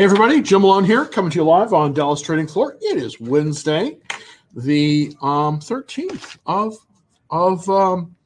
Hey, 0.00 0.04
everybody, 0.04 0.40
Jim 0.40 0.62
Malone 0.62 0.86
here, 0.86 1.04
coming 1.04 1.30
to 1.30 1.36
you 1.36 1.44
live 1.44 1.74
on 1.74 1.92
Dallas 1.92 2.22
Trading 2.22 2.46
Floor. 2.46 2.74
It 2.80 2.96
is 2.96 3.20
Wednesday, 3.20 3.98
the 4.56 5.14
um, 5.20 5.60
13th 5.60 6.38
of 6.46 6.78
of 7.28 7.68
um, 7.68 8.16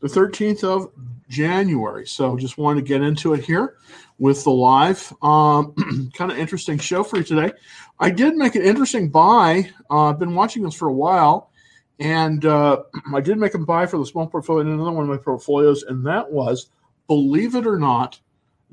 the 0.00 0.08
13th 0.08 0.64
of 0.64 0.90
January. 1.28 2.08
So, 2.08 2.36
just 2.36 2.58
wanted 2.58 2.80
to 2.80 2.88
get 2.88 3.02
into 3.02 3.34
it 3.34 3.44
here 3.44 3.76
with 4.18 4.42
the 4.42 4.50
live. 4.50 5.12
Um, 5.22 6.10
kind 6.14 6.32
of 6.32 6.38
interesting 6.38 6.76
show 6.76 7.04
for 7.04 7.18
you 7.18 7.22
today. 7.22 7.52
I 8.00 8.10
did 8.10 8.34
make 8.34 8.56
an 8.56 8.62
interesting 8.62 9.08
buy. 9.08 9.70
Uh, 9.88 10.06
I've 10.06 10.18
been 10.18 10.34
watching 10.34 10.64
this 10.64 10.74
for 10.74 10.88
a 10.88 10.92
while, 10.92 11.52
and 12.00 12.44
uh, 12.44 12.82
I 13.14 13.20
did 13.20 13.38
make 13.38 13.54
a 13.54 13.58
buy 13.58 13.86
for 13.86 13.98
the 13.98 14.06
small 14.06 14.26
portfolio 14.26 14.62
in 14.62 14.72
another 14.72 14.90
one 14.90 15.04
of 15.04 15.08
my 15.08 15.18
portfolios, 15.18 15.84
and 15.84 16.04
that 16.04 16.32
was, 16.32 16.68
believe 17.06 17.54
it 17.54 17.64
or 17.64 17.78
not 17.78 18.18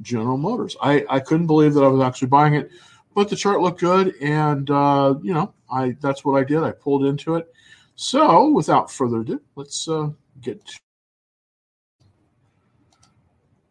General 0.02 0.38
Motors. 0.38 0.76
I, 0.82 1.06
I 1.10 1.20
couldn't 1.20 1.48
believe 1.48 1.74
that 1.74 1.84
I 1.84 1.88
was 1.88 2.02
actually 2.02 2.30
buying 2.30 2.56
it, 2.56 2.72
but 3.16 3.30
the 3.30 3.36
chart 3.36 3.62
looked 3.62 3.80
good, 3.80 4.16
and 4.22 4.70
uh, 4.70 5.16
you 5.22 5.34
know, 5.34 5.54
I 5.72 5.96
that's 6.02 6.26
what 6.26 6.40
I 6.40 6.44
did. 6.44 6.64
I 6.64 6.72
pulled 6.72 7.06
into 7.06 7.36
it. 7.36 7.52
So, 7.96 8.50
without 8.50 8.92
further 8.92 9.22
ado, 9.22 9.42
let's 9.56 9.88
uh, 9.88 10.10
get. 10.42 10.66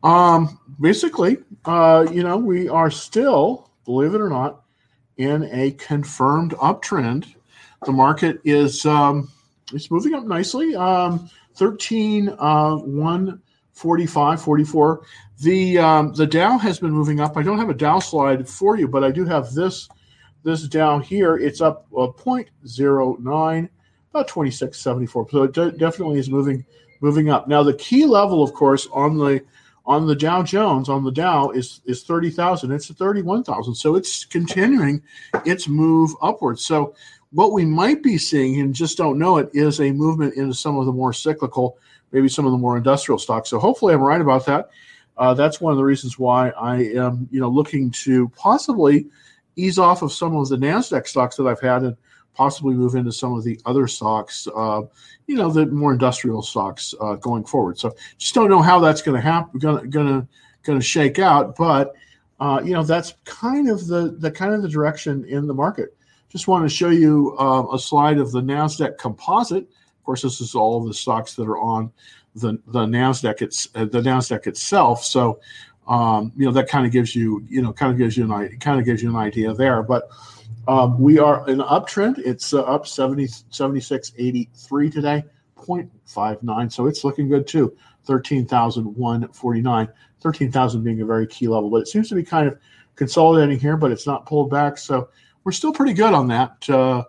To, 0.03 0.09
um, 0.09 0.59
basically, 0.81 1.39
uh, 1.65 2.07
you 2.13 2.23
know, 2.23 2.37
we 2.37 2.69
are 2.69 2.91
still, 2.91 3.71
believe 3.85 4.15
it 4.15 4.21
or 4.21 4.29
not, 4.29 4.63
in 5.17 5.49
a 5.53 5.73
confirmed 5.73 6.53
uptrend. 6.53 7.35
The 7.85 7.93
market 7.93 8.41
is 8.45 8.87
um, 8.87 9.29
it's 9.73 9.91
moving 9.91 10.15
up 10.15 10.25
nicely. 10.25 10.75
Um, 10.77 11.29
13 11.57 12.35
uh, 12.39 12.77
145 13.75 14.43
44 14.43 15.03
the 15.43 15.79
um, 15.79 16.13
the 16.15 16.27
Dow 16.27 16.57
has 16.59 16.79
been 16.79 16.93
moving 16.93 17.21
up. 17.21 17.37
I 17.37 17.43
don't 17.43 17.59
have 17.59 17.69
a 17.69 17.75
Dow 17.75 17.99
slide 17.99 18.49
for 18.49 18.79
you, 18.79 18.87
but 18.87 19.03
I 19.03 19.11
do 19.11 19.25
have 19.25 19.53
this 19.53 19.89
this 20.45 20.69
Dow 20.69 20.99
here. 20.99 21.37
It's 21.37 21.61
up 21.61 21.87
uh, 21.93 22.07
0.09, 22.07 23.69
about 24.11 24.29
2674. 24.29 25.31
So 25.31 25.43
it 25.43 25.53
de- 25.53 25.73
definitely 25.73 26.19
is 26.19 26.31
moving 26.31 26.65
moving 27.01 27.29
up. 27.29 27.49
Now 27.49 27.63
the 27.63 27.75
key 27.75 28.07
level, 28.07 28.43
of 28.43 28.55
course, 28.55 28.87
on 28.93 29.19
the 29.19 29.43
on 29.85 30.07
the 30.07 30.15
Dow 30.15 30.45
Jones 30.45 30.89
on 30.89 31.03
the 31.03 31.11
Dow 31.11 31.51
is 31.51 31.81
is 31.87 32.05
30,000. 32.05 32.71
It's 32.71 32.91
at 32.91 32.97
31,000. 32.97 33.75
So 33.75 33.97
it's 33.97 34.25
continuing 34.25 35.03
its 35.45 35.67
move 35.67 36.13
upwards. 36.23 36.65
So 36.65 36.95
what 37.33 37.53
we 37.53 37.65
might 37.65 38.03
be 38.03 38.17
seeing 38.17 38.61
and 38.61 38.75
just 38.75 38.97
don't 38.97 39.19
know 39.19 39.39
it 39.39 39.51
is 39.55 39.81
a 39.81 39.91
movement 39.91 40.35
into 40.35 40.55
some 40.55 40.79
of 40.79 40.87
the 40.87 40.93
more 40.93 41.13
cyclical, 41.13 41.79
maybe 42.13 42.29
some 42.29 42.47
of 42.47 42.53
the 42.53 42.59
more 42.59 42.77
industrial 42.77 43.19
stocks. 43.19 43.51
So 43.51 43.59
hopefully 43.59 43.95
I'm 43.95 44.03
right 44.03 44.21
about 44.21 44.47
that. 44.47 44.71
Uh, 45.17 45.35
that's 45.35 45.61
one 45.61 45.73
of 45.73 45.77
the 45.77 45.85
reasons 45.85 46.19
why 46.19 46.51
I 46.51 46.77
am, 46.95 47.29
you 47.31 47.41
know, 47.41 47.49
looking 47.49 47.91
to 47.91 48.29
possibly 48.31 49.07
ease 49.57 49.79
off 49.79 50.03
of 50.03 50.13
some 50.13 50.35
of 50.37 50.49
the 50.49 50.57
Nasdaq 50.57 51.07
stocks 51.07 51.37
that 51.37 51.47
I've 51.47 51.61
had 51.61 51.83
and 51.83 51.97
possibly 52.35 52.75
move 52.75 52.95
into 52.95 53.13
some 53.13 53.35
of 53.35 53.45
the 53.45 53.61
other 53.67 53.87
stocks, 53.87 54.49
uh, 54.57 54.83
you 55.27 55.35
know, 55.37 55.51
the 55.51 55.67
more 55.67 55.93
industrial 55.93 56.43
stocks 56.43 56.95
uh, 57.01 57.15
going 57.17 57.45
forward. 57.45 57.79
So 57.79 57.95
just 58.17 58.35
don't 58.35 58.49
know 58.49 58.63
how 58.63 58.79
that's 58.81 59.03
going 59.03 59.17
to 59.17 59.21
happen, 59.21 59.61
going 59.61 59.91
to 59.91 60.27
going 60.63 60.79
to 60.79 60.85
shake 60.85 61.19
out, 61.19 61.57
but 61.57 61.95
uh, 62.41 62.61
you 62.65 62.73
know, 62.73 62.83
that's 62.83 63.15
kind 63.25 63.69
of 63.69 63.87
the 63.87 64.17
the 64.19 64.31
kind 64.31 64.55
of 64.55 64.63
the 64.63 64.69
direction 64.69 65.25
in 65.27 65.47
the 65.47 65.55
market. 65.55 65.97
Just 66.29 66.49
want 66.49 66.65
to 66.65 66.75
show 66.75 66.89
you 66.89 67.37
uh, 67.39 67.67
a 67.73 67.79
slide 67.79 68.19
of 68.19 68.33
the 68.33 68.41
Nasdaq 68.41 68.97
Composite. 68.99 69.69
Of 70.03 70.07
course, 70.07 70.23
this 70.23 70.41
is 70.41 70.57
all 70.57 70.85
the 70.85 70.93
stocks 70.93 71.35
that 71.37 71.45
are 71.45 71.59
on 71.59 71.93
the 72.35 72.59
the 72.67 72.87
Nasdaq 72.87 73.41
it's 73.41 73.69
uh, 73.77 73.85
the 73.85 74.01
Nasdaq 74.01 74.49
itself. 74.49 75.05
So 75.05 75.39
um, 75.87 76.33
you 76.37 76.45
know 76.45 76.51
that 76.51 76.69
kind 76.69 76.85
of 76.85 76.91
gives 76.91 77.15
you 77.15 77.45
you 77.49 77.63
know 77.63 77.73
kind 77.73 77.93
of 77.93 77.99
gives 77.99 78.17
you 78.17 78.25
an 78.25 78.33
idea, 78.33 78.57
kind 78.59 78.81
of 78.81 78.85
gives 78.85 79.01
you 79.01 79.11
an 79.11 79.17
idea 79.17 79.55
there. 79.55 79.85
But 79.85 80.09
um, 80.67 81.01
we 81.01 81.21
are 81.21 81.49
in 81.49 81.59
uptrend. 81.59 82.19
It's 82.19 82.53
uh, 82.53 82.63
up 82.63 82.89
70, 82.89 83.27
76.83 83.27 84.93
today, 84.93 85.25
0.59. 85.57 86.73
So 86.73 86.87
it's 86.87 87.05
looking 87.05 87.29
good 87.29 87.47
too. 87.47 87.77
13,149. 88.05 89.89
13,000 90.21 90.83
being 90.85 91.01
a 91.01 91.05
very 91.05 91.27
key 91.27 91.49
level, 91.49 91.69
but 91.69 91.79
it 91.79 91.89
seems 91.89 92.09
to 92.09 92.15
be 92.15 92.23
kind 92.23 92.47
of 92.47 92.57
consolidating 92.95 93.59
here, 93.59 93.77
but 93.77 93.91
it's 93.91 94.07
not 94.07 94.25
pulled 94.25 94.51
back. 94.51 94.79
So 94.79 95.09
we're 95.45 95.53
still 95.53 95.73
pretty 95.73 95.95
good 95.95 96.15
on 96.15 96.29
that 96.29 96.69
uh, 96.71 97.03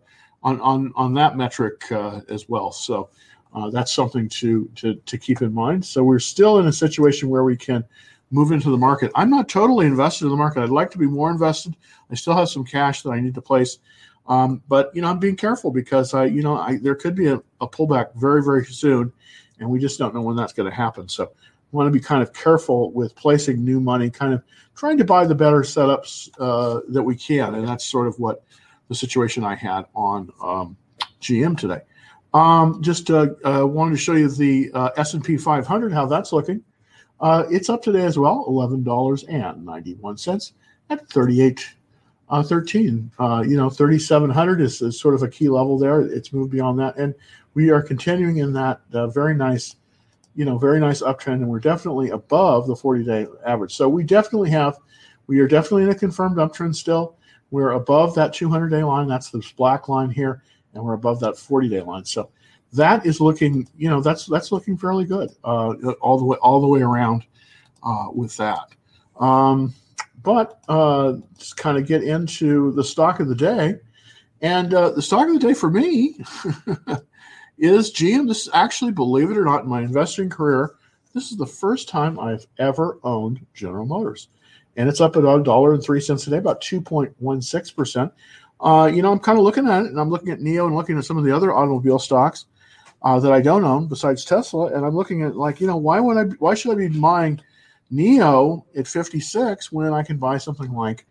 on 0.43 0.59
on 0.61 0.91
on 0.95 1.13
that 1.15 1.37
metric 1.37 1.91
uh, 1.91 2.21
as 2.29 2.47
well. 2.49 2.71
So 2.71 3.09
uh, 3.53 3.69
that's 3.69 3.93
something 3.93 4.27
to, 4.29 4.69
to 4.75 4.95
to 4.95 5.17
keep 5.17 5.41
in 5.41 5.53
mind. 5.53 5.85
So 5.85 6.03
we're 6.03 6.19
still 6.19 6.59
in 6.59 6.67
a 6.67 6.73
situation 6.73 7.29
where 7.29 7.43
we 7.43 7.55
can 7.55 7.83
move 8.31 8.51
into 8.51 8.69
the 8.69 8.77
market. 8.77 9.11
I'm 9.15 9.29
not 9.29 9.47
totally 9.47 9.85
invested 9.85 10.25
in 10.25 10.31
the 10.31 10.37
market. 10.37 10.63
I'd 10.63 10.69
like 10.69 10.89
to 10.91 10.97
be 10.97 11.05
more 11.05 11.29
invested. 11.29 11.75
I 12.11 12.15
still 12.15 12.35
have 12.35 12.49
some 12.49 12.65
cash 12.65 13.03
that 13.03 13.11
I 13.11 13.19
need 13.19 13.35
to 13.35 13.41
place, 13.41 13.77
um, 14.27 14.61
but 14.67 14.91
you 14.95 15.01
know 15.01 15.09
I'm 15.09 15.19
being 15.19 15.35
careful 15.35 15.71
because 15.71 16.13
I 16.13 16.25
you 16.25 16.41
know 16.41 16.57
I, 16.57 16.77
there 16.77 16.95
could 16.95 17.15
be 17.15 17.27
a, 17.27 17.41
a 17.61 17.67
pullback 17.67 18.15
very 18.15 18.43
very 18.43 18.65
soon, 18.65 19.13
and 19.59 19.69
we 19.69 19.79
just 19.79 19.99
don't 19.99 20.13
know 20.13 20.21
when 20.21 20.35
that's 20.35 20.53
going 20.53 20.69
to 20.69 20.75
happen. 20.75 21.07
So 21.07 21.25
I 21.25 21.75
want 21.75 21.87
to 21.87 21.91
be 21.91 22.03
kind 22.03 22.21
of 22.21 22.33
careful 22.33 22.91
with 22.91 23.15
placing 23.15 23.63
new 23.63 23.79
money, 23.79 24.09
kind 24.09 24.33
of 24.33 24.43
trying 24.75 24.97
to 24.97 25.05
buy 25.05 25.25
the 25.25 25.35
better 25.35 25.61
setups 25.61 26.29
uh, 26.39 26.81
that 26.89 27.03
we 27.03 27.15
can, 27.15 27.55
and 27.55 27.67
that's 27.67 27.85
sort 27.85 28.07
of 28.07 28.17
what 28.19 28.43
the 28.89 28.95
situation 28.95 29.43
I 29.43 29.55
had 29.55 29.85
on 29.95 30.31
um, 30.41 30.77
GM 31.21 31.57
today. 31.57 31.81
Um, 32.33 32.81
just 32.81 33.11
uh, 33.11 33.27
uh, 33.45 33.65
wanted 33.65 33.91
to 33.91 33.97
show 33.97 34.13
you 34.13 34.29
the 34.29 34.71
uh, 34.73 34.89
S&P 34.97 35.37
500, 35.37 35.93
how 35.93 36.05
that's 36.05 36.33
looking. 36.33 36.63
Uh, 37.19 37.43
it's 37.49 37.69
up 37.69 37.81
today 37.81 38.05
as 38.05 38.17
well, 38.17 38.45
$11.91 38.49 40.51
at 40.89 41.09
38 41.09 41.73
uh, 42.29 42.41
13. 42.41 43.11
Uh, 43.19 43.43
you 43.47 43.55
know, 43.55 43.69
3,700 43.69 44.61
is, 44.61 44.81
is, 44.81 44.99
sort 44.99 45.13
of 45.13 45.21
a 45.21 45.27
key 45.27 45.49
level 45.49 45.77
there. 45.77 46.01
It's 46.01 46.33
moved 46.33 46.51
beyond 46.51 46.79
that. 46.79 46.97
And 46.97 47.13
we 47.53 47.69
are 47.69 47.81
continuing 47.81 48.37
in 48.37 48.51
that 48.53 48.81
very 48.91 49.35
nice, 49.35 49.75
you 50.35 50.43
know, 50.43 50.57
very 50.57 50.79
nice 50.79 51.01
uptrend. 51.01 51.35
And 51.35 51.47
we're 51.47 51.59
definitely 51.59 52.09
above 52.09 52.65
the 52.65 52.75
40 52.75 53.03
day 53.03 53.27
average. 53.45 53.75
So 53.75 53.87
we 53.87 54.03
definitely 54.03 54.49
have, 54.49 54.77
we 55.27 55.39
are 55.39 55.47
definitely 55.47 55.83
in 55.83 55.89
a 55.89 55.95
confirmed 55.95 56.37
uptrend 56.37 56.75
still. 56.75 57.15
We're 57.53 57.73
above 57.73 58.15
that 58.15 58.33
200 58.33 58.69
day 58.69 58.83
line. 58.83 59.07
That's 59.07 59.29
this 59.29 59.51
black 59.51 59.87
line 59.87 60.09
here 60.09 60.41
and 60.73 60.83
we're 60.83 60.93
above 60.93 61.19
that 61.19 61.37
40 61.37 61.69
day 61.69 61.81
line. 61.81 62.03
So 62.03 62.31
that 62.73 63.05
is 63.05 63.21
looking, 63.21 63.67
you 63.77 63.91
know, 63.91 64.01
that's 64.01 64.25
that's 64.25 64.51
looking 64.51 64.75
fairly 64.75 65.05
good 65.05 65.29
uh, 65.43 65.73
all 66.01 66.17
the 66.17 66.25
way 66.25 66.37
all 66.41 66.61
the 66.61 66.67
way 66.67 66.81
around 66.81 67.27
uh, 67.83 68.07
with 68.11 68.35
that. 68.37 68.69
Um, 69.19 69.75
but 70.23 70.61
uh, 70.67 71.17
just 71.37 71.55
kind 71.55 71.77
of 71.77 71.85
get 71.85 72.03
into 72.03 72.71
the 72.71 72.83
stock 72.83 73.19
of 73.19 73.27
the 73.27 73.35
day, 73.35 73.75
and 74.41 74.73
uh, 74.73 74.89
the 74.89 75.01
stock 75.03 75.27
of 75.27 75.33
the 75.33 75.47
day 75.47 75.53
for 75.53 75.69
me 75.69 76.15
is 77.59 77.93
GM. 77.93 78.27
This 78.27 78.47
is 78.47 78.49
actually, 78.51 78.93
believe 78.93 79.29
it 79.29 79.37
or 79.37 79.45
not, 79.45 79.65
in 79.65 79.69
my 79.69 79.81
investing 79.81 80.27
career, 80.27 80.73
this 81.13 81.29
is 81.29 81.37
the 81.37 81.45
first 81.45 81.87
time 81.87 82.19
I've 82.19 82.47
ever 82.57 82.97
owned 83.03 83.45
General 83.53 83.85
Motors, 83.85 84.29
and 84.75 84.89
it's 84.89 85.01
up 85.01 85.15
at 85.15 85.23
a 85.23 85.43
dollar 85.43 85.73
and 85.73 85.83
three 85.83 86.01
cents 86.01 86.23
today, 86.23 86.37
about 86.37 86.61
two 86.61 86.81
point 86.81 87.13
one 87.19 87.41
six 87.41 87.71
percent 87.71 88.11
uh, 88.63 88.85
you 88.85 89.01
know, 89.01 89.11
I'm 89.11 89.19
kind 89.19 89.37
of 89.37 89.43
looking 89.43 89.67
at 89.67 89.83
it, 89.83 89.89
and 89.89 89.99
I'm 89.99 90.09
looking 90.09 90.29
at 90.29 90.39
NIO 90.39 90.65
and 90.67 90.75
looking 90.75 90.97
at 90.97 91.03
some 91.03 91.17
of 91.17 91.25
the 91.25 91.35
other 91.35 91.53
automobile 91.53 91.99
stocks 91.99 92.45
uh, 93.01 93.19
that 93.19 93.33
I 93.33 93.41
don't 93.41 93.65
own 93.65 93.87
besides 93.87 94.23
Tesla, 94.23 94.67
and 94.67 94.85
I'm 94.85 94.95
looking 94.95 95.23
at 95.23 95.35
like, 95.35 95.59
you 95.59 95.67
know, 95.67 95.75
why 95.75 95.99
would 95.99 96.17
I? 96.17 96.23
Why 96.39 96.55
should 96.55 96.71
I 96.71 96.75
be 96.75 96.87
buying 96.87 97.41
NIO 97.91 98.63
at 98.77 98.87
56 98.87 99.71
when 99.71 99.93
I 99.93 100.01
can 100.01 100.15
buy 100.17 100.37
something 100.37 100.71
like 100.71 101.05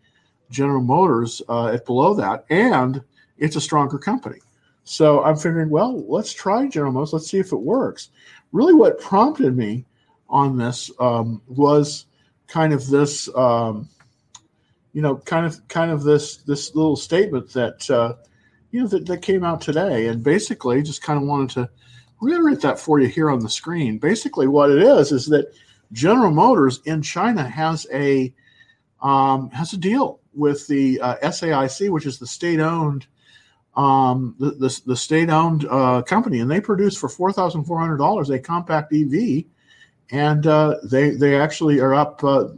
General 0.51 0.81
Motors 0.81 1.43
uh, 1.49 1.69
at 1.69 1.85
below 1.85 2.15
that, 2.15 2.47
and 2.49 3.03
it's 3.37 3.57
a 3.57 3.61
stronger 3.61 3.99
company. 3.99 4.39
So 4.85 5.23
I'm 5.23 5.37
figuring, 5.37 5.71
well, 5.71 6.05
let's 6.09 6.33
try 6.33 6.67
General 6.69 6.93
Motors. 6.93 7.13
Let's 7.13 7.31
see 7.31 7.39
if 7.39 7.53
it 7.53 7.57
works. 7.57 8.09
Really, 8.53 8.75
what 8.75 8.99
prompted 8.99 9.57
me 9.57 9.85
on 10.31 10.57
this 10.57 10.91
um, 10.99 11.43
was 11.47 12.07
kind 12.49 12.73
of 12.73 12.87
this. 12.89 13.29
Um, 13.35 13.89
you 14.93 15.01
know, 15.01 15.17
kind 15.17 15.47
of 15.47 15.67
kind 15.69 15.91
of 15.91 16.03
this 16.03 16.39
this 16.39 16.75
little 16.75 16.97
statement 16.97 17.53
that 17.55 17.91
uh, 17.91 18.15
you 18.71 18.81
know 18.81 18.87
that, 18.89 19.07
that 19.07 19.23
came 19.23 19.45
out 19.45 19.61
today, 19.61 20.09
and 20.09 20.23
basically 20.23 20.83
just 20.83 21.03
kind 21.03 21.21
of 21.21 21.27
wanted 21.27 21.51
to 21.51 21.71
reiterate 22.21 22.61
that 22.61 22.79
for 22.79 23.01
you 23.01 23.09
here 23.09 23.31
on 23.31 23.41
the 23.41 23.49
screen. 23.49 23.99
Basically, 23.99 24.47
what 24.47 24.71
it 24.71 24.83
is 24.83 25.13
is 25.13 25.27
that 25.27 25.53
General 25.93 26.31
Motors 26.31 26.81
in 26.85 27.03
China 27.03 27.47
has 27.49 27.87
a 27.93 28.33
um, 29.01 29.51
has 29.51 29.73
a 29.73 29.79
deal 29.79 30.21
with 30.35 30.67
the 30.67 31.01
uh, 31.01 31.17
SAIC, 31.17 31.91
which 31.91 32.07
is 32.07 32.19
the 32.19 32.27
state-owned 32.27 33.07
um, 33.75 34.35
the, 34.39 34.51
the, 34.53 34.81
the 34.87 34.97
state-owned 34.97 35.67
uh, 35.71 36.03
company, 36.03 36.41
and 36.41 36.51
they 36.51 36.61
produce 36.61 36.97
for 36.97 37.09
four 37.09 37.33
thousand 37.33 37.65
four 37.65 37.79
hundred 37.79 37.97
dollars 37.97 38.29
a 38.29 38.39
compact 38.39 38.93
EV, 38.93 39.45
and 40.13 40.47
uh, 40.47 40.77
they 40.85 41.11
they 41.11 41.41
actually 41.41 41.81
are 41.81 41.95
up 41.95 42.23
uh, 42.23 42.49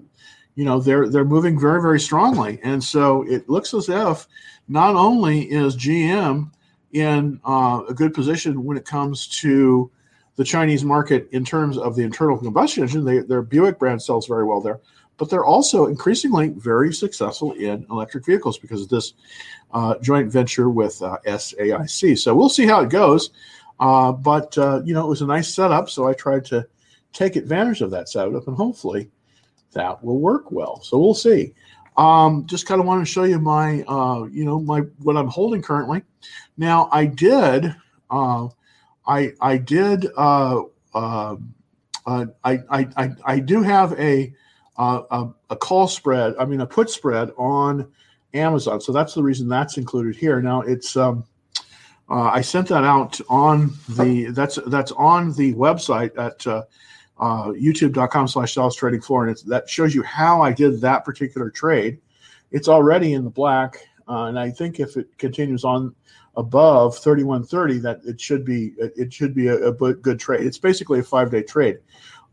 you 0.57 0.65
know 0.65 0.81
they're 0.81 1.09
they're 1.09 1.25
moving 1.25 1.59
very 1.59 1.81
very 1.81 2.01
strongly, 2.01 2.61
and 2.63 2.83
so 2.83 3.23
it 3.23 3.49
looks 3.49 3.73
as 3.73 3.89
if 3.89 4.27
not 4.69 4.97
only 4.97 5.43
is 5.43 5.77
GM 5.77 6.51
in 6.93 7.41
uh, 7.45 7.83
a 7.89 7.95
good 7.95 8.13
position 8.13 8.65
when 8.65 8.77
it 8.77 8.85
comes 8.85 9.27
to 9.41 9.91
the 10.37 10.45
Chinese 10.45 10.85
market 10.85 11.29
in 11.31 11.45
terms 11.45 11.79
of 11.79 11.95
the 11.95 12.03
internal 12.03 12.37
combustion 12.37 12.83
engine, 12.83 13.05
they, 13.05 13.21
their 13.21 13.43
Buick 13.43 13.79
brand 13.79 14.03
sells 14.03 14.27
very 14.27 14.45
well 14.45 14.61
there, 14.61 14.81
but 15.17 15.31
they're 15.31 15.45
also 15.45 15.87
increasingly 15.87 16.49
very 16.49 16.93
successful 16.93 17.53
in 17.53 17.87
electric 17.91 18.27
vehicles 18.27 18.59
because 18.59 18.83
of 18.83 18.89
this 18.89 19.13
uh, 19.73 19.95
joint 20.01 20.31
venture 20.31 20.71
with 20.71 21.01
uh, 21.03 21.19
SAIC. 21.27 22.19
So 22.19 22.35
we'll 22.35 22.49
see 22.49 22.67
how 22.67 22.81
it 22.81 22.91
goes. 22.91 23.31
Uh, 23.79 24.13
but 24.13 24.57
you 24.57 24.95
know, 24.95 25.05
it 25.05 25.09
was 25.09 25.23
a 25.23 25.27
nice 25.27 25.53
setup, 25.53 25.91
so 25.91 26.09
I 26.09 26.15
tried 26.15 26.45
to 26.47 26.67
take 27.15 27.37
advantage 27.37 27.81
of 27.81 27.91
that 27.93 28.09
setup, 28.11 28.47
and 28.47 28.57
hopefully 28.57 29.11
that 29.73 30.03
will 30.05 30.19
work 30.19 30.51
well. 30.53 30.83
So 30.83 30.99
we'll 30.99 31.15
see. 31.15 31.55
Um, 31.97 32.45
just 32.47 32.67
kind 32.67 32.81
of 32.81 32.87
want 32.87 33.07
to 33.07 33.11
show 33.11 33.23
you 33.25 33.39
my, 33.39 33.83
uh, 33.83 34.25
you 34.25 34.45
know, 34.45 34.59
my 34.59 34.81
what 34.99 35.17
I'm 35.17 35.29
holding 35.29 35.63
currently. 35.63 36.03
Now 36.57 36.89
I 36.93 37.07
did, 37.07 37.75
uh, 38.11 38.49
I 39.07 39.33
I 39.41 39.57
did, 39.59 40.09
uh, 40.17 40.63
uh, 40.93 41.37
uh 42.07 42.27
I, 42.43 42.59
I 42.71 42.89
I 42.97 43.11
I 43.25 43.39
do 43.39 43.63
have 43.63 43.93
a, 43.99 44.35
uh, 44.77 45.03
a 45.11 45.29
a 45.51 45.57
call 45.57 45.87
spread. 45.87 46.35
I 46.39 46.45
mean 46.45 46.61
a 46.61 46.67
put 46.67 46.91
spread 46.91 47.31
on 47.39 47.89
Amazon, 48.35 48.81
so 48.81 48.91
that's 48.91 49.15
the 49.15 49.23
reason 49.23 49.49
that's 49.49 49.79
included 49.79 50.17
here. 50.17 50.43
Now 50.43 50.63
it's. 50.63 50.97
Um, 50.97 51.25
uh, 52.11 52.25
I 52.25 52.43
sent 52.43 52.69
that 52.69 52.85
out 52.85 53.19
on 53.31 53.73
the 53.89 54.27
that's 54.27 54.59
that's 54.67 54.93
on 54.93 55.33
the 55.33 55.55
website 55.55 56.11
at 56.19 56.47
uh, 56.47 56.65
uh, 57.19 57.49
youtube.com 57.49 58.29
slash 58.29 58.55
Dallas 58.55 58.75
Trading 58.75 59.01
Floor, 59.01 59.27
and 59.27 59.37
that 59.47 59.69
shows 59.69 59.95
you 59.95 60.03
how 60.03 60.43
I 60.43 60.53
did 60.53 60.81
that 60.81 61.05
particular 61.05 61.51
trade. 61.51 61.99
It's 62.51 62.69
already 62.69 63.15
in 63.15 63.25
the 63.25 63.31
black, 63.31 63.77
uh, 64.09 64.25
and 64.25 64.39
I 64.39 64.51
think 64.51 64.81
if 64.81 64.97
it 64.97 65.17
continues 65.19 65.65
on 65.65 65.95
above 66.37 66.99
3130, 66.99 67.79
that 67.79 68.01
it 68.05 68.21
should 68.21 68.45
be 68.45 68.75
it 68.79 69.13
should 69.13 69.35
be 69.35 69.49
a, 69.49 69.69
a 69.69 69.73
good 69.73 70.19
trade. 70.19 70.47
It's 70.47 70.59
basically 70.59 71.01
a 71.01 71.05
five 71.05 71.31
day 71.31 71.43
trade. 71.43 71.79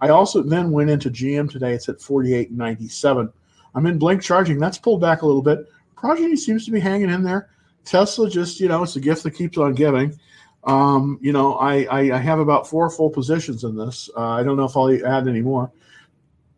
I 0.01 0.09
also 0.09 0.41
then 0.41 0.71
went 0.71 0.89
into 0.89 1.11
GM 1.11 1.49
today. 1.49 1.73
It's 1.73 1.87
at 1.87 1.99
48.97. 1.99 3.31
I'm 3.75 3.85
in 3.85 3.99
Blink 3.99 4.21
Charging. 4.21 4.59
That's 4.59 4.79
pulled 4.79 4.99
back 4.99 5.21
a 5.21 5.27
little 5.27 5.43
bit. 5.43 5.59
Progyny 5.95 6.35
seems 6.35 6.65
to 6.65 6.71
be 6.71 6.79
hanging 6.79 7.11
in 7.11 7.23
there. 7.23 7.49
Tesla 7.85 8.29
just, 8.29 8.59
you 8.59 8.67
know, 8.67 8.81
it's 8.83 8.95
a 8.95 8.99
gift 8.99 9.23
that 9.23 9.31
keeps 9.31 9.57
on 9.57 9.75
giving. 9.75 10.19
Um, 10.63 11.17
you 11.21 11.33
know, 11.33 11.55
I, 11.55 11.83
I, 11.85 11.99
I, 12.17 12.17
have 12.17 12.37
about 12.37 12.69
four 12.69 12.87
full 12.91 13.09
positions 13.09 13.63
in 13.63 13.75
this. 13.75 14.11
Uh, 14.15 14.29
I 14.29 14.43
don't 14.43 14.57
know 14.57 14.65
if 14.65 14.77
I'll 14.77 14.93
add 15.07 15.27
any 15.27 15.41
more. 15.41 15.71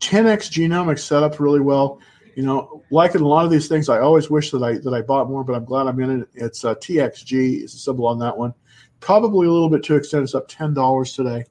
10x 0.02 0.50
genomics 0.52 1.00
set 1.00 1.24
up 1.24 1.40
really 1.40 1.62
well. 1.62 2.02
You 2.36 2.44
know, 2.44 2.84
like 2.92 3.16
in 3.16 3.22
a 3.22 3.28
lot 3.28 3.46
of 3.46 3.52
these 3.52 3.68
things, 3.68 3.88
I 3.88 4.00
always 4.00 4.30
wish 4.30 4.52
that 4.52 4.62
I 4.64 4.78
that 4.80 4.94
I 4.94 5.02
bought 5.02 5.30
more, 5.30 5.44
but 5.44 5.54
I'm 5.54 5.66
glad 5.66 5.88
I'm 5.88 6.00
in 6.02 6.22
it. 6.22 6.30
It's 6.34 6.66
uh, 6.66 6.76
TXG 6.76 7.64
is 7.64 7.76
a 7.76 7.78
symbol 7.78 8.08
on 8.08 8.20
that 8.20 8.36
one. 8.36 8.54
Probably 9.00 9.48
a 9.48 9.52
little 9.52 9.70
bit 9.70 9.84
too 9.84 9.96
extended. 9.96 10.26
It's 10.26 10.36
up 10.36 10.48
ten 10.48 10.74
dollars 10.74 11.14
today, 11.14 11.46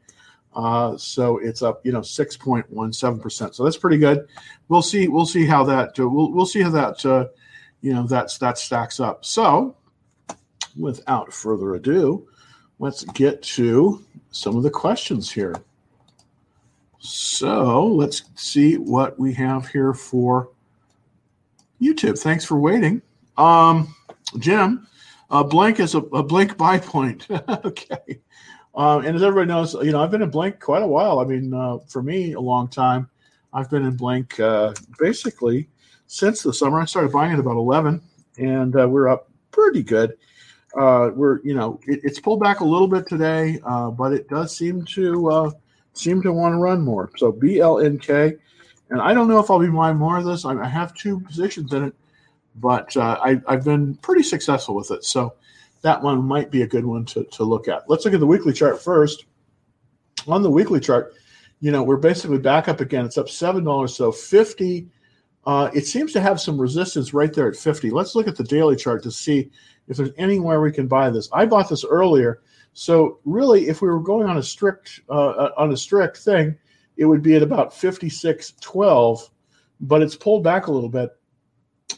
uh, 0.54 0.96
so 0.96 1.38
it's 1.38 1.62
up 1.62 1.86
you 1.86 1.92
know 1.92 2.02
six 2.02 2.36
point 2.36 2.68
one 2.68 2.92
seven 2.92 3.20
percent. 3.20 3.54
So 3.54 3.62
that's 3.62 3.76
pretty 3.76 3.98
good. 3.98 4.26
We'll 4.68 4.82
see. 4.82 5.06
We'll 5.06 5.24
see 5.24 5.46
how 5.46 5.62
that. 5.64 5.98
Uh, 5.98 6.08
we'll 6.08 6.32
we'll 6.32 6.46
see 6.46 6.62
how 6.62 6.70
that. 6.70 7.06
Uh, 7.06 7.28
you 7.80 7.94
know 7.94 8.06
that's 8.06 8.38
that 8.38 8.58
stacks 8.58 8.98
up. 8.98 9.24
So, 9.24 9.76
without 10.76 11.32
further 11.32 11.76
ado, 11.76 12.26
let's 12.78 13.04
get 13.04 13.42
to 13.42 14.04
some 14.30 14.56
of 14.56 14.62
the 14.62 14.70
questions 14.70 15.30
here. 15.30 15.54
So 16.98 17.86
let's 17.86 18.22
see 18.36 18.76
what 18.76 19.18
we 19.18 19.32
have 19.34 19.66
here 19.66 19.92
for 19.92 20.50
YouTube. 21.80 22.18
Thanks 22.18 22.44
for 22.44 22.58
waiting. 22.58 23.02
Um, 23.36 23.94
Jim, 24.38 24.86
uh, 25.30 25.42
Blink 25.42 25.80
is 25.80 25.94
a, 25.94 25.98
a 25.98 26.22
blank 26.22 26.56
buy 26.58 26.78
point. 26.78 27.26
okay. 27.48 28.20
Uh, 28.74 29.02
and 29.04 29.16
as 29.16 29.22
everybody 29.22 29.48
knows, 29.48 29.74
you 29.74 29.92
know, 29.92 30.02
I've 30.02 30.10
been 30.10 30.22
in 30.22 30.30
Blink 30.30 30.60
quite 30.60 30.82
a 30.82 30.86
while. 30.86 31.18
I 31.18 31.24
mean, 31.24 31.52
uh, 31.52 31.78
for 31.88 32.02
me, 32.02 32.32
a 32.34 32.40
long 32.40 32.68
time. 32.68 33.08
I've 33.52 33.68
been 33.68 33.84
in 33.84 33.96
Blink 33.96 34.40
uh, 34.40 34.72
basically 34.98 35.68
since 36.06 36.42
the 36.42 36.54
summer. 36.54 36.80
I 36.80 36.86
started 36.86 37.12
buying 37.12 37.32
at 37.32 37.38
about 37.38 37.56
11, 37.56 38.00
and 38.38 38.76
uh, 38.76 38.88
we're 38.88 39.08
up 39.08 39.28
pretty 39.50 39.82
good 39.82 40.16
uh, 40.78 41.10
we're 41.14 41.40
you 41.42 41.54
know 41.54 41.78
it, 41.86 42.00
it's 42.02 42.18
pulled 42.18 42.40
back 42.40 42.60
a 42.60 42.64
little 42.64 42.88
bit 42.88 43.06
today, 43.06 43.60
uh, 43.64 43.90
but 43.90 44.12
it 44.12 44.28
does 44.28 44.56
seem 44.56 44.84
to 44.86 45.30
uh, 45.30 45.50
seem 45.92 46.22
to 46.22 46.32
want 46.32 46.54
to 46.54 46.58
run 46.58 46.82
more. 46.82 47.10
So 47.16 47.32
BLNK, 47.32 48.38
and 48.90 49.00
I 49.00 49.12
don't 49.12 49.28
know 49.28 49.38
if 49.38 49.50
I'll 49.50 49.58
be 49.58 49.68
buying 49.68 49.96
more 49.96 50.18
of 50.18 50.24
this. 50.24 50.44
I, 50.44 50.54
I 50.54 50.68
have 50.68 50.94
two 50.94 51.20
positions 51.20 51.72
in 51.72 51.84
it, 51.84 51.94
but 52.56 52.96
uh, 52.96 53.18
I, 53.22 53.40
I've 53.46 53.64
been 53.64 53.96
pretty 53.96 54.22
successful 54.22 54.74
with 54.74 54.90
it. 54.90 55.04
So 55.04 55.34
that 55.82 56.02
one 56.02 56.22
might 56.22 56.50
be 56.50 56.62
a 56.62 56.66
good 56.66 56.86
one 56.86 57.04
to, 57.06 57.24
to 57.24 57.44
look 57.44 57.68
at. 57.68 57.88
Let's 57.88 58.04
look 58.04 58.14
at 58.14 58.20
the 58.20 58.26
weekly 58.26 58.52
chart 58.52 58.82
first. 58.82 59.26
On 60.28 60.42
the 60.42 60.50
weekly 60.50 60.80
chart, 60.80 61.14
you 61.60 61.70
know 61.70 61.82
we're 61.82 61.96
basically 61.96 62.38
back 62.38 62.68
up 62.68 62.80
again. 62.80 63.04
It's 63.04 63.18
up 63.18 63.28
seven 63.28 63.64
dollars, 63.64 63.94
so 63.94 64.10
fifty. 64.10 64.88
Uh, 65.44 65.70
it 65.74 65.86
seems 65.86 66.12
to 66.12 66.20
have 66.20 66.40
some 66.40 66.60
resistance 66.60 67.12
right 67.12 67.32
there 67.32 67.48
at 67.48 67.56
50. 67.56 67.90
Let's 67.90 68.14
look 68.14 68.28
at 68.28 68.36
the 68.36 68.44
daily 68.44 68.76
chart 68.76 69.02
to 69.02 69.10
see 69.10 69.50
if 69.88 69.96
there's 69.96 70.10
anywhere 70.16 70.60
we 70.60 70.72
can 70.72 70.86
buy 70.86 71.10
this. 71.10 71.28
I 71.32 71.46
bought 71.46 71.68
this 71.68 71.84
earlier, 71.84 72.40
so 72.74 73.18
really, 73.24 73.68
if 73.68 73.82
we 73.82 73.88
were 73.88 74.00
going 74.00 74.26
on 74.26 74.38
a 74.38 74.42
strict 74.42 75.00
uh, 75.08 75.28
uh 75.28 75.52
on 75.56 75.72
a 75.72 75.76
strict 75.76 76.18
thing, 76.18 76.56
it 76.96 77.04
would 77.04 77.22
be 77.22 77.36
at 77.36 77.42
about 77.42 77.72
56.12, 77.72 79.30
but 79.80 80.02
it's 80.02 80.16
pulled 80.16 80.42
back 80.42 80.66
a 80.66 80.72
little 80.72 80.88
bit. 80.88 81.10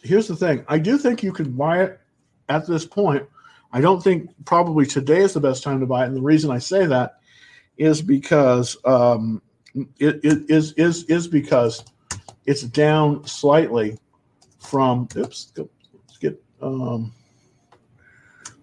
Here's 0.03 0.27
the 0.27 0.37
thing: 0.37 0.65
I 0.69 0.79
do 0.79 0.99
think 0.99 1.23
you 1.23 1.33
can 1.33 1.53
buy 1.53 1.83
it 1.83 2.01
at 2.49 2.67
this 2.67 2.85
point. 2.85 3.25
I 3.73 3.81
don't 3.81 4.03
think 4.03 4.31
probably 4.45 4.87
today 4.87 5.21
is 5.21 5.33
the 5.33 5.41
best 5.41 5.63
time 5.63 5.81
to 5.81 5.87
buy 5.87 6.05
it, 6.05 6.09
and 6.09 6.17
the 6.17 6.23
reason 6.23 6.51
I 6.51 6.59
say 6.59 6.87
that 6.87 7.19
is 7.77 8.03
because 8.03 8.77
um, 8.85 9.43
it, 9.99 10.21
it 10.25 10.51
is 10.51 10.73
is 10.73 11.05
is 11.05 11.29
because 11.29 11.85
it's 12.47 12.63
down 12.63 13.27
slightly 13.27 13.99
from. 14.59 15.09
Oops, 15.17 15.53
let's 15.57 16.19
get. 16.19 16.43
Um, 16.61 17.13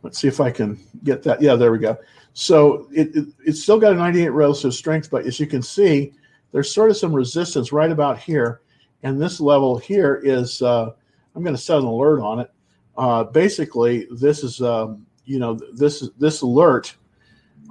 Let's 0.03 0.19
see 0.19 0.27
if 0.27 0.39
I 0.39 0.51
can 0.51 0.79
get 1.03 1.23
that. 1.23 1.41
Yeah, 1.41 1.55
there 1.55 1.71
we 1.71 1.79
go. 1.79 1.97
So 2.33 2.87
it, 2.91 3.15
it, 3.15 3.27
it's 3.45 3.61
still 3.61 3.79
got 3.79 3.93
a 3.93 3.95
98 3.95 4.29
relative 4.29 4.73
strength, 4.73 5.09
but 5.11 5.25
as 5.25 5.39
you 5.39 5.47
can 5.47 5.61
see, 5.61 6.13
there's 6.51 6.73
sort 6.73 6.89
of 6.89 6.97
some 6.97 7.13
resistance 7.13 7.71
right 7.71 7.91
about 7.91 8.17
here. 8.17 8.61
And 9.03 9.21
this 9.21 9.39
level 9.39 9.77
here 9.77 10.21
is, 10.23 10.61
uh, 10.61 10.91
I'm 11.35 11.43
going 11.43 11.55
to 11.55 11.61
set 11.61 11.77
an 11.77 11.85
alert 11.85 12.21
on 12.21 12.39
it. 12.39 12.51
Uh, 12.97 13.23
basically, 13.23 14.07
this 14.11 14.43
is, 14.43 14.61
um, 14.61 15.05
you 15.25 15.39
know, 15.39 15.57
this 15.73 16.09
this 16.19 16.41
alert. 16.41 16.95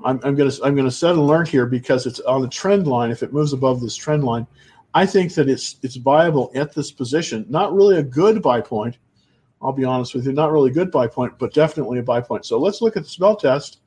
I'm, 0.03 0.19
I'm 0.25 0.35
going 0.35 0.51
to 0.51 0.65
I'm 0.65 0.75
going 0.75 0.87
to 0.87 0.91
set 0.91 1.13
an 1.13 1.19
alert 1.19 1.47
here 1.47 1.67
because 1.67 2.07
it's 2.07 2.21
on 2.21 2.41
the 2.41 2.49
trend 2.49 2.87
line. 2.87 3.11
If 3.11 3.23
it 3.23 3.33
moves 3.33 3.53
above 3.53 3.81
this 3.81 3.95
trend 3.95 4.25
line, 4.25 4.47
I 4.95 5.05
think 5.05 5.35
that 5.35 5.49
it's 5.49 5.77
it's 5.83 5.97
viable 5.97 6.51
at 6.55 6.75
this 6.75 6.91
position. 6.91 7.45
Not 7.49 7.75
really 7.75 7.99
a 7.99 8.03
good 8.03 8.41
buy 8.43 8.61
point, 8.61 8.97
I'll 9.63 9.73
be 9.73 9.85
honest 9.85 10.15
with 10.15 10.27
you, 10.27 10.33
not 10.33 10.53
really 10.53 10.71
good 10.71 10.91
buy 10.91 11.07
point, 11.07 11.39
but 11.39 11.53
definitely 11.53 11.99
a 11.99 12.03
buy 12.03 12.21
point. 12.21 12.47
So 12.47 12.59
let's 12.59 12.81
look 12.81 12.97
at 12.97 13.05
the 13.05 13.09
smell 13.09 13.37
test 13.37 13.81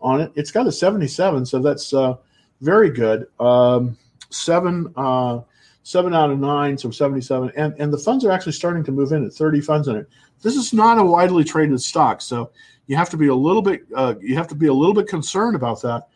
on 0.00 0.20
it. 0.20 0.32
It's 0.34 0.50
got 0.50 0.66
a 0.66 0.72
77, 0.72 1.46
so 1.46 1.60
that's 1.60 1.94
uh, 1.94 2.16
very 2.60 2.90
good. 2.90 3.26
Um, 3.38 3.96
seven, 4.30 4.92
uh, 4.96 5.40
seven 5.84 6.14
out 6.14 6.30
of 6.30 6.38
nine, 6.38 6.76
so 6.76 6.90
77, 6.90 7.52
and 7.56 7.74
and 7.78 7.92
the 7.92 7.98
funds 7.98 8.24
are 8.24 8.32
actually 8.32 8.52
starting 8.52 8.84
to 8.84 8.92
move 8.92 9.12
in 9.12 9.24
at 9.24 9.32
30 9.32 9.60
funds 9.60 9.88
in 9.88 9.96
it. 9.96 10.08
This 10.42 10.56
is 10.56 10.72
not 10.72 10.98
a 10.98 11.04
widely 11.04 11.44
traded 11.44 11.80
stock, 11.80 12.20
so 12.20 12.50
you 12.86 12.96
have 12.96 13.10
to 13.10 13.16
be 13.16 13.28
a 13.28 13.34
little 13.34 13.62
bit 13.62 13.82
uh, 13.94 14.14
you 14.20 14.34
have 14.34 14.48
to 14.48 14.54
be 14.54 14.66
a 14.66 14.74
little 14.74 14.94
bit 14.94 15.06
concerned 15.06 15.54
about 15.54 15.80
that, 15.82 16.08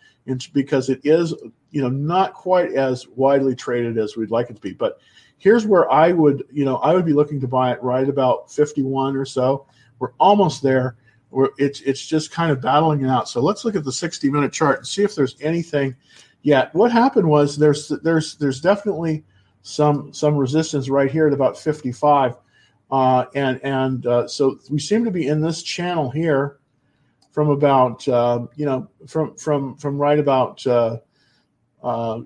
because 0.52 0.88
it 0.88 1.00
is 1.04 1.32
you 1.70 1.80
know 1.80 1.88
not 1.88 2.34
quite 2.34 2.72
as 2.72 3.06
widely 3.08 3.54
traded 3.54 3.98
as 3.98 4.16
we'd 4.16 4.30
like 4.30 4.50
it 4.50 4.54
to 4.54 4.60
be, 4.60 4.72
but 4.72 4.98
here's 5.38 5.66
where 5.66 5.90
I 5.90 6.12
would, 6.12 6.44
you 6.50 6.64
know, 6.64 6.76
I 6.76 6.94
would 6.94 7.04
be 7.04 7.12
looking 7.12 7.40
to 7.40 7.48
buy 7.48 7.72
it 7.72 7.82
right 7.82 8.08
about 8.08 8.50
51 8.50 9.16
or 9.16 9.24
so. 9.24 9.66
We're 9.98 10.12
almost 10.18 10.62
there. 10.62 10.96
We're, 11.30 11.50
it's 11.58 11.80
it's 11.80 12.04
just 12.04 12.30
kind 12.30 12.50
of 12.50 12.60
battling 12.60 13.02
it 13.02 13.08
out. 13.08 13.28
So 13.28 13.40
let's 13.40 13.64
look 13.64 13.76
at 13.76 13.84
the 13.84 13.92
60 13.92 14.30
minute 14.30 14.52
chart 14.52 14.78
and 14.78 14.86
see 14.86 15.02
if 15.02 15.14
there's 15.14 15.36
anything 15.40 15.96
yet. 16.42 16.74
What 16.74 16.92
happened 16.92 17.28
was 17.28 17.56
there's 17.56 17.88
there's 18.02 18.36
there's 18.36 18.60
definitely 18.60 19.24
some 19.62 20.12
some 20.12 20.36
resistance 20.36 20.88
right 20.88 21.10
here 21.10 21.26
at 21.26 21.32
about 21.32 21.58
55, 21.58 22.36
uh, 22.90 23.24
and 23.34 23.60
and 23.64 24.06
uh, 24.06 24.28
so 24.28 24.58
we 24.70 24.78
seem 24.78 25.04
to 25.04 25.10
be 25.10 25.26
in 25.26 25.40
this 25.40 25.62
channel 25.62 26.10
here 26.10 26.58
from 27.32 27.50
about 27.50 28.06
uh, 28.08 28.46
you 28.54 28.64
know 28.64 28.88
from 29.06 29.34
from 29.34 29.76
from 29.76 29.98
right 29.98 30.18
about 30.18 30.64
uh, 30.66 30.98
uh, 31.82 32.20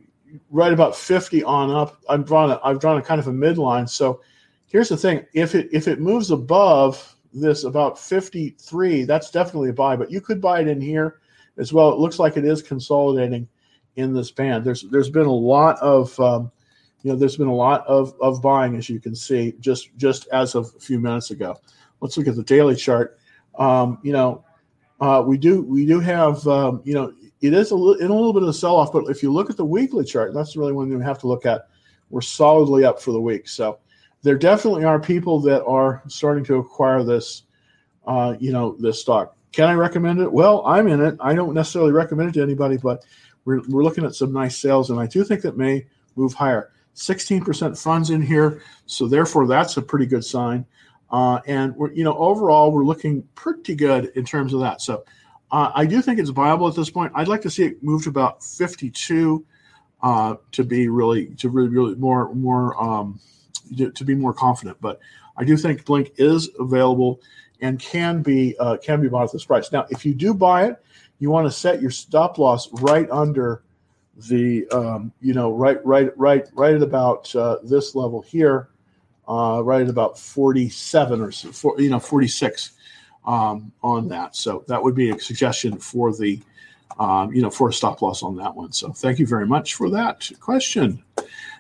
right 0.51 0.73
about 0.73 0.97
50 0.97 1.43
on 1.45 1.71
up. 1.71 2.01
I've 2.09 2.27
drawn 2.27 2.51
a, 2.51 2.61
I've 2.65 2.81
drawn 2.81 2.99
a 2.99 3.03
kind 3.03 3.21
of 3.21 3.27
a 3.27 3.33
midline. 3.33 3.89
So 3.89 4.21
here's 4.67 4.89
the 4.89 4.97
thing: 4.97 5.25
if 5.35 5.55
it 5.55 5.69
if 5.73 5.89
it 5.89 6.01
moves 6.01 6.31
above 6.31 7.17
this 7.33 7.65
about 7.65 7.99
53, 7.99 9.05
that's 9.05 9.31
definitely 9.31 9.71
a 9.71 9.75
buy. 9.75 9.97
But 9.97 10.11
you 10.11 10.21
could 10.21 10.41
buy 10.41 10.61
it 10.61 10.69
in 10.69 10.81
here 10.81 11.21
as 11.59 11.73
well. 11.73 11.93
It 11.93 11.99
looks 11.99 12.19
like 12.19 12.37
it 12.37 12.45
is 12.45 12.63
consolidating 12.63 13.49
in 13.97 14.13
this 14.13 14.31
band. 14.31 14.65
There's 14.65 14.83
there's 14.91 15.11
been 15.11 15.27
a 15.27 15.33
lot 15.33 15.79
of 15.81 16.19
um, 16.21 16.51
you 17.03 17.13
know 17.13 17.19
there's 17.19 17.37
been 17.37 17.49
a 17.49 17.55
lot 17.55 17.87
of 17.87 18.15
of 18.21 18.43
buying 18.43 18.77
as 18.77 18.89
you 18.89 19.01
can 19.01 19.15
see 19.15 19.55
just 19.61 19.91
just 19.97 20.29
as 20.29 20.55
of 20.55 20.73
a 20.77 20.81
few 20.81 20.99
minutes 20.99 21.31
ago. 21.31 21.59
Let's 22.01 22.17
look 22.17 22.29
at 22.29 22.37
the 22.37 22.43
daily 22.43 22.77
chart. 22.77 23.19
Um, 23.59 23.99
you 24.03 24.13
know, 24.13 24.45
uh, 25.01 25.23
we 25.27 25.37
do 25.39 25.63
we 25.63 25.87
do 25.87 26.01
have 26.01 26.47
um, 26.47 26.81
you 26.85 26.95
know 26.95 27.13
it 27.41 27.55
is 27.55 27.71
a 27.71 27.77
little, 27.77 28.03
in 28.03 28.11
a 28.11 28.15
little 28.15 28.33
bit 28.33 28.43
of 28.43 28.49
a 28.49 28.53
sell 28.53 28.77
off, 28.77 28.93
but 28.93 29.05
if 29.09 29.23
you 29.23 29.33
look 29.33 29.51
at 29.51 29.57
the 29.57 29.65
weekly 29.65 30.05
chart, 30.05 30.35
that's 30.35 30.57
really 30.57 30.73
one 30.73 30.91
you 30.91 30.99
have 30.99 31.19
to 31.21 31.27
look 31.27 31.47
at. 31.47 31.69
we're 32.11 32.21
solidly 32.21 32.85
up 32.85 33.01
for 33.01 33.13
the 33.13 33.21
week. 33.21 33.49
So 33.49 33.79
there 34.23 34.37
definitely 34.37 34.85
are 34.85 35.01
people 35.01 35.41
that 35.41 35.65
are 35.65 36.03
starting 36.09 36.45
to 36.45 36.57
acquire 36.57 37.03
this, 37.03 37.45
uh, 38.07 38.37
you 38.39 38.53
know, 38.53 38.77
this 38.79 39.01
stock. 39.01 39.37
Can 39.53 39.69
I 39.69 39.75
recommend 39.75 40.21
it? 40.21 40.31
Well, 40.31 40.65
I'm 40.67 40.87
in 40.89 41.01
it. 41.01 41.17
I 41.21 41.35
don't 41.35 41.55
necessarily 41.55 41.93
recommend 41.93 42.31
it 42.31 42.33
to 42.35 42.43
anybody, 42.43 42.77
but 42.77 43.05
we're, 43.45 43.63
we're 43.69 43.83
looking 43.83 44.05
at 44.05 44.15
some 44.15 44.33
nice 44.33 44.57
sales, 44.57 44.91
and 44.91 45.01
I 45.01 45.07
do 45.07 45.25
think 45.25 45.43
that 45.43 45.57
may 45.57 45.87
move 46.17 46.35
higher. 46.35 46.73
16% 46.95 47.81
funds 47.81 48.11
in 48.11 48.21
here, 48.21 48.63
so 48.87 49.09
therefore 49.09 49.47
that's 49.47 49.77
a 49.77 49.83
pretty 49.83 50.07
good 50.07 50.25
sign. 50.25 50.67
Uh, 51.11 51.41
and 51.47 51.75
we're, 51.75 51.93
you 51.93 52.05
know, 52.05 52.17
overall 52.19 52.71
we're 52.71 52.85
looking 52.85 53.23
pretty 53.35 53.75
good 53.75 54.13
in 54.15 54.25
terms 54.25 54.53
of 54.53 54.61
that. 54.61 54.81
So 54.81 55.05
uh, 55.53 55.73
I 55.75 55.87
do 55.87 56.01
think 56.03 56.19
it's 56.19 56.31
viable 56.31 56.69
at 56.69 56.77
this 56.77 56.91
point. 56.91 57.13
I'd 57.15 57.29
like 57.29 57.43
to 57.43 57.51
see 57.51 57.65
it 57.65 57.83
move 57.83 58.05
to 58.05 58.09
about 58.09 58.45
52 58.45 59.45
uh, 60.03 60.37
to 60.53 60.65
be 60.65 60.89
really 60.89 61.27
to 61.37 61.49
really, 61.49 61.69
really 61.69 61.95
more 61.97 62.33
more 62.35 62.81
um, 62.83 63.21
to 63.77 64.05
be 64.05 64.15
more 64.15 64.33
confident. 64.33 64.79
But 64.81 65.01
I 65.37 65.45
do 65.45 65.57
think 65.57 65.85
Blink 65.85 66.13
is 66.17 66.51
available 66.59 67.21
and 67.61 67.79
can 67.79 68.23
be 68.23 68.57
uh, 68.59 68.77
can 68.79 69.01
be 69.01 69.09
bought 69.09 69.25
at 69.25 69.33
this 69.33 69.45
price. 69.45 69.73
Now, 69.73 69.87
if 69.91 70.07
you 70.07 70.15
do 70.15 70.35
buy 70.35 70.67
it, 70.67 70.83
you 71.19 71.31
want 71.31 71.47
to 71.47 71.51
set 71.51 71.83
your 71.83 71.91
stop 71.91 72.39
loss 72.39 72.69
right 72.81 73.09
under 73.11 73.63
the 74.29 74.69
um, 74.69 75.13
you 75.21 75.35
know 75.35 75.53
right 75.53 75.85
right 75.85 76.17
right 76.17 76.47
right 76.55 76.75
at 76.75 76.83
about 76.83 77.35
uh, 77.35 77.57
this 77.63 77.95
level 77.95 78.23
here, 78.23 78.69
uh, 79.29 79.61
right 79.65 79.83
at 79.83 79.89
about 79.89 80.19
47 80.19 81.21
or 81.21 81.33
so, 81.33 81.79
you 81.79 81.91
know 81.91 82.01
46 82.01 82.73
um, 83.25 83.73
on 83.83 84.09
that. 84.09 84.37
So 84.37 84.65
that 84.69 84.83
would 84.83 84.95
be 84.95 85.11
a 85.11 85.21
suggestion 85.21 85.79
for 85.79 86.15
the 86.15 86.41
um, 86.99 87.33
you 87.33 87.41
know 87.43 87.51
for 87.51 87.69
a 87.69 87.73
stop 87.73 88.03
loss 88.03 88.23
on 88.23 88.37
that 88.37 88.55
one. 88.55 88.73
So 88.73 88.93
thank 88.93 89.19
you 89.19 89.27
very 89.27 89.47
much 89.47 89.75
for 89.75 89.89
that 89.91 90.31
question. 90.41 91.03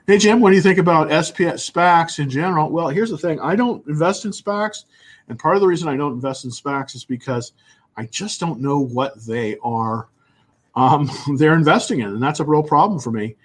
Hey 0.06 0.18
Jim, 0.18 0.40
what 0.40 0.50
do 0.50 0.56
you 0.56 0.62
think 0.62 0.78
about 0.78 1.08
SPS 1.08 1.70
SPACs 1.70 2.18
in 2.18 2.28
general? 2.28 2.70
Well, 2.70 2.88
here's 2.88 3.10
the 3.10 3.18
thing: 3.18 3.40
I 3.40 3.56
don't 3.56 3.86
invest 3.86 4.24
in 4.24 4.32
SPACs, 4.32 4.84
and 5.28 5.38
part 5.38 5.56
of 5.56 5.60
the 5.60 5.68
reason 5.68 5.88
I 5.88 5.96
don't 5.96 6.12
invest 6.12 6.44
in 6.44 6.50
SPACs 6.50 6.94
is 6.94 7.04
because 7.04 7.52
I 7.96 8.06
just 8.06 8.40
don't 8.40 8.60
know 8.60 8.78
what 8.78 9.24
they 9.24 9.56
are. 9.62 10.08
Um, 10.74 11.10
they're 11.36 11.54
investing 11.54 12.00
in, 12.00 12.08
and 12.08 12.22
that's 12.22 12.40
a 12.40 12.44
real 12.44 12.62
problem 12.62 13.00
for 13.00 13.10
me. 13.10 13.36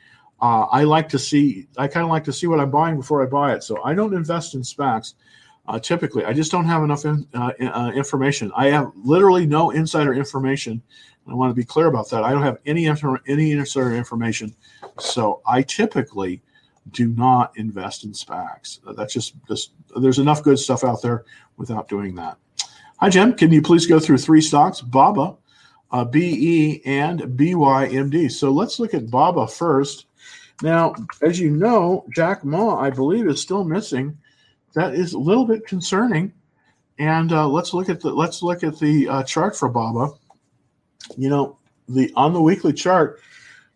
Uh, 0.42 0.66
I 0.72 0.84
like 0.84 1.08
to 1.10 1.20
see, 1.20 1.68
I 1.78 1.88
kind 1.88 2.04
of 2.04 2.10
like 2.10 2.26
to 2.26 2.34
see 2.34 2.46
what 2.48 2.60
I'm 2.60 2.70
buying 2.70 2.98
before 2.98 3.24
I 3.24 3.26
buy 3.26 3.54
it. 3.54 3.64
So 3.64 3.82
I 3.84 3.94
don't 3.94 4.14
invest 4.14 4.54
in 4.54 4.62
SPACs 4.62 5.14
uh, 5.68 5.80
typically. 5.80 6.26
I 6.26 6.34
just 6.34 6.52
don't 6.52 6.66
have 6.66 6.84
enough 6.84 7.06
in, 7.06 7.28
uh, 7.34 7.52
uh 7.62 7.92
information. 7.96 8.52
I 8.56 8.68
have 8.68 8.92
literally 8.96 9.46
no 9.46 9.72
insider 9.72 10.14
information. 10.14 10.82
I 11.28 11.34
want 11.34 11.50
to 11.50 11.56
be 11.56 11.64
clear 11.64 11.88
about 11.88 12.10
that. 12.12 12.24
I 12.24 12.32
don't 12.32 12.44
have 12.44 12.60
any 12.66 12.88
any 12.88 13.52
insider 13.52 13.96
information, 13.96 14.56
so 15.00 15.42
I 15.46 15.64
typically 15.64 16.42
do 16.92 17.10
not 17.10 17.58
invest 17.58 18.04
in 18.04 18.12
SPACs. 18.12 18.80
Uh, 18.86 18.94
that's 18.94 19.14
just, 19.14 19.34
just 19.48 19.72
there's 19.98 20.20
enough 20.20 20.44
good 20.44 20.60
stuff 20.60 20.84
out 20.84 21.02
there 21.02 21.26
without 21.58 21.88
doing 21.88 22.16
that. 22.16 22.38
Hi, 22.98 23.10
Jim. 23.10 23.34
Can 23.34 23.52
you 23.52 23.62
please 23.62 23.86
go 23.88 24.00
through 24.00 24.20
three 24.20 24.42
stocks? 24.42 24.82
BABA, 24.82 25.36
uh, 25.92 26.06
BE, 26.06 26.82
and 26.86 27.22
BYMD. 27.22 28.32
So 28.32 28.52
let's 28.52 28.80
look 28.80 28.94
at 28.94 29.10
BABA 29.10 29.48
first. 29.48 30.06
Now, 30.62 30.96
as 31.22 31.40
you 31.40 31.52
know, 31.52 32.06
Jack 32.16 32.46
Ma, 32.46 32.80
I 32.80 32.90
believe, 32.90 33.28
is 33.28 33.42
still 33.42 33.64
missing. 33.64 34.18
That 34.76 34.94
is 34.94 35.14
a 35.14 35.20
little 35.20 35.46
bit 35.46 35.66
concerning. 35.66 36.34
And 37.00 37.32
uh, 37.32 37.48
let's 37.48 37.74
look 37.74 37.90
at 37.90 38.02
the 38.02 38.14
let's 38.14 38.44
look 38.44 38.64
at 38.64 38.80
the 38.80 39.10
uh, 39.10 39.24
chart 39.24 39.56
for 39.56 39.68
BABA. 39.68 40.14
You 41.18 41.30
know, 41.30 41.58
the 41.90 42.12
on 42.16 42.34
the 42.34 42.42
weekly 42.42 42.74
chart, 42.74 43.22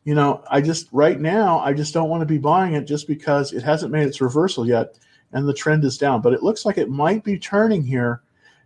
you 0.03 0.15
know, 0.15 0.43
I 0.49 0.61
just 0.61 0.87
right 0.91 1.19
now 1.19 1.59
I 1.59 1.73
just 1.73 1.93
don't 1.93 2.09
want 2.09 2.21
to 2.21 2.25
be 2.25 2.37
buying 2.37 2.73
it 2.73 2.85
just 2.85 3.07
because 3.07 3.51
it 3.51 3.63
hasn't 3.63 3.91
made 3.91 4.07
its 4.07 4.21
reversal 4.21 4.65
yet, 4.65 4.97
and 5.33 5.47
the 5.47 5.53
trend 5.53 5.83
is 5.83 5.97
down. 5.97 6.21
But 6.21 6.33
it 6.33 6.43
looks 6.43 6.65
like 6.65 6.77
it 6.77 6.89
might 6.89 7.23
be 7.23 7.37
turning 7.37 7.83
here 7.83 8.21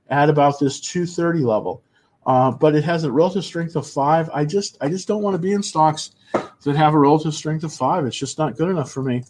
at 0.09 0.29
about 0.29 0.59
this 0.59 0.79
230 0.79 1.39
level. 1.39 1.83
Uh, 2.25 2.51
but 2.51 2.75
it 2.75 2.83
has 2.83 3.03
a 3.03 3.11
relative 3.11 3.43
strength 3.43 3.75
of 3.75 3.87
five. 3.87 4.29
I 4.33 4.45
just 4.45 4.77
I 4.81 4.87
just 4.87 5.07
don't 5.07 5.23
want 5.23 5.33
to 5.33 5.39
be 5.39 5.51
in 5.51 5.63
stocks 5.63 6.11
that 6.31 6.75
have 6.75 6.93
a 6.93 6.99
relative 6.99 7.33
strength 7.33 7.63
of 7.63 7.73
five. 7.73 8.05
It's 8.05 8.17
just 8.17 8.37
not 8.37 8.55
good 8.55 8.69
enough 8.69 8.91
for 8.91 9.03
me. 9.03 9.23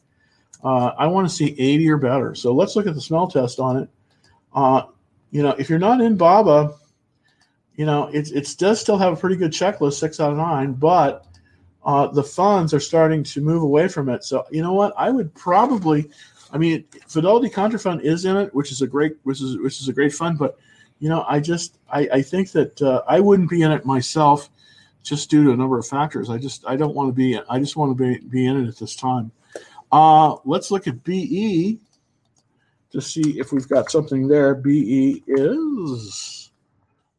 Uh, 0.63 0.93
I 0.97 1.07
want 1.07 1.27
to 1.27 1.33
see 1.33 1.55
80 1.57 1.89
or 1.89 1.97
better. 1.97 2.35
So 2.35 2.53
let's 2.53 2.75
look 2.75 2.87
at 2.87 2.95
the 2.95 3.01
smell 3.01 3.27
test 3.27 3.59
on 3.59 3.77
it. 3.77 3.89
Uh, 4.53 4.83
you 5.31 5.43
know, 5.43 5.55
if 5.57 5.69
you're 5.69 5.79
not 5.79 5.99
in 5.99 6.15
BABA, 6.15 6.75
you 7.75 7.85
know, 7.85 8.07
it, 8.07 8.31
it 8.31 8.55
does 8.57 8.79
still 8.79 8.97
have 8.97 9.13
a 9.13 9.15
pretty 9.15 9.35
good 9.35 9.51
checklist, 9.51 9.93
six 9.93 10.19
out 10.19 10.31
of 10.31 10.37
nine, 10.37 10.73
but 10.73 11.25
uh, 11.83 12.07
the 12.07 12.23
funds 12.23 12.73
are 12.73 12.79
starting 12.79 13.23
to 13.23 13.41
move 13.41 13.63
away 13.63 13.87
from 13.87 14.09
it. 14.09 14.23
So 14.23 14.45
you 14.51 14.61
know 14.61 14.73
what? 14.73 14.93
I 14.97 15.09
would 15.09 15.33
probably, 15.33 16.09
I 16.51 16.57
mean, 16.57 16.85
Fidelity 17.07 17.49
Contrafund 17.49 18.01
is 18.01 18.25
in 18.25 18.37
it, 18.37 18.53
which 18.53 18.71
is 18.71 18.81
a 18.81 18.87
great, 18.87 19.17
which 19.23 19.41
is 19.41 19.57
which 19.57 19.81
is 19.81 19.89
a 19.89 19.93
great 19.93 20.13
fund, 20.13 20.37
but 20.37 20.57
you 20.99 21.09
know, 21.09 21.25
I 21.27 21.39
just 21.39 21.79
I, 21.91 22.07
I 22.13 22.21
think 22.21 22.51
that 22.51 22.81
uh, 22.81 23.01
I 23.07 23.19
wouldn't 23.19 23.49
be 23.49 23.63
in 23.63 23.71
it 23.71 23.85
myself, 23.85 24.49
just 25.03 25.29
due 25.29 25.43
to 25.43 25.51
a 25.51 25.57
number 25.57 25.77
of 25.77 25.85
factors. 25.85 26.29
I 26.29 26.37
just 26.37 26.63
I 26.65 26.77
don't 26.77 26.95
want 26.95 27.09
to 27.09 27.13
be. 27.13 27.37
I 27.49 27.59
just 27.59 27.75
want 27.75 27.97
to 27.97 28.01
be 28.01 28.19
be 28.19 28.45
in 28.45 28.63
it 28.63 28.69
at 28.69 28.77
this 28.77 28.95
time. 28.95 29.31
Uh, 29.93 30.37
let's 30.43 30.71
look 30.71 30.87
at 30.87 31.03
BE 31.03 31.77
to 32.89 32.99
see 32.99 33.39
if 33.39 33.51
we've 33.51 33.69
got 33.69 33.91
something 33.91 34.27
there. 34.27 34.55
BE 34.55 35.23
is 35.27 36.51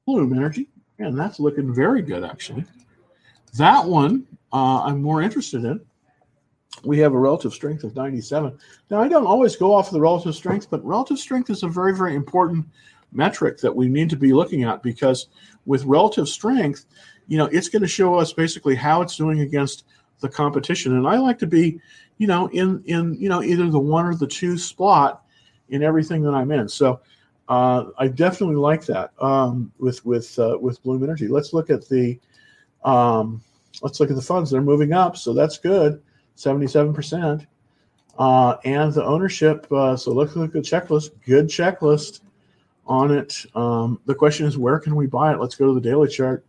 Bloom 0.05 0.33
Energy, 0.33 0.69
and 0.99 1.17
that's 1.17 1.39
looking 1.39 1.73
very 1.73 2.03
good 2.03 2.25
actually. 2.25 2.65
That 3.57 3.85
one 3.85 4.27
uh, 4.53 4.83
I'm 4.83 5.01
more 5.01 5.23
interested 5.23 5.65
in. 5.65 5.81
We 6.83 6.99
have 6.99 7.13
a 7.13 7.19
relative 7.19 7.55
strength 7.55 7.85
of 7.85 7.95
97. 7.95 8.59
Now, 8.91 9.01
I 9.01 9.07
don't 9.07 9.27
always 9.27 9.55
go 9.55 9.73
off 9.73 9.87
of 9.87 9.93
the 9.93 10.01
relative 10.01 10.35
strength, 10.35 10.67
but 10.69 10.85
relative 10.85 11.21
strength 11.21 11.51
is 11.51 11.63
a 11.63 11.69
very, 11.69 11.97
very 11.97 12.17
important 12.17 12.67
metric 13.13 13.59
that 13.59 13.75
we 13.75 13.89
need 13.89 14.11
to 14.11 14.17
be 14.17 14.33
looking 14.33 14.65
at 14.65 14.83
because 14.83 15.29
with 15.65 15.85
relative 15.85 16.29
strength, 16.29 16.87
you 17.29 17.39
know, 17.39 17.47
it's 17.47 17.69
going 17.69 17.83
to 17.83 17.89
show 17.89 18.17
us 18.17 18.33
basically 18.33 18.75
how 18.75 19.01
it's 19.01 19.17
doing 19.17 19.41
against 19.43 19.85
the 20.25 20.29
competition. 20.31 20.97
And 20.97 21.07
I 21.07 21.19
like 21.19 21.39
to 21.39 21.47
be, 21.47 21.79
you 22.19 22.27
know, 22.27 22.49
in 22.49 22.83
in 22.87 23.15
you 23.15 23.29
know 23.29 23.43
either 23.43 23.71
the 23.71 23.79
one 23.79 24.07
or 24.07 24.15
the 24.15 24.27
two 24.27 24.59
spot 24.59 25.23
in 25.69 25.83
everything 25.83 26.23
that 26.23 26.35
I'm 26.35 26.51
in. 26.51 26.69
So 26.69 27.01
uh, 27.49 27.85
I 27.99 28.09
definitely 28.09 28.57
like 28.57 28.87
that 28.87 29.13
um, 29.21 29.71
with 29.79 30.05
with 30.05 30.37
uh, 30.39 30.57
with 30.59 30.83
Bloom 30.83 31.05
Energy. 31.05 31.29
Let's 31.29 31.53
look 31.53 31.71
at 31.71 31.87
the 31.89 32.19
um, 32.85 33.43
let's 33.83 34.01
look 34.01 34.11
at 34.11 34.17
the 34.17 34.23
funds. 34.23 34.51
They're 34.51 34.63
moving 34.63 34.95
up, 34.95 35.17
so 35.17 35.35
that's 35.35 35.59
good, 35.59 36.03
seventy 36.35 36.67
seven 36.67 36.95
percent. 36.95 37.47
Uh, 38.19 38.57
and 38.65 38.93
the 38.95 39.05
ownership. 39.05 39.71
Uh, 39.71 39.97
so 39.97 40.13
look 40.13 40.31
at 40.31 40.53
the 40.53 40.61
checklist. 40.61 41.11
Good 41.27 41.49
checklist 41.49 42.21
on 42.87 43.11
it. 43.11 43.45
Um, 43.55 44.01
the 44.07 44.15
question 44.15 44.47
is, 44.47 44.57
where 44.57 44.79
can 44.79 44.97
we 44.97 45.07
buy 45.07 45.33
it? 45.33 45.41
Let's 45.41 45.57
go 45.57 45.67
to 45.67 45.75
the 45.75 45.81
daily 45.81 46.09
chart 46.09 46.47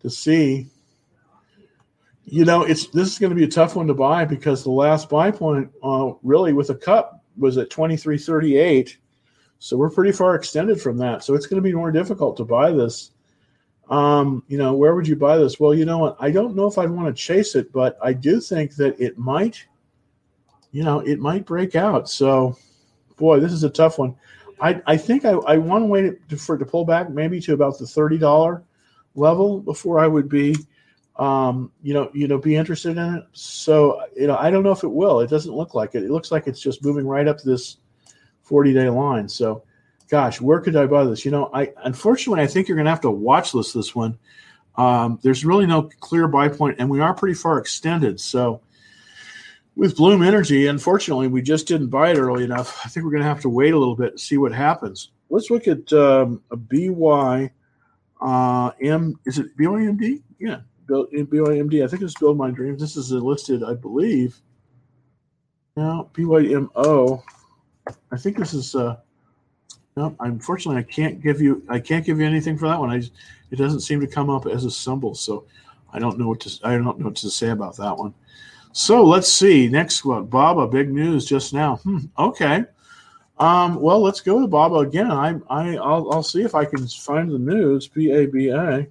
to 0.00 0.10
see. 0.10 0.66
You 2.28 2.44
know, 2.44 2.64
it's 2.64 2.88
this 2.88 3.12
is 3.12 3.18
going 3.20 3.30
to 3.30 3.36
be 3.36 3.44
a 3.44 3.48
tough 3.48 3.76
one 3.76 3.86
to 3.86 3.94
buy 3.94 4.24
because 4.24 4.64
the 4.64 4.70
last 4.70 5.08
buy 5.08 5.30
point, 5.30 5.70
uh, 5.82 6.12
really, 6.24 6.52
with 6.52 6.70
a 6.70 6.74
cup 6.74 7.22
was 7.38 7.56
at 7.56 7.70
twenty 7.70 7.96
three 7.96 8.18
thirty 8.18 8.56
eight. 8.56 8.98
So 9.58 9.76
we're 9.76 9.90
pretty 9.90 10.12
far 10.12 10.34
extended 10.34 10.80
from 10.80 10.98
that. 10.98 11.22
So 11.22 11.34
it's 11.34 11.46
going 11.46 11.62
to 11.62 11.66
be 11.66 11.72
more 11.72 11.92
difficult 11.92 12.36
to 12.38 12.44
buy 12.44 12.72
this. 12.72 13.12
Um, 13.88 14.42
you 14.48 14.58
know, 14.58 14.74
where 14.74 14.96
would 14.96 15.06
you 15.06 15.14
buy 15.14 15.38
this? 15.38 15.60
Well, 15.60 15.72
you 15.72 15.84
know 15.84 15.98
what? 15.98 16.16
I 16.18 16.32
don't 16.32 16.56
know 16.56 16.66
if 16.66 16.76
I'd 16.76 16.90
want 16.90 17.06
to 17.06 17.22
chase 17.22 17.54
it, 17.54 17.72
but 17.72 17.96
I 18.02 18.12
do 18.12 18.40
think 18.40 18.74
that 18.74 18.98
it 19.00 19.16
might, 19.16 19.64
you 20.72 20.82
know, 20.82 20.98
it 21.00 21.20
might 21.20 21.46
break 21.46 21.76
out. 21.76 22.08
So, 22.10 22.58
boy, 23.16 23.38
this 23.38 23.52
is 23.52 23.62
a 23.62 23.70
tough 23.70 23.98
one. 23.98 24.16
I, 24.60 24.82
I 24.86 24.96
think 24.96 25.24
I, 25.24 25.30
I 25.30 25.56
want 25.56 25.82
to 25.82 25.86
wait 25.86 26.40
for 26.40 26.58
to 26.58 26.66
pull 26.66 26.84
back 26.84 27.08
maybe 27.10 27.40
to 27.42 27.54
about 27.54 27.78
the 27.78 27.86
thirty 27.86 28.18
dollar 28.18 28.64
level 29.14 29.60
before 29.60 30.00
I 30.00 30.08
would 30.08 30.28
be, 30.28 30.56
um, 31.18 31.72
you 31.82 31.94
know, 31.94 32.10
you 32.12 32.28
know, 32.28 32.38
be 32.38 32.56
interested 32.56 32.96
in 32.96 33.14
it. 33.16 33.24
So 33.32 34.02
you 34.16 34.26
know, 34.26 34.36
I 34.36 34.50
don't 34.50 34.62
know 34.62 34.72
if 34.72 34.84
it 34.84 34.88
will. 34.88 35.20
It 35.20 35.30
doesn't 35.30 35.54
look 35.54 35.74
like 35.74 35.94
it. 35.94 36.02
It 36.02 36.10
looks 36.10 36.30
like 36.30 36.46
it's 36.46 36.60
just 36.60 36.84
moving 36.84 37.06
right 37.06 37.26
up 37.26 37.40
this 37.40 37.78
forty 38.42 38.72
day 38.72 38.88
line. 38.88 39.28
So, 39.28 39.62
gosh, 40.08 40.40
where 40.40 40.60
could 40.60 40.76
I 40.76 40.86
buy 40.86 41.04
this? 41.04 41.24
You 41.24 41.30
know, 41.30 41.50
I 41.52 41.72
unfortunately 41.84 42.42
I 42.42 42.46
think 42.46 42.68
you're 42.68 42.76
going 42.76 42.86
to 42.86 42.90
have 42.90 43.00
to 43.02 43.10
watch 43.10 43.54
list 43.54 43.74
this 43.74 43.94
one. 43.94 44.18
Um, 44.76 45.18
there's 45.22 45.44
really 45.44 45.66
no 45.66 45.90
clear 46.00 46.28
buy 46.28 46.48
point, 46.48 46.76
and 46.78 46.90
we 46.90 47.00
are 47.00 47.14
pretty 47.14 47.34
far 47.34 47.58
extended. 47.58 48.20
So 48.20 48.60
with 49.74 49.96
Bloom 49.96 50.22
Energy, 50.22 50.66
unfortunately, 50.66 51.28
we 51.28 51.42
just 51.42 51.66
didn't 51.66 51.88
buy 51.88 52.10
it 52.10 52.18
early 52.18 52.44
enough. 52.44 52.80
I 52.84 52.88
think 52.88 53.04
we're 53.04 53.12
going 53.12 53.22
to 53.22 53.28
have 53.28 53.42
to 53.42 53.48
wait 53.48 53.74
a 53.74 53.78
little 53.78 53.96
bit 53.96 54.12
to 54.12 54.18
see 54.18 54.36
what 54.38 54.52
happens. 54.52 55.10
Let's 55.30 55.50
look 55.50 55.68
at 55.68 55.92
um, 55.92 56.42
a 56.50 56.56
BY 56.56 57.50
uh, 58.20 58.70
M. 58.80 59.18
Is 59.26 59.38
it 59.38 59.56
BYMD? 59.56 60.22
Yeah, 60.38 60.60
BYMD. 60.88 61.84
I 61.84 61.88
think 61.88 62.02
it's 62.02 62.14
Build 62.14 62.36
My 62.36 62.50
Dreams. 62.50 62.80
This 62.80 62.96
is 62.96 63.10
listed, 63.12 63.62
I 63.62 63.74
believe. 63.74 64.40
Now 65.76 66.08
BYMO. 66.14 67.22
I 68.10 68.16
think 68.16 68.38
this 68.38 68.54
is. 68.54 68.74
Uh, 68.74 68.96
no, 69.96 70.14
unfortunately, 70.20 70.80
I 70.80 70.84
can't 70.84 71.22
give 71.22 71.40
you. 71.40 71.62
I 71.68 71.78
can't 71.78 72.04
give 72.04 72.20
you 72.20 72.26
anything 72.26 72.58
for 72.58 72.68
that 72.68 72.78
one. 72.78 72.90
I 72.90 73.02
it 73.50 73.56
doesn't 73.56 73.80
seem 73.80 74.00
to 74.00 74.06
come 74.06 74.30
up 74.30 74.46
as 74.46 74.64
a 74.64 74.70
symbol, 74.70 75.14
so 75.14 75.44
I 75.92 75.98
don't 75.98 76.18
know 76.18 76.28
what 76.28 76.40
to. 76.40 76.50
I 76.64 76.72
don't 76.72 76.84
know 76.98 77.06
what 77.06 77.16
to 77.16 77.30
say 77.30 77.50
about 77.50 77.76
that 77.76 77.96
one. 77.96 78.14
So 78.72 79.04
let's 79.04 79.32
see. 79.32 79.68
Next 79.68 80.04
one, 80.04 80.26
Baba. 80.26 80.66
Big 80.66 80.90
news 80.90 81.24
just 81.24 81.54
now. 81.54 81.76
Hmm, 81.76 81.98
okay. 82.18 82.64
Um, 83.38 83.80
well, 83.80 84.00
let's 84.00 84.20
go 84.20 84.40
to 84.40 84.46
Baba 84.46 84.76
again. 84.76 85.10
I, 85.10 85.34
I, 85.48 85.76
I'll, 85.76 86.10
I'll 86.12 86.22
see 86.22 86.42
if 86.42 86.54
I 86.54 86.64
can 86.64 86.86
find 86.88 87.30
the 87.30 87.38
news. 87.38 87.86
B 87.88 88.10
A 88.10 88.26
B 88.26 88.48
A. 88.48 88.86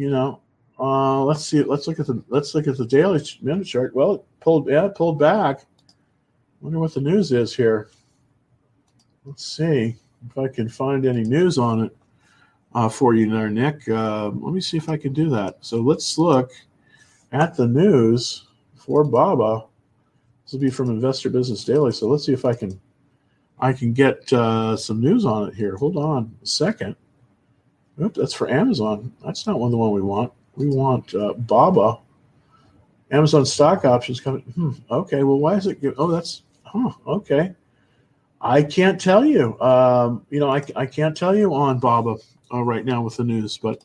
You 0.00 0.08
know, 0.08 0.40
uh, 0.78 1.22
let's 1.24 1.44
see. 1.44 1.62
Let's 1.62 1.86
look 1.86 2.00
at 2.00 2.06
the 2.06 2.24
let's 2.28 2.54
look 2.54 2.66
at 2.66 2.78
the 2.78 2.86
daily 2.86 3.22
minute 3.42 3.66
chart. 3.66 3.94
Well, 3.94 4.14
it 4.14 4.24
pulled 4.40 4.66
yeah, 4.66 4.86
it 4.86 4.94
pulled 4.94 5.18
back. 5.18 5.66
Wonder 6.62 6.78
what 6.78 6.94
the 6.94 7.02
news 7.02 7.32
is 7.32 7.54
here. 7.54 7.90
Let's 9.26 9.44
see 9.44 9.96
if 10.26 10.38
I 10.38 10.48
can 10.48 10.70
find 10.70 11.04
any 11.04 11.22
news 11.22 11.58
on 11.58 11.84
it 11.84 11.96
uh, 12.74 12.88
for 12.88 13.12
you 13.12 13.30
there, 13.30 13.50
Nick. 13.50 13.86
Uh, 13.90 14.30
let 14.30 14.54
me 14.54 14.62
see 14.62 14.78
if 14.78 14.88
I 14.88 14.96
can 14.96 15.12
do 15.12 15.28
that. 15.28 15.58
So 15.60 15.76
let's 15.82 16.16
look 16.16 16.50
at 17.32 17.54
the 17.54 17.66
news 17.66 18.46
for 18.76 19.04
Baba. 19.04 19.66
This 20.44 20.54
will 20.54 20.60
be 20.60 20.70
from 20.70 20.88
Investor 20.88 21.28
Business 21.28 21.62
Daily. 21.62 21.92
So 21.92 22.08
let's 22.08 22.24
see 22.24 22.32
if 22.32 22.46
I 22.46 22.54
can 22.54 22.80
I 23.58 23.74
can 23.74 23.92
get 23.92 24.32
uh, 24.32 24.78
some 24.78 24.98
news 25.02 25.26
on 25.26 25.48
it 25.48 25.54
here. 25.54 25.76
Hold 25.76 25.98
on 25.98 26.34
a 26.42 26.46
second. 26.46 26.96
That's 28.08 28.32
for 28.32 28.48
Amazon. 28.48 29.12
That's 29.24 29.46
not 29.46 29.58
one 29.58 29.68
of 29.68 29.72
the 29.72 29.78
one 29.78 29.92
we 29.92 30.02
want. 30.02 30.32
We 30.56 30.68
want 30.68 31.14
uh, 31.14 31.34
Baba. 31.34 31.98
Amazon 33.10 33.44
stock 33.44 33.84
options 33.84 34.20
coming. 34.20 34.42
Hmm, 34.42 34.70
okay, 34.90 35.24
well, 35.24 35.38
why 35.38 35.54
is 35.54 35.66
it? 35.66 35.80
Give, 35.80 35.94
oh, 35.98 36.10
that's 36.10 36.42
huh. 36.62 36.92
Okay, 37.06 37.54
I 38.40 38.62
can't 38.62 39.00
tell 39.00 39.24
you. 39.24 39.60
Um, 39.60 40.24
you 40.30 40.38
know, 40.38 40.50
I, 40.50 40.62
I 40.76 40.86
can't 40.86 41.16
tell 41.16 41.34
you 41.34 41.52
on 41.52 41.78
Baba 41.80 42.16
uh, 42.52 42.62
right 42.62 42.84
now 42.84 43.02
with 43.02 43.16
the 43.16 43.24
news, 43.24 43.58
but 43.58 43.84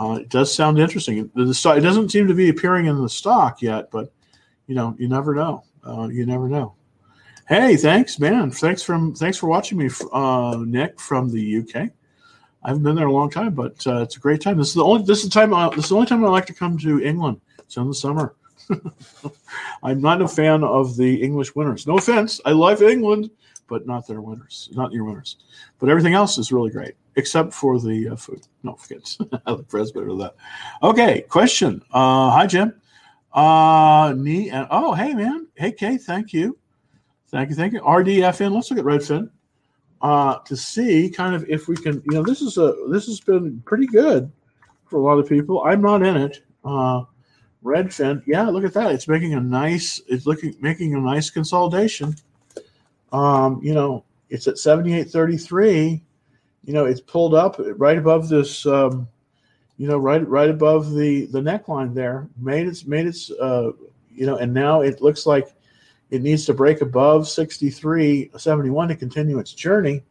uh, 0.00 0.18
it 0.20 0.28
does 0.28 0.54
sound 0.54 0.78
interesting. 0.78 1.30
The, 1.34 1.44
the 1.46 1.54
stock 1.54 1.76
it 1.76 1.80
doesn't 1.80 2.10
seem 2.10 2.28
to 2.28 2.34
be 2.34 2.50
appearing 2.50 2.86
in 2.86 3.00
the 3.02 3.08
stock 3.08 3.60
yet, 3.62 3.90
but 3.90 4.12
you 4.66 4.74
know, 4.74 4.94
you 4.98 5.08
never 5.08 5.34
know. 5.34 5.64
Uh, 5.84 6.08
you 6.08 6.24
never 6.24 6.48
know. 6.48 6.74
Hey, 7.48 7.76
thanks, 7.76 8.20
man. 8.20 8.52
Thanks 8.52 8.82
from 8.82 9.14
thanks 9.14 9.36
for 9.36 9.48
watching 9.48 9.76
me, 9.76 9.90
uh, 10.12 10.62
Nick 10.64 11.00
from 11.00 11.30
the 11.30 11.58
UK. 11.58 11.90
I 12.64 12.68
haven't 12.68 12.84
been 12.84 12.94
there 12.94 13.06
a 13.06 13.12
long 13.12 13.30
time, 13.30 13.54
but 13.54 13.84
uh, 13.86 14.02
it's 14.02 14.16
a 14.16 14.20
great 14.20 14.40
time. 14.40 14.56
This 14.56 14.68
is 14.68 14.74
the 14.74 14.84
only 14.84 15.04
this 15.04 15.18
is 15.18 15.24
the 15.24 15.30
time 15.30 15.52
I, 15.52 15.68
this 15.70 15.84
is 15.84 15.88
the 15.90 15.96
only 15.96 16.06
time 16.06 16.24
I 16.24 16.28
like 16.28 16.46
to 16.46 16.54
come 16.54 16.78
to 16.78 17.02
England. 17.02 17.40
It's 17.58 17.76
in 17.76 17.88
the 17.88 17.94
summer. 17.94 18.36
I'm 19.82 20.00
not 20.00 20.22
a 20.22 20.28
fan 20.28 20.62
of 20.62 20.96
the 20.96 21.22
English 21.22 21.54
winters. 21.56 21.86
No 21.86 21.98
offense, 21.98 22.40
I 22.44 22.52
love 22.52 22.80
England, 22.80 23.30
but 23.66 23.86
not 23.86 24.06
their 24.06 24.20
winters, 24.20 24.68
not 24.72 24.92
your 24.92 25.04
winters. 25.04 25.36
But 25.80 25.88
everything 25.88 26.14
else 26.14 26.38
is 26.38 26.52
really 26.52 26.70
great, 26.70 26.94
except 27.16 27.52
for 27.52 27.80
the 27.80 28.10
uh, 28.10 28.16
food. 28.16 28.46
No, 28.62 28.74
forget. 28.74 29.16
I 29.46 29.52
like 29.52 29.68
Fred's 29.68 29.90
better 29.90 30.06
than 30.06 30.18
that. 30.18 30.36
Okay, 30.82 31.22
question. 31.22 31.82
Uh, 31.92 32.30
hi, 32.30 32.46
Jim. 32.46 32.74
Uh, 33.32 34.14
knee 34.16 34.50
and 34.50 34.68
oh, 34.70 34.92
hey, 34.94 35.14
man. 35.14 35.48
Hey, 35.54 35.72
Kay. 35.72 35.96
Thank 35.96 36.32
you. 36.32 36.58
Thank 37.28 37.50
you. 37.50 37.56
Thank 37.56 37.72
you. 37.72 37.80
RDFN. 37.80 38.52
Let's 38.52 38.70
look 38.70 38.78
at 38.78 38.84
Redfin 38.84 39.30
uh, 40.02 40.38
to 40.40 40.56
see 40.56 41.08
kind 41.08 41.34
of 41.34 41.48
if 41.48 41.68
we 41.68 41.76
can. 41.76 42.02
You 42.06 42.16
know, 42.16 42.22
this 42.22 42.42
is 42.42 42.58
a 42.58 42.74
this 42.88 43.06
has 43.06 43.20
been 43.20 43.62
pretty 43.64 43.86
good 43.86 44.30
for 44.86 44.96
a 44.96 45.02
lot 45.02 45.18
of 45.18 45.28
people. 45.28 45.62
I'm 45.64 45.80
not 45.80 46.02
in 46.02 46.16
it. 46.16 46.42
Uh, 46.64 47.04
Redfin, 47.64 48.22
yeah, 48.26 48.48
look 48.48 48.64
at 48.64 48.74
that. 48.74 48.92
It's 48.92 49.08
making 49.08 49.34
a 49.34 49.40
nice. 49.40 50.00
It's 50.08 50.26
looking 50.26 50.54
making 50.60 50.94
a 50.94 50.98
nice 50.98 51.30
consolidation. 51.30 52.14
Um, 53.12 53.60
you 53.62 53.74
know, 53.74 54.04
it's 54.30 54.48
at 54.48 54.54
78.33. 54.54 56.00
You 56.64 56.72
know, 56.72 56.86
it's 56.86 57.00
pulled 57.00 57.34
up 57.34 57.56
right 57.76 57.98
above 57.98 58.28
this. 58.28 58.66
Um, 58.66 59.08
you 59.78 59.86
know, 59.86 59.98
right 59.98 60.26
right 60.28 60.50
above 60.50 60.92
the 60.92 61.26
the 61.26 61.40
neckline 61.40 61.94
there. 61.94 62.28
Made 62.36 62.66
its 62.66 62.84
made 62.84 63.06
its. 63.06 63.30
Uh, 63.30 63.72
you 64.14 64.26
know, 64.26 64.36
and 64.36 64.52
now 64.52 64.82
it 64.82 65.00
looks 65.00 65.24
like 65.24 65.54
it 66.12 66.20
needs 66.20 66.44
to 66.44 66.52
break 66.52 66.82
above 66.82 67.22
63.71 67.22 68.88
to 68.88 68.96
continue 68.96 69.38
its 69.38 69.54
journey. 69.54 70.02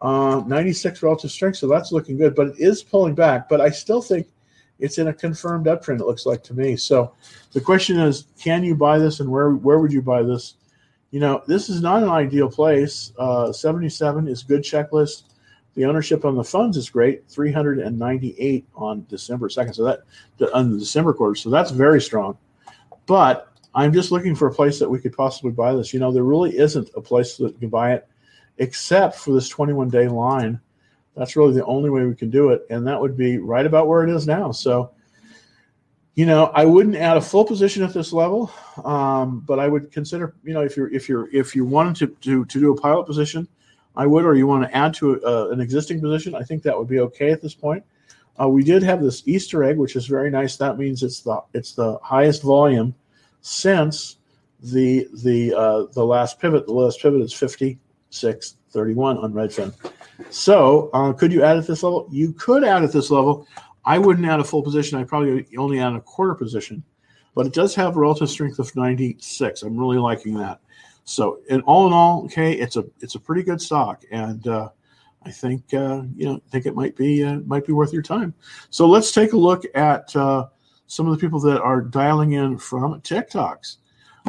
Uh, 0.00 0.44
96 0.46 1.02
relative 1.02 1.30
strength, 1.30 1.56
so 1.56 1.66
that's 1.66 1.90
looking 1.90 2.16
good, 2.16 2.36
but 2.36 2.48
it 2.48 2.54
is 2.58 2.84
pulling 2.84 3.16
back. 3.16 3.48
But 3.48 3.60
I 3.60 3.70
still 3.70 4.00
think 4.00 4.28
it's 4.78 4.98
in 4.98 5.08
a 5.08 5.12
confirmed 5.12 5.66
uptrend. 5.66 6.00
It 6.00 6.06
looks 6.06 6.24
like 6.24 6.44
to 6.44 6.54
me. 6.54 6.76
So 6.76 7.14
the 7.52 7.60
question 7.60 7.98
is, 7.98 8.26
can 8.38 8.62
you 8.62 8.76
buy 8.76 8.98
this, 8.98 9.18
and 9.18 9.28
where 9.28 9.50
where 9.50 9.80
would 9.80 9.92
you 9.92 10.02
buy 10.02 10.22
this? 10.22 10.54
You 11.10 11.18
know, 11.18 11.42
this 11.48 11.68
is 11.68 11.82
not 11.82 12.04
an 12.04 12.10
ideal 12.10 12.48
place. 12.48 13.12
Uh, 13.18 13.52
77 13.52 14.28
is 14.28 14.44
good 14.44 14.62
checklist. 14.62 15.24
The 15.74 15.84
ownership 15.84 16.24
on 16.24 16.36
the 16.36 16.44
funds 16.44 16.76
is 16.76 16.88
great, 16.88 17.28
398 17.28 18.66
on 18.76 19.04
December 19.08 19.48
2nd. 19.48 19.74
So 19.74 19.84
that 19.84 20.54
on 20.54 20.70
the 20.70 20.78
December 20.78 21.12
quarter. 21.12 21.34
So 21.34 21.50
that's 21.50 21.72
very 21.72 22.00
strong. 22.00 22.38
But 23.06 23.53
I'm 23.74 23.92
just 23.92 24.12
looking 24.12 24.34
for 24.34 24.48
a 24.48 24.54
place 24.54 24.78
that 24.78 24.88
we 24.88 25.00
could 25.00 25.12
possibly 25.12 25.50
buy 25.50 25.74
this. 25.74 25.92
You 25.92 26.00
know, 26.00 26.12
there 26.12 26.22
really 26.22 26.56
isn't 26.56 26.90
a 26.96 27.00
place 27.00 27.36
that 27.36 27.52
you 27.52 27.58
can 27.58 27.68
buy 27.68 27.94
it 27.94 28.06
except 28.58 29.16
for 29.16 29.32
this 29.32 29.48
21 29.48 29.90
day 29.90 30.08
line. 30.08 30.60
That's 31.16 31.36
really 31.36 31.54
the 31.54 31.64
only 31.64 31.90
way 31.90 32.04
we 32.04 32.14
can 32.14 32.30
do 32.30 32.50
it. 32.50 32.66
And 32.70 32.86
that 32.86 33.00
would 33.00 33.16
be 33.16 33.38
right 33.38 33.66
about 33.66 33.88
where 33.88 34.04
it 34.04 34.14
is 34.14 34.26
now. 34.26 34.52
So, 34.52 34.92
you 36.14 36.26
know, 36.26 36.46
I 36.54 36.64
wouldn't 36.64 36.96
add 36.96 37.16
a 37.16 37.20
full 37.20 37.44
position 37.44 37.82
at 37.82 37.92
this 37.92 38.12
level, 38.12 38.52
um, 38.84 39.40
but 39.40 39.58
I 39.58 39.68
would 39.68 39.90
consider, 39.90 40.34
you 40.44 40.54
know, 40.54 40.62
if 40.62 40.76
you're 40.76 40.92
if 40.92 41.08
you're 41.08 41.28
if 41.32 41.56
you 41.56 41.64
wanted 41.64 41.96
to 41.96 42.06
to, 42.06 42.44
to 42.44 42.60
do 42.60 42.72
a 42.72 42.80
pilot 42.80 43.06
position, 43.06 43.48
I 43.96 44.06
would, 44.06 44.24
or 44.24 44.34
you 44.34 44.46
want 44.46 44.64
to 44.64 44.76
add 44.76 44.94
to 44.94 45.14
a, 45.14 45.18
uh, 45.26 45.48
an 45.50 45.60
existing 45.60 46.00
position, 46.00 46.34
I 46.34 46.42
think 46.42 46.62
that 46.62 46.78
would 46.78 46.88
be 46.88 47.00
okay 47.00 47.30
at 47.30 47.42
this 47.42 47.54
point. 47.54 47.84
Uh, 48.40 48.48
we 48.48 48.62
did 48.62 48.82
have 48.82 49.02
this 49.02 49.26
Easter 49.26 49.64
egg, 49.64 49.76
which 49.76 49.96
is 49.96 50.06
very 50.06 50.30
nice. 50.30 50.56
That 50.56 50.78
means 50.78 51.02
it's 51.02 51.20
the 51.20 51.42
it's 51.52 51.72
the 51.72 51.98
highest 52.02 52.42
volume 52.42 52.94
since 53.44 54.16
the 54.60 55.06
the 55.22 55.54
uh, 55.54 55.84
the 55.92 56.04
last 56.04 56.40
pivot. 56.40 56.66
The 56.66 56.72
last 56.72 57.00
pivot 57.00 57.20
is 57.20 57.32
56.31 57.32 59.22
on 59.22 59.32
Redfin. 59.32 59.74
So 60.30 60.88
uh, 60.94 61.12
could 61.12 61.30
you 61.30 61.44
add 61.44 61.58
at 61.58 61.66
this 61.66 61.82
level? 61.82 62.08
You 62.10 62.32
could 62.32 62.64
add 62.64 62.82
at 62.82 62.92
this 62.92 63.10
level. 63.10 63.46
I 63.84 63.98
wouldn't 63.98 64.26
add 64.26 64.40
a 64.40 64.44
full 64.44 64.62
position. 64.62 64.98
I'd 64.98 65.08
probably 65.08 65.46
only 65.58 65.78
add 65.78 65.92
a 65.92 66.00
quarter 66.00 66.34
position, 66.34 66.82
but 67.34 67.44
it 67.44 67.52
does 67.52 67.74
have 67.74 67.96
relative 67.96 68.30
strength 68.30 68.58
of 68.58 68.74
96. 68.74 69.62
I'm 69.62 69.76
really 69.76 69.98
liking 69.98 70.34
that. 70.38 70.60
So, 71.04 71.40
in 71.50 71.60
all 71.62 71.86
in 71.86 71.92
all, 71.92 72.24
okay, 72.24 72.54
it's 72.54 72.76
a 72.76 72.84
it's 73.00 73.14
a 73.14 73.20
pretty 73.20 73.42
good 73.42 73.60
stock, 73.60 74.04
and 74.10 74.48
uh, 74.48 74.70
I 75.22 75.30
think 75.30 75.74
uh, 75.74 76.04
you 76.16 76.24
know 76.24 76.40
think 76.50 76.64
it 76.64 76.74
might 76.74 76.96
be 76.96 77.22
uh, 77.22 77.40
might 77.40 77.66
be 77.66 77.74
worth 77.74 77.92
your 77.92 78.00
time. 78.00 78.32
So 78.70 78.86
let's 78.86 79.12
take 79.12 79.34
a 79.34 79.36
look 79.36 79.64
at 79.74 80.16
uh, 80.16 80.46
some 80.86 81.06
of 81.06 81.12
the 81.12 81.20
people 81.20 81.40
that 81.40 81.60
are 81.60 81.80
dialing 81.80 82.32
in 82.32 82.58
from 82.58 83.00
TikToks. 83.00 83.76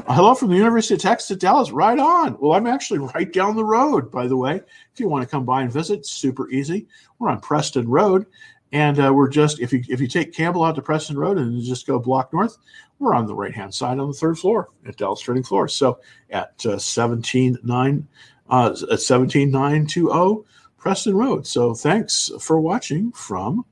Hello 0.07 0.35
from 0.35 0.49
the 0.49 0.57
University 0.57 0.95
of 0.95 0.99
Texas 0.99 1.31
at 1.31 1.39
Dallas. 1.39 1.71
Right 1.71 1.97
on. 1.97 2.37
Well, 2.39 2.53
I'm 2.53 2.67
actually 2.67 2.99
right 2.99 3.31
down 3.31 3.55
the 3.55 3.63
road, 3.63 4.11
by 4.11 4.27
the 4.27 4.35
way. 4.35 4.55
If 4.93 4.99
you 4.99 5.07
want 5.07 5.23
to 5.23 5.29
come 5.29 5.45
by 5.45 5.61
and 5.61 5.71
visit, 5.71 6.05
super 6.05 6.49
easy. 6.49 6.87
We're 7.17 7.29
on 7.29 7.39
Preston 7.39 7.87
Road, 7.87 8.25
and 8.73 8.99
uh, 8.99 9.13
we're 9.13 9.29
just 9.29 9.61
if 9.61 9.71
you 9.71 9.81
if 9.87 10.01
you 10.01 10.07
take 10.07 10.33
Campbell 10.33 10.65
out 10.65 10.75
to 10.75 10.81
Preston 10.81 11.17
Road 11.17 11.37
and 11.37 11.61
just 11.63 11.87
go 11.87 11.97
block 11.97 12.33
north, 12.33 12.57
we're 12.99 13.15
on 13.15 13.25
the 13.25 13.33
right 13.33 13.55
hand 13.55 13.73
side 13.73 13.99
on 13.99 14.09
the 14.09 14.13
third 14.13 14.37
floor 14.37 14.67
at 14.85 14.97
Dallas 14.97 15.21
Trading 15.21 15.43
Floor. 15.43 15.69
So 15.69 15.99
at 16.29 16.61
uh, 16.65 16.75
179 16.75 18.07
uh, 18.49 18.75
at 18.91 18.99
17920 18.99 20.43
Preston 20.77 21.15
Road. 21.15 21.47
So 21.47 21.73
thanks 21.73 22.31
for 22.41 22.59
watching 22.59 23.13
from 23.13 23.65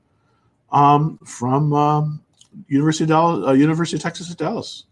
um, 0.72 1.18
from 1.24 1.72
um, 1.74 2.23
University 2.68 3.04
of 3.04 3.08
Dallas, 3.08 3.46
uh, 3.46 3.52
University 3.52 3.96
of 3.96 4.02
Texas 4.02 4.30
at 4.30 4.38
Dallas, 4.38 4.84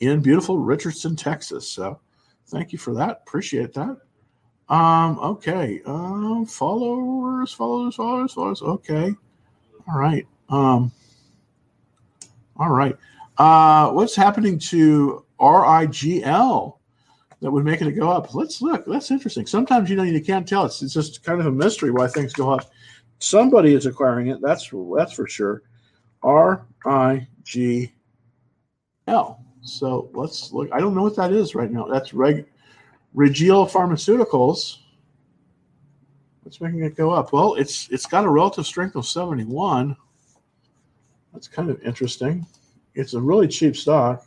in 0.00 0.20
beautiful 0.20 0.58
Richardson, 0.58 1.16
Texas. 1.16 1.68
So, 1.68 2.00
thank 2.48 2.72
you 2.72 2.78
for 2.78 2.94
that. 2.94 3.22
Appreciate 3.26 3.74
that. 3.74 3.96
Um, 4.68 5.18
okay. 5.18 5.80
Um, 5.84 6.46
followers, 6.46 7.52
followers, 7.52 7.94
followers, 7.94 8.32
followers. 8.32 8.62
Okay. 8.62 9.14
All 9.92 9.98
right. 9.98 10.26
Um, 10.48 10.90
all 12.56 12.70
right. 12.70 12.96
Uh, 13.36 13.90
what's 13.90 14.14
happening 14.14 14.58
to 14.58 15.24
RIGL 15.40 16.78
that 17.40 17.50
would 17.50 17.64
make 17.64 17.82
it 17.82 17.90
go 17.92 18.10
up? 18.10 18.34
Let's 18.34 18.62
look. 18.62 18.86
That's 18.86 19.10
interesting. 19.10 19.46
Sometimes 19.46 19.90
you 19.90 19.96
know 19.96 20.02
you 20.02 20.22
can't 20.22 20.48
tell. 20.48 20.64
It's, 20.64 20.82
it's 20.82 20.94
just 20.94 21.22
kind 21.24 21.40
of 21.40 21.46
a 21.46 21.52
mystery 21.52 21.90
why 21.90 22.06
things 22.06 22.32
go 22.32 22.50
up. 22.50 22.70
Somebody 23.18 23.74
is 23.74 23.86
acquiring 23.86 24.28
it. 24.28 24.40
That's 24.40 24.70
that's 24.96 25.12
for 25.12 25.26
sure. 25.26 25.62
R 26.24 26.66
I 26.84 27.28
G 27.44 27.92
L. 29.06 29.44
So 29.62 30.10
let's 30.12 30.52
look. 30.52 30.70
I 30.72 30.80
don't 30.80 30.94
know 30.94 31.02
what 31.02 31.16
that 31.16 31.32
is 31.32 31.54
right 31.54 31.70
now. 31.70 31.86
That's 31.86 32.12
Reg 32.12 32.46
Rigel 33.14 33.66
Pharmaceuticals. 33.66 34.78
What's 36.42 36.60
making 36.60 36.82
it 36.82 36.96
go 36.96 37.10
up? 37.10 37.32
Well, 37.32 37.54
it's 37.54 37.88
it's 37.90 38.06
got 38.06 38.24
a 38.24 38.28
relative 38.28 38.66
strength 38.66 38.96
of 38.96 39.06
71. 39.06 39.96
That's 41.32 41.48
kind 41.48 41.70
of 41.70 41.80
interesting. 41.82 42.46
It's 42.94 43.14
a 43.14 43.20
really 43.20 43.48
cheap 43.48 43.76
stock. 43.76 44.26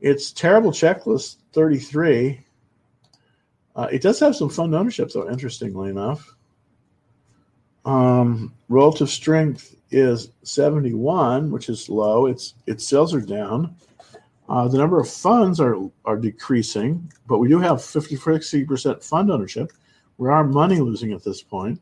It's 0.00 0.32
terrible 0.32 0.70
checklist 0.70 1.36
33. 1.52 2.44
Uh, 3.76 3.88
it 3.92 4.02
does 4.02 4.18
have 4.20 4.34
some 4.34 4.48
fund 4.48 4.74
ownership, 4.74 5.10
though, 5.12 5.30
interestingly 5.30 5.90
enough. 5.90 6.34
Um, 7.88 8.52
relative 8.68 9.08
strength 9.08 9.74
is 9.90 10.30
71, 10.42 11.50
which 11.50 11.70
is 11.70 11.88
low. 11.88 12.26
Its 12.26 12.52
its 12.66 12.86
sales 12.86 13.14
are 13.14 13.22
down. 13.22 13.74
Uh, 14.46 14.68
the 14.68 14.76
number 14.76 15.00
of 15.00 15.08
funds 15.08 15.58
are 15.58 15.76
are 16.04 16.18
decreasing, 16.18 17.10
but 17.26 17.38
we 17.38 17.48
do 17.48 17.58
have 17.58 17.82
50 17.82 18.64
percent 18.66 19.02
fund 19.02 19.30
ownership. 19.30 19.72
We 20.18 20.28
are 20.28 20.44
money 20.44 20.80
losing 20.80 21.12
at 21.14 21.24
this 21.24 21.42
point. 21.42 21.80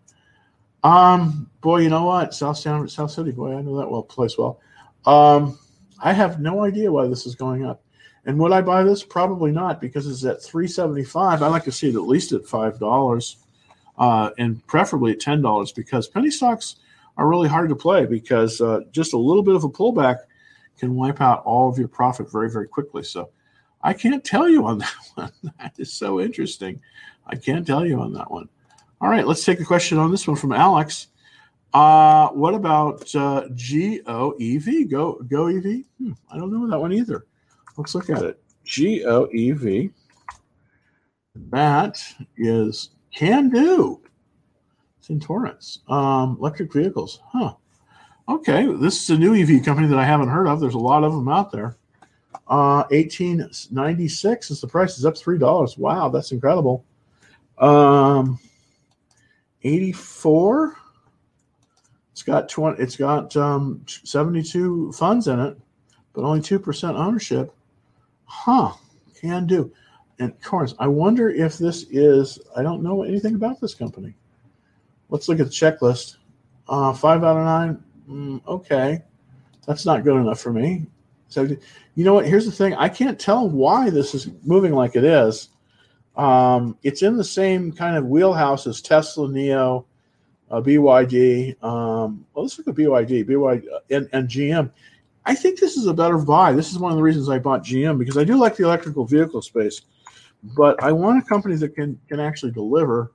Um, 0.85 1.51
boy, 1.61 1.79
you 1.79 1.89
know 1.89 2.05
what? 2.05 2.35
South 2.35 2.59
Sound, 2.59 2.89
South 2.89 3.11
City, 3.11 3.33
boy, 3.33 3.57
I 3.57 3.63
know 3.63 3.77
that 3.77 3.91
well 3.91 4.05
place 4.05 4.39
well. 4.39 4.61
Um, 5.07 5.59
I 5.99 6.13
have 6.13 6.39
no 6.39 6.63
idea 6.63 6.93
why 6.93 7.09
this 7.09 7.27
is 7.27 7.35
going 7.35 7.67
up. 7.67 7.83
And 8.27 8.39
would 8.39 8.53
I 8.53 8.61
buy 8.61 8.85
this? 8.85 9.03
Probably 9.03 9.51
not, 9.51 9.81
because 9.81 10.07
it's 10.07 10.25
at 10.25 10.41
375. 10.41 11.43
I'd 11.43 11.49
like 11.49 11.65
to 11.65 11.73
see 11.73 11.89
it 11.89 11.97
at 11.97 12.03
least 12.03 12.31
at 12.31 12.47
five 12.47 12.79
dollars, 12.79 13.39
uh, 13.99 14.31
and 14.39 14.65
preferably 14.67 15.13
at 15.13 15.21
ten 15.21 15.43
dollars, 15.43 15.73
because 15.73 16.09
penny 16.09 16.31
stocks 16.31 16.77
are 17.17 17.29
really 17.29 17.49
hard 17.49 17.69
to 17.69 17.77
play 17.77 18.05
because 18.07 18.61
uh, 18.61 18.81
just 18.93 19.13
a 19.13 19.19
little 19.19 19.43
bit 19.43 19.55
of 19.55 19.65
a 19.65 19.69
pullback 19.69 20.19
can 20.79 20.95
wipe 20.95 21.21
out 21.21 21.43
all 21.45 21.69
of 21.69 21.79
your 21.79 21.89
profit 21.89 22.31
very, 22.31 22.51
very 22.51 22.69
quickly. 22.69 23.03
So 23.03 23.31
I 23.83 23.93
can't 23.93 24.25
tell 24.25 24.49
you 24.49 24.67
on 24.67 24.79
that 24.79 24.95
one. 25.15 25.33
That 25.59 25.75
is 25.79 25.93
so 25.93 26.21
interesting. 26.21 26.81
I 27.27 27.37
can't 27.37 27.67
tell 27.67 27.87
you 27.87 28.01
on 28.01 28.13
that 28.15 28.31
one. 28.31 28.49
All 29.01 29.09
right, 29.09 29.27
let's 29.27 29.45
take 29.45 29.61
a 29.61 29.65
question 29.65 29.99
on 29.99 30.11
this 30.11 30.27
one 30.27 30.37
from 30.37 30.53
Alex. 30.53 31.09
Uh, 31.75 32.29
what 32.29 32.55
about 32.55 33.03
uh, 33.15 33.45
GOEV? 33.51 34.91
Go 34.91 35.21
Go 35.29 35.47
EV? 35.49 35.85
Hmm, 35.99 36.13
I 36.31 36.39
don't 36.39 36.53
know 36.53 36.67
that 36.69 36.79
one 36.79 36.93
either. 36.93 37.27
Let's 37.77 37.95
look 37.95 38.09
at 38.09 38.23
it. 38.23 38.41
GOEV. 38.65 39.93
That 41.51 42.03
is 42.39 42.91
Canoo. 43.17 44.01
It's 44.99 45.11
in 45.11 45.21
Torrance. 45.21 45.81
Um, 45.89 46.37
electric 46.39 46.73
vehicles. 46.73 47.21
Huh. 47.27 47.55
Okay, 48.29 48.67
this 48.75 49.03
is 49.03 49.11
a 49.11 49.19
new 49.19 49.35
EV 49.35 49.65
company 49.65 49.87
that 49.87 49.99
I 49.99 50.05
haven't 50.05 50.29
heard 50.29 50.49
of. 50.49 50.61
There's 50.61 50.75
a 50.75 50.79
lot 50.79 51.05
of 51.05 51.13
them 51.13 51.29
out 51.29 51.53
there. 51.53 51.77
Uh, 52.49 52.85
1896 52.91 54.51
is 54.51 54.61
the 54.61 54.67
price 54.67 54.99
is 54.99 55.07
up 55.07 55.17
three 55.17 55.39
dollars. 55.39 55.79
Wow, 55.79 56.09
that's 56.09 56.33
incredible. 56.33 56.85
Um, 57.59 58.39
84. 59.63 60.77
It's 62.13 62.23
got 62.23 62.49
20. 62.49 62.83
It's 62.83 62.97
got 62.97 63.37
um, 63.37 63.85
72 63.87 64.93
funds 64.93 65.29
in 65.29 65.41
it, 65.41 65.57
but 66.13 66.25
only 66.25 66.41
two 66.41 66.59
percent 66.59 66.97
ownership. 66.97 67.55
Huh? 68.25 68.73
Canoo. 69.21 69.71
And 70.19 70.41
course, 70.43 70.75
I 70.79 70.87
wonder 70.87 71.29
if 71.29 71.59
this 71.59 71.85
is. 71.91 72.39
I 72.57 72.63
don't 72.63 72.83
know 72.83 73.03
anything 73.03 73.35
about 73.35 73.61
this 73.61 73.75
company. 73.75 74.15
Let's 75.09 75.29
look 75.29 75.41
at 75.41 75.47
the 75.47 75.53
checklist. 75.53 76.17
Uh, 76.69 76.93
five 76.93 77.23
out 77.23 77.37
of 77.37 77.45
nine 77.45 77.83
mm, 78.09 78.41
okay, 78.47 79.03
that's 79.67 79.85
not 79.85 80.05
good 80.05 80.17
enough 80.17 80.41
for 80.41 80.53
me. 80.53 80.87
So, 81.29 81.43
you 81.43 82.05
know 82.05 82.15
what? 82.15 82.27
Here's 82.27 82.47
the 82.47 82.53
thing 82.53 82.75
I 82.75 82.89
can't 82.89 83.19
tell 83.19 83.49
why 83.49 83.91
this 83.91 84.15
is 84.15 84.31
moving 84.45 84.73
like 84.73 84.97
it 84.97 85.05
is. 85.05 85.49
Um, 86.17 86.79
it's 86.83 87.03
in 87.03 87.17
the 87.17 87.25
same 87.25 87.73
kind 87.73 87.97
of 87.97 88.07
wheelhouse 88.07 88.67
as 88.67 88.81
Tesla, 88.81 89.29
NIO, 89.29 89.85
uh, 90.51 90.61
BYD. 90.61 91.63
Um, 91.63 92.25
well, 92.33 92.45
let's 92.45 92.57
look 92.59 92.69
at 92.69 92.75
BYD, 92.75 93.29
BYD, 93.29 93.65
uh, 93.73 93.81
and, 93.91 94.09
and 94.13 94.29
GM. 94.29 94.71
I 95.27 95.35
think 95.35 95.59
this 95.59 95.77
is 95.77 95.87
a 95.87 95.95
better 95.95 96.19
buy. 96.19 96.53
This 96.53 96.71
is 96.71 96.79
one 96.79 96.93
of 96.93 96.97
the 96.97 97.03
reasons 97.03 97.29
I 97.29 97.41
bought 97.41 97.65
GM 97.65 97.99
because 97.99 98.17
I 98.17 98.25
do 98.25 98.37
like 98.37 98.57
the 98.57 98.65
electrical 98.65 99.05
vehicle 99.05 99.43
space, 99.43 99.83
but 100.57 100.83
I 100.83 100.93
want 100.93 101.23
a 101.23 101.27
company 101.27 101.57
that 101.57 101.75
can 101.75 101.99
can 102.09 102.21
actually 102.21 102.53
deliver, 102.53 103.13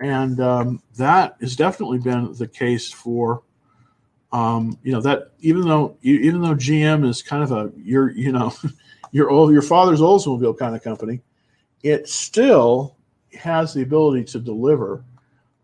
and 0.00 0.40
um, 0.40 0.82
that 0.96 1.36
has 1.40 1.56
definitely 1.56 1.98
been 1.98 2.32
the 2.34 2.46
case 2.46 2.90
for 2.90 3.42
um, 4.32 4.78
you 4.82 4.92
know 4.92 5.00
that 5.00 5.32
even 5.40 5.62
though 5.62 5.96
even 6.02 6.42
though 6.42 6.54
GM 6.54 7.08
is 7.08 7.22
kind 7.22 7.42
of 7.42 7.52
a 7.52 7.72
your 7.76 8.10
you 8.10 8.32
know 8.32 8.52
your 9.12 9.30
old 9.30 9.52
your 9.52 9.62
father's 9.62 10.00
Oldsmobile 10.00 10.58
kind 10.58 10.74
of 10.74 10.82
company, 10.82 11.20
it 11.82 12.08
still 12.08 12.96
has 13.38 13.72
the 13.74 13.82
ability 13.82 14.24
to 14.24 14.40
deliver. 14.40 15.04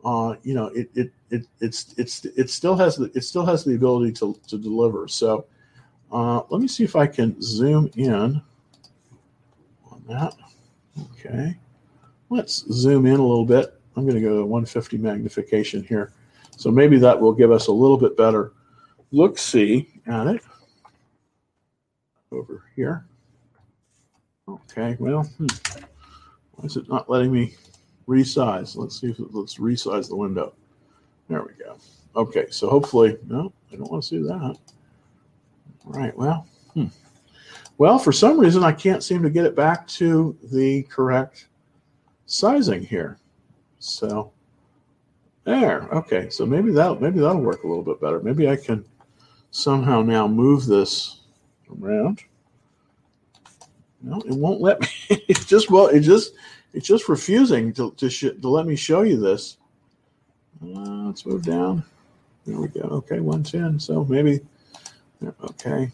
Uh, 0.05 0.37
you 0.43 0.55
know, 0.55 0.67
it, 0.69 0.89
it 0.95 1.13
it 1.31 1.47
it's 1.61 1.95
it's 1.99 2.25
it 2.25 2.49
still 2.49 2.77
has 2.77 2.97
the 2.97 3.11
it 3.15 3.23
still 3.23 3.45
has 3.45 3.65
the 3.65 3.75
ability 3.75 4.13
to 4.13 4.39
to 4.47 4.57
deliver. 4.57 5.09
So 5.09 5.47
uh, 6.13 6.43
let 6.49 6.61
me 6.61 6.69
see 6.69 6.85
if 6.85 6.97
I 6.97 7.07
can 7.07 7.41
zoom 7.43 7.91
in 7.97 8.41
on 9.91 10.05
that. 10.09 10.35
Okay, 11.01 11.57
let's 12.29 12.65
zoom 12.73 13.07
in 13.07 13.19
a 13.19 13.27
little 13.27 13.45
bit. 13.45 13.75
I'm 13.97 14.05
going 14.05 14.17
to 14.17 14.21
go 14.21 14.37
to 14.37 14.47
150 14.47 14.99
magnification 14.99 15.83
here. 15.83 16.13
So 16.57 16.71
maybe 16.71 16.99
that 16.99 17.19
will 17.19 17.33
give 17.33 17.51
us 17.51 17.69
a 17.69 17.73
little 17.73 17.97
bit 17.97 18.17
better 18.17 18.53
look 19.13 19.39
see 19.39 19.89
at 20.07 20.27
it 20.27 20.43
over 22.33 22.65
here. 22.77 23.07
Okay, 24.49 24.97
well, 24.99 25.23
hmm. 25.23 25.47
why 26.53 26.67
is 26.67 26.77
it 26.77 26.89
not 26.89 27.09
letting 27.09 27.33
me 27.33 27.55
resize? 28.09 28.77
Let's 28.77 29.01
see 29.01 29.11
if 29.11 29.19
it, 29.19 29.33
let's 29.33 29.57
resize 29.59 30.09
the 30.09 30.17
window. 30.17 30.55
There 31.29 31.43
we 31.43 31.53
go. 31.65 31.77
Okay, 32.17 32.47
so 32.51 32.69
hopefully, 32.69 33.17
no, 33.29 33.53
I 33.73 33.77
don't 33.77 33.91
want 33.91 34.03
to 34.03 34.09
see 34.09 34.23
that. 34.23 34.57
All 35.87 35.93
right, 35.93 36.17
well, 36.17 36.47
hmm. 36.75 36.87
Well, 37.81 37.99
for 37.99 38.13
some 38.13 38.39
reason, 38.39 38.63
I 38.63 38.73
can't 38.73 39.03
seem 39.03 39.23
to 39.23 39.31
get 39.31 39.47
it 39.47 39.57
back 39.57 39.89
to 39.89 40.37
the 40.53 40.83
correct 40.83 41.49
sizing 42.27 42.85
here. 42.85 43.17
So 43.79 44.33
there, 45.45 45.89
okay, 45.91 46.29
so 46.29 46.45
maybe 46.45 46.73
that 46.73 47.01
maybe 47.01 47.21
that'll 47.21 47.41
work 47.41 47.65
a 47.65 47.67
little 47.67 47.83
bit 47.83 47.99
better. 47.99 48.21
Maybe 48.21 48.51
I 48.51 48.57
can 48.57 48.85
somehow 49.51 50.03
now 50.03 50.29
move 50.29 50.67
this 50.67 51.21
around. 51.81 52.23
No, 54.03 54.21
it 54.27 54.35
won't 54.35 54.61
let 54.61 54.83
me. 54.83 54.89
it 55.09 55.47
just 55.47 55.71
well, 55.71 55.87
it 55.87 56.01
just 56.01 56.35
it's 56.75 56.87
just 56.87 57.09
refusing 57.09 57.73
to 57.73 57.93
to, 57.93 58.11
to 58.11 58.49
let 58.51 58.67
me 58.67 58.77
show 58.77 59.01
you 59.05 59.19
this. 59.19 59.57
Uh, 60.63 61.07
let's 61.07 61.25
move 61.25 61.47
down. 61.47 61.83
There 62.45 62.61
we 62.61 62.69
go. 62.69 62.83
Okay, 62.83 63.21
one 63.21 63.43
ten. 63.43 63.81
So 63.81 64.05
maybe. 64.05 64.41
Okay. 65.45 65.91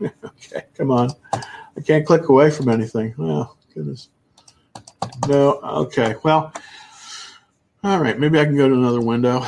okay. 0.02 0.64
Come 0.74 0.90
on. 0.90 1.10
I 1.32 1.80
can't 1.84 2.06
click 2.06 2.28
away 2.28 2.50
from 2.50 2.68
anything. 2.68 3.14
Oh 3.18 3.56
goodness. 3.74 4.08
No. 5.28 5.60
Okay. 5.60 6.14
Well. 6.22 6.52
All 7.84 7.98
right. 7.98 8.18
Maybe 8.18 8.38
I 8.38 8.44
can 8.44 8.56
go 8.56 8.68
to 8.68 8.74
another 8.74 9.00
window 9.00 9.44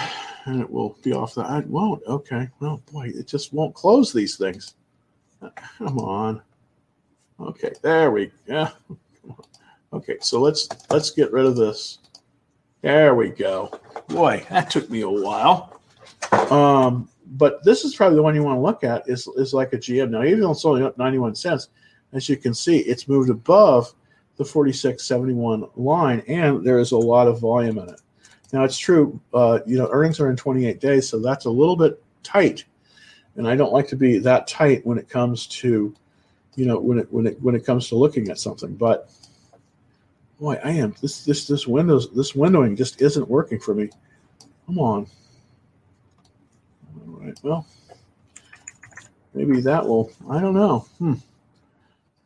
and 0.46 0.60
it 0.60 0.70
will 0.70 0.96
be 1.02 1.12
off 1.12 1.34
the. 1.34 1.42
I 1.42 1.60
won't. 1.60 2.02
Okay. 2.06 2.48
Well, 2.60 2.82
boy, 2.92 3.12
it 3.14 3.26
just 3.26 3.52
won't 3.52 3.74
close 3.74 4.12
these 4.12 4.36
things. 4.36 4.74
Come 5.78 5.98
on. 5.98 6.42
Okay, 7.40 7.72
there 7.82 8.10
we 8.10 8.30
yeah. 8.46 8.70
Okay, 9.92 10.16
so 10.20 10.40
let's 10.40 10.68
let's 10.90 11.10
get 11.10 11.32
rid 11.32 11.46
of 11.46 11.56
this. 11.56 11.98
There 12.82 13.14
we 13.14 13.30
go. 13.30 13.72
Boy, 14.08 14.46
that 14.50 14.70
took 14.70 14.90
me 14.90 15.00
a 15.00 15.10
while. 15.10 15.80
Um, 16.50 17.08
but 17.26 17.62
this 17.64 17.84
is 17.84 17.94
probably 17.94 18.16
the 18.16 18.22
one 18.22 18.34
you 18.34 18.42
want 18.42 18.56
to 18.56 18.62
look 18.62 18.84
at 18.84 19.08
is 19.08 19.26
is 19.36 19.54
like 19.54 19.72
a 19.72 19.78
GM. 19.78 20.10
Now, 20.10 20.24
even 20.24 20.40
though 20.40 20.52
it's 20.52 20.64
only 20.64 20.82
up 20.82 20.98
91 20.98 21.34
cents, 21.34 21.68
as 22.12 22.28
you 22.28 22.36
can 22.36 22.54
see, 22.54 22.78
it's 22.78 23.08
moved 23.08 23.30
above 23.30 23.92
the 24.36 24.44
46.71 24.44 25.70
line, 25.76 26.22
and 26.26 26.64
there 26.64 26.78
is 26.78 26.92
a 26.92 26.98
lot 26.98 27.28
of 27.28 27.40
volume 27.40 27.78
in 27.78 27.88
it. 27.88 28.00
Now 28.52 28.64
it's 28.64 28.78
true, 28.78 29.20
uh, 29.32 29.60
you 29.66 29.76
know, 29.78 29.88
earnings 29.90 30.20
are 30.20 30.30
in 30.30 30.36
28 30.36 30.80
days, 30.80 31.08
so 31.08 31.18
that's 31.18 31.44
a 31.44 31.50
little 31.50 31.76
bit 31.76 32.02
tight, 32.22 32.64
and 33.36 33.48
I 33.48 33.56
don't 33.56 33.72
like 33.72 33.88
to 33.88 33.96
be 33.96 34.18
that 34.18 34.46
tight 34.46 34.84
when 34.86 34.98
it 34.98 35.08
comes 35.08 35.46
to, 35.46 35.94
you 36.56 36.66
know, 36.66 36.78
when 36.78 36.98
it 36.98 37.12
when 37.12 37.26
it 37.26 37.40
when 37.42 37.54
it 37.54 37.64
comes 37.64 37.88
to 37.88 37.96
looking 37.96 38.28
at 38.28 38.38
something. 38.38 38.74
But 38.74 39.10
boy, 40.38 40.58
I 40.64 40.70
am 40.70 40.94
this 41.00 41.24
this 41.24 41.46
this 41.46 41.66
windows 41.66 42.10
this 42.12 42.32
windowing 42.32 42.76
just 42.76 43.00
isn't 43.00 43.28
working 43.28 43.58
for 43.58 43.74
me. 43.74 43.90
Come 44.66 44.78
on. 44.78 45.06
Right, 47.24 47.40
well, 47.42 47.66
maybe 49.32 49.60
that 49.62 49.86
will. 49.86 50.10
I 50.28 50.40
don't 50.40 50.54
know. 50.54 50.80
Hmm. 50.98 51.14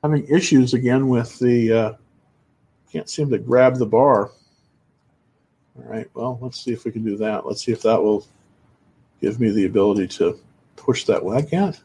Having 0.03 0.27
issues 0.29 0.75
again 0.75 1.09
with 1.09 1.39
the. 1.39 1.73
Uh, 1.73 1.93
can't 2.91 3.09
seem 3.09 3.31
to 3.31 3.39
grab 3.39 3.77
the 3.77 3.87
bar. 3.87 4.31
All 5.77 5.85
right, 5.85 6.09
well, 6.15 6.39
let's 6.43 6.61
see 6.61 6.73
if 6.73 6.85
we 6.85 6.91
can 6.91 7.05
do 7.05 7.17
that. 7.19 7.47
Let's 7.47 7.65
see 7.65 7.71
if 7.71 7.83
that 7.83 8.03
will 8.03 8.27
give 9.21 9.39
me 9.39 9.51
the 9.51 9.67
ability 9.67 10.09
to 10.09 10.41
push 10.75 11.05
that 11.05 11.25
way. 11.25 11.37
I 11.37 11.43
can't. 11.43 11.81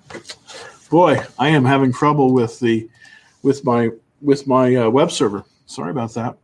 Boy, 0.90 1.20
I 1.38 1.50
am 1.50 1.66
having 1.66 1.94
trouble 1.94 2.34
with 2.34 2.60
the 2.60 2.90
with 3.44 3.64
my 3.64 3.90
with 4.22 4.48
my 4.48 4.76
uh, 4.76 4.90
web 4.90 5.12
server. 5.12 5.44
Sorry 5.68 5.92
about 5.92 6.16
that. 6.16 6.36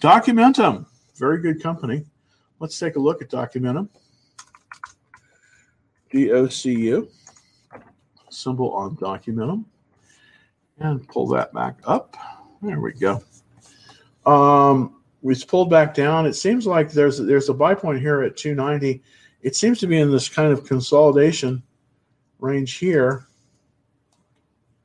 Documentum, 0.00 0.86
very 1.16 1.40
good 1.40 1.60
company. 1.60 2.04
Let's 2.60 2.78
take 2.78 2.94
a 2.94 3.00
look 3.00 3.20
at 3.20 3.30
Documentum. 3.30 3.88
D 6.14 6.30
O 6.30 6.46
C 6.46 6.72
U 6.72 7.08
symbol 8.30 8.70
on 8.72 8.96
Documentum, 8.96 9.64
and 10.78 11.06
pull 11.08 11.26
that 11.28 11.52
back 11.52 11.78
up. 11.84 12.16
There 12.62 12.80
we 12.80 12.92
go. 12.92 13.20
Um, 14.24 15.02
we 15.22 15.34
pulled 15.34 15.70
back 15.70 15.92
down. 15.92 16.26
It 16.26 16.34
seems 16.34 16.68
like 16.68 16.92
there's 16.92 17.18
there's 17.18 17.48
a 17.48 17.54
buy 17.54 17.74
point 17.74 18.00
here 18.00 18.22
at 18.22 18.36
290. 18.36 19.02
It 19.42 19.56
seems 19.56 19.80
to 19.80 19.88
be 19.88 19.98
in 19.98 20.10
this 20.10 20.28
kind 20.28 20.52
of 20.52 20.64
consolidation 20.64 21.62
range 22.38 22.74
here. 22.74 23.26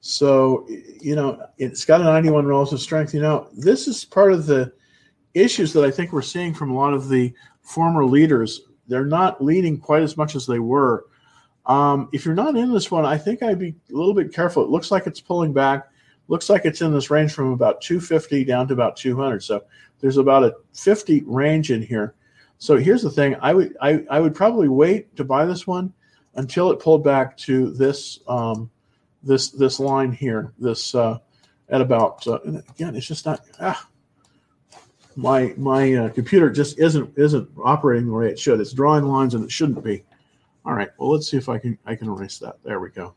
So, 0.01 0.65
you 0.99 1.15
know, 1.15 1.45
it's 1.57 1.85
got 1.85 2.01
a 2.01 2.05
91 2.05 2.47
relative 2.47 2.79
strength. 2.79 3.13
You 3.13 3.21
know, 3.21 3.49
this 3.55 3.87
is 3.87 4.03
part 4.03 4.33
of 4.33 4.47
the 4.47 4.73
issues 5.35 5.73
that 5.73 5.83
I 5.83 5.91
think 5.91 6.11
we're 6.11 6.21
seeing 6.21 6.53
from 6.53 6.71
a 6.71 6.75
lot 6.75 6.93
of 6.93 7.07
the 7.07 7.33
former 7.61 8.03
leaders. 8.03 8.61
They're 8.87 9.05
not 9.05 9.43
leading 9.43 9.77
quite 9.77 10.01
as 10.01 10.17
much 10.17 10.35
as 10.35 10.47
they 10.47 10.59
were. 10.59 11.05
Um, 11.69 12.09
if 12.11 12.25
you're 12.25 12.33
not 12.33 12.57
in 12.57 12.73
this 12.73 12.89
one, 12.89 13.05
I 13.05 13.17
think 13.17 13.43
I'd 13.43 13.59
be 13.59 13.75
a 13.91 13.95
little 13.95 14.15
bit 14.15 14.33
careful. 14.33 14.63
It 14.63 14.71
looks 14.71 14.89
like 14.89 15.05
it's 15.05 15.21
pulling 15.21 15.53
back. 15.53 15.87
Looks 16.27 16.49
like 16.49 16.65
it's 16.65 16.81
in 16.81 16.91
this 16.91 17.11
range 17.11 17.31
from 17.31 17.53
about 17.53 17.79
250 17.81 18.43
down 18.43 18.67
to 18.67 18.73
about 18.73 18.97
200. 18.97 19.43
So 19.43 19.63
there's 19.99 20.17
about 20.17 20.43
a 20.43 20.55
50 20.73 21.23
range 21.27 21.71
in 21.71 21.83
here. 21.83 22.15
So 22.57 22.75
here's 22.75 23.03
the 23.03 23.11
thing: 23.11 23.35
I 23.39 23.53
would 23.53 23.77
I, 23.81 24.03
I 24.09 24.19
would 24.19 24.35
probably 24.35 24.67
wait 24.67 25.15
to 25.15 25.23
buy 25.23 25.45
this 25.45 25.65
one 25.65 25.93
until 26.35 26.71
it 26.71 26.79
pulled 26.79 27.03
back 27.03 27.37
to 27.37 27.71
this 27.71 28.19
um, 28.27 28.69
this 29.23 29.49
this 29.51 29.79
line 29.79 30.11
here. 30.11 30.51
This 30.57 30.93
uh, 30.93 31.19
at 31.69 31.81
about 31.81 32.27
uh, 32.27 32.39
again, 32.43 32.95
it's 32.95 33.07
just 33.07 33.25
not. 33.25 33.41
Ah, 33.61 33.87
my 35.15 35.53
my 35.55 35.93
uh, 35.93 36.09
computer 36.09 36.49
just 36.49 36.79
isn't 36.79 37.13
isn't 37.15 37.49
operating 37.63 38.07
the 38.07 38.13
way 38.13 38.27
it 38.27 38.39
should. 38.39 38.59
It's 38.59 38.73
drawing 38.73 39.05
lines 39.05 39.35
and 39.35 39.43
it 39.43 39.51
shouldn't 39.51 39.83
be. 39.83 40.03
All 40.69 40.75
right. 40.75 40.89
Well, 40.99 41.09
let's 41.09 41.27
see 41.27 41.37
if 41.37 41.49
I 41.49 41.57
can 41.57 41.79
I 41.87 41.95
can 41.95 42.09
erase 42.09 42.37
that. 42.37 42.57
There 42.63 42.79
we 42.79 42.89
go. 42.89 43.05
All 43.05 43.15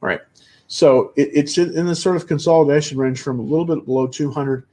right. 0.00 0.22
So 0.68 1.12
it, 1.16 1.28
it's 1.34 1.58
in, 1.58 1.76
in 1.76 1.94
sort 1.94 2.16
of 2.16 2.26
consolidation 2.26 2.96
range 2.96 3.20
from 3.20 3.40
a 3.40 3.42
little 3.42 3.66
bit 3.66 3.84
below 3.84 4.06
200 4.06 4.64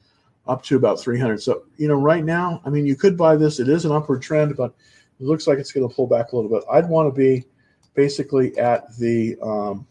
up 0.47 0.63
to 0.63 0.77
about 0.77 0.97
300. 0.97 1.43
So 1.43 1.63
you 1.75 1.89
know, 1.89 1.95
right 1.95 2.23
now, 2.23 2.61
I 2.63 2.69
mean, 2.69 2.85
you 2.85 2.95
could 2.95 3.17
buy 3.17 3.35
this. 3.35 3.59
It 3.59 3.67
is 3.67 3.83
an 3.83 3.91
upward 3.91 4.21
trend, 4.21 4.55
but 4.55 4.73
it 5.19 5.25
looks 5.25 5.45
like 5.45 5.59
it's 5.59 5.73
going 5.73 5.89
to 5.89 5.93
pull 5.93 6.07
back 6.07 6.31
a 6.31 6.37
little 6.37 6.49
bit. 6.49 6.63
I'd 6.71 6.87
want 6.87 7.13
to 7.13 7.19
be 7.19 7.43
basically 7.95 8.57
at 8.57 8.95
the 8.95 9.37
um, 9.41 9.85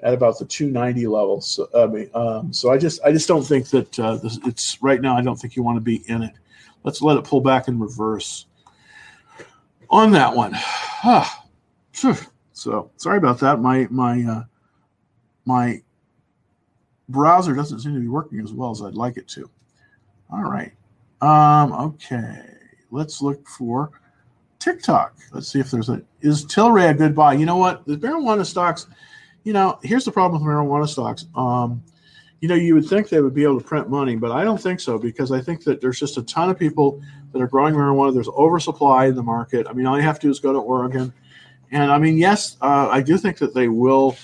at 0.00 0.12
about 0.12 0.36
the 0.40 0.46
290 0.46 1.06
level. 1.06 1.40
So 1.40 1.68
I 1.76 1.86
mean, 1.86 2.10
um, 2.12 2.52
so 2.52 2.72
I 2.72 2.76
just 2.76 3.00
I 3.04 3.12
just 3.12 3.28
don't 3.28 3.44
think 3.44 3.68
that 3.68 4.00
uh, 4.00 4.16
this, 4.16 4.40
it's 4.46 4.82
right 4.82 5.00
now. 5.00 5.16
I 5.16 5.22
don't 5.22 5.36
think 5.36 5.54
you 5.54 5.62
want 5.62 5.76
to 5.76 5.80
be 5.80 6.02
in 6.08 6.24
it. 6.24 6.34
Let's 6.82 7.00
let 7.00 7.18
it 7.18 7.22
pull 7.22 7.40
back 7.40 7.68
in 7.68 7.78
reverse 7.78 8.46
on 9.90 10.10
that 10.12 10.34
one. 10.34 10.54
so 12.52 12.90
sorry 12.96 13.18
about 13.18 13.38
that. 13.40 13.60
My 13.60 13.86
my 13.90 14.22
uh, 14.22 14.42
my 15.44 15.82
browser 17.08 17.54
doesn't 17.54 17.80
seem 17.80 17.94
to 17.94 18.00
be 18.00 18.08
working 18.08 18.40
as 18.40 18.52
well 18.52 18.70
as 18.70 18.82
I'd 18.82 18.94
like 18.94 19.16
it 19.16 19.28
to. 19.28 19.50
All 20.32 20.44
right. 20.44 20.72
Um, 21.20 21.72
okay. 21.72 22.42
Let's 22.90 23.20
look 23.20 23.46
for 23.48 23.90
TikTok. 24.58 25.16
Let's 25.32 25.48
see 25.48 25.60
if 25.60 25.70
there's 25.70 25.88
a 25.88 26.02
is 26.20 26.44
Tilray 26.46 26.90
a 26.90 26.94
good 26.94 27.14
buy? 27.14 27.34
You 27.34 27.46
know 27.46 27.56
what? 27.56 27.84
The 27.86 27.96
marijuana 27.96 28.46
stocks 28.46 28.86
you 29.44 29.52
know, 29.52 29.78
here's 29.82 30.04
the 30.04 30.12
problem 30.12 30.42
with 30.42 30.48
marijuana 30.48 30.88
stocks. 30.88 31.26
Um, 31.34 31.82
you 32.40 32.48
know, 32.48 32.54
you 32.54 32.74
would 32.74 32.86
think 32.86 33.08
they 33.08 33.20
would 33.20 33.34
be 33.34 33.42
able 33.42 33.60
to 33.60 33.66
print 33.66 33.88
money, 33.88 34.16
but 34.16 34.30
I 34.32 34.44
don't 34.44 34.60
think 34.60 34.80
so 34.80 34.98
because 34.98 35.30
I 35.32 35.40
think 35.40 35.64
that 35.64 35.80
there's 35.80 35.98
just 35.98 36.16
a 36.16 36.22
ton 36.22 36.50
of 36.50 36.58
people 36.58 37.02
that 37.32 37.40
are 37.40 37.46
growing 37.46 37.74
marijuana. 37.74 38.12
There's 38.12 38.28
oversupply 38.28 39.06
in 39.06 39.14
the 39.14 39.22
market. 39.22 39.66
I 39.68 39.72
mean, 39.72 39.86
all 39.86 39.96
you 39.96 40.02
have 40.02 40.18
to 40.20 40.26
do 40.26 40.30
is 40.30 40.40
go 40.40 40.52
to 40.52 40.58
Oregon. 40.58 41.12
And 41.70 41.90
I 41.92 41.98
mean, 41.98 42.18
yes, 42.18 42.56
uh, 42.60 42.88
I 42.90 43.00
do 43.00 43.16
think 43.16 43.38
that 43.38 43.54
they 43.54 43.68
will 43.68 44.16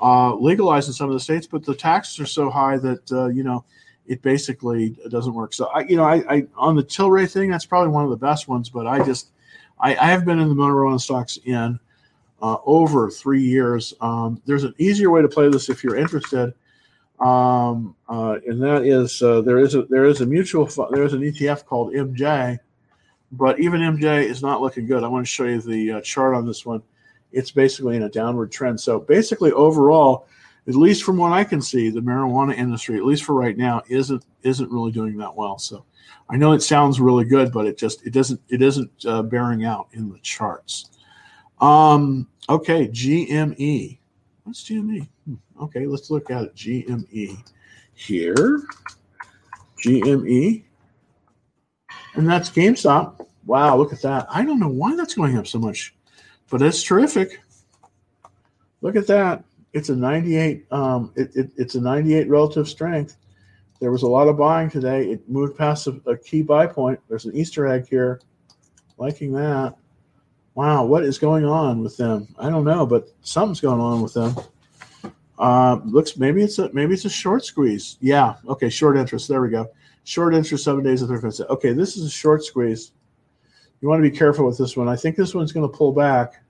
uh, 0.00 0.34
legalize 0.34 0.86
in 0.88 0.92
some 0.92 1.08
of 1.08 1.14
the 1.14 1.20
states, 1.20 1.46
but 1.46 1.64
the 1.64 1.74
taxes 1.74 2.20
are 2.20 2.26
so 2.26 2.50
high 2.50 2.78
that, 2.78 3.12
uh, 3.12 3.26
you 3.26 3.44
know, 3.44 3.64
it 4.06 4.22
basically 4.22 4.96
doesn't 5.10 5.34
work. 5.34 5.52
So, 5.52 5.66
I, 5.66 5.80
you 5.80 5.96
know, 5.96 6.04
I, 6.04 6.22
I, 6.28 6.46
on 6.56 6.76
the 6.76 6.82
Tilray 6.82 7.30
thing, 7.30 7.50
that's 7.50 7.66
probably 7.66 7.90
one 7.92 8.04
of 8.04 8.10
the 8.10 8.16
best 8.16 8.48
ones, 8.48 8.68
but 8.68 8.86
I 8.86 9.04
just, 9.04 9.28
I, 9.78 9.94
I 9.96 10.06
have 10.06 10.24
been 10.24 10.38
in 10.38 10.48
the 10.48 10.54
marijuana 10.54 11.00
stocks 11.00 11.38
in 11.44 11.78
uh, 12.40 12.56
over 12.64 13.10
three 13.10 13.42
years. 13.42 13.94
Um, 14.00 14.40
there's 14.46 14.64
an 14.64 14.74
easier 14.78 15.10
way 15.10 15.22
to 15.22 15.28
play 15.28 15.48
this 15.48 15.68
if 15.68 15.84
you're 15.84 15.96
interested, 15.96 16.54
um, 17.20 17.96
uh, 18.08 18.38
and 18.46 18.62
that 18.62 18.84
is 18.84 19.20
uh, 19.22 19.40
there 19.40 19.58
is 19.58 19.74
a 19.74 19.82
there 19.84 20.04
is 20.04 20.20
a 20.20 20.26
mutual 20.26 20.66
fund, 20.66 20.94
there 20.94 21.04
is 21.04 21.14
an 21.14 21.20
ETF 21.20 21.64
called 21.64 21.92
MJ, 21.92 22.58
but 23.32 23.58
even 23.58 23.80
MJ 23.80 24.24
is 24.24 24.42
not 24.42 24.60
looking 24.60 24.86
good. 24.86 25.02
I 25.02 25.08
want 25.08 25.26
to 25.26 25.30
show 25.30 25.44
you 25.44 25.60
the 25.60 25.92
uh, 25.92 26.00
chart 26.00 26.34
on 26.34 26.46
this 26.46 26.64
one. 26.64 26.82
It's 27.32 27.50
basically 27.50 27.96
in 27.96 28.04
a 28.04 28.08
downward 28.08 28.52
trend. 28.52 28.80
So 28.80 29.00
basically, 29.00 29.52
overall, 29.52 30.26
at 30.66 30.74
least 30.74 31.02
from 31.02 31.16
what 31.16 31.32
I 31.32 31.44
can 31.44 31.60
see, 31.60 31.90
the 31.90 32.00
marijuana 32.00 32.56
industry, 32.56 32.96
at 32.96 33.04
least 33.04 33.24
for 33.24 33.34
right 33.34 33.56
now, 33.56 33.82
isn't 33.88 34.24
isn't 34.42 34.70
really 34.70 34.92
doing 34.92 35.16
that 35.18 35.34
well. 35.34 35.58
So. 35.58 35.84
I 36.30 36.36
know 36.36 36.52
it 36.52 36.62
sounds 36.62 37.00
really 37.00 37.24
good, 37.24 37.52
but 37.52 37.66
it 37.66 37.78
just 37.78 38.06
it 38.06 38.12
doesn't 38.12 38.40
it 38.48 38.60
isn't 38.60 38.90
uh, 39.06 39.22
bearing 39.22 39.64
out 39.64 39.88
in 39.92 40.10
the 40.10 40.18
charts. 40.18 40.90
Um, 41.60 42.28
okay, 42.48 42.88
GME. 42.88 43.97
What's 44.48 44.64
GME? 44.64 45.06
Hmm, 45.26 45.34
okay, 45.60 45.84
let's 45.84 46.10
look 46.10 46.30
at. 46.30 46.56
GME 46.56 47.36
here. 47.92 48.62
GME. 49.84 50.62
And 52.14 52.26
that's 52.26 52.48
GameStop. 52.48 53.26
Wow, 53.44 53.76
look 53.76 53.92
at 53.92 54.00
that. 54.00 54.26
I 54.30 54.46
don't 54.46 54.58
know 54.58 54.70
why 54.70 54.96
that's 54.96 55.12
going 55.12 55.36
up 55.36 55.46
so 55.46 55.58
much, 55.58 55.94
but 56.48 56.62
it's 56.62 56.82
terrific. 56.82 57.42
Look 58.80 58.96
at 58.96 59.06
that. 59.08 59.44
It's 59.74 59.90
a 59.90 59.96
98. 59.96 60.64
Um, 60.72 61.12
it, 61.14 61.36
it, 61.36 61.50
it's 61.58 61.74
a 61.74 61.80
98 61.82 62.30
relative 62.30 62.70
strength. 62.70 63.18
There 63.80 63.92
was 63.92 64.02
a 64.02 64.08
lot 64.08 64.28
of 64.28 64.38
buying 64.38 64.70
today. 64.70 65.10
It 65.10 65.28
moved 65.28 65.58
past 65.58 65.88
a, 65.88 66.00
a 66.06 66.16
key 66.16 66.40
buy 66.40 66.66
point. 66.66 66.98
There's 67.06 67.26
an 67.26 67.36
Easter 67.36 67.66
egg 67.66 67.86
here. 67.86 68.22
Liking 68.96 69.32
that 69.32 69.76
wow, 70.58 70.84
what 70.84 71.04
is 71.04 71.18
going 71.18 71.44
on 71.44 71.84
with 71.84 71.96
them? 71.96 72.26
I 72.36 72.50
don't 72.50 72.64
know, 72.64 72.84
but 72.84 73.06
something's 73.22 73.60
going 73.60 73.80
on 73.80 74.02
with 74.02 74.12
them. 74.12 74.34
Uh, 75.38 75.78
looks 75.84 76.16
maybe 76.16 76.42
it's 76.42 76.58
a 76.58 76.68
maybe 76.72 76.94
it's 76.94 77.04
a 77.04 77.08
short 77.08 77.44
squeeze. 77.44 77.96
Yeah, 78.00 78.34
okay, 78.48 78.68
short 78.68 78.96
interest. 78.96 79.28
There 79.28 79.40
we 79.40 79.50
go. 79.50 79.70
Short 80.02 80.34
interest, 80.34 80.64
seven 80.64 80.82
days 80.82 81.00
of 81.00 81.10
third 81.10 81.48
Okay, 81.48 81.72
this 81.72 81.96
is 81.96 82.06
a 82.06 82.10
short 82.10 82.42
squeeze. 82.42 82.90
You 83.80 83.88
want 83.88 84.02
to 84.02 84.10
be 84.10 84.16
careful 84.16 84.46
with 84.46 84.58
this 84.58 84.76
one. 84.76 84.88
I 84.88 84.96
think 84.96 85.14
this 85.14 85.32
one's 85.32 85.52
going 85.52 85.70
to 85.70 85.78
pull 85.78 85.92
back, 85.92 86.42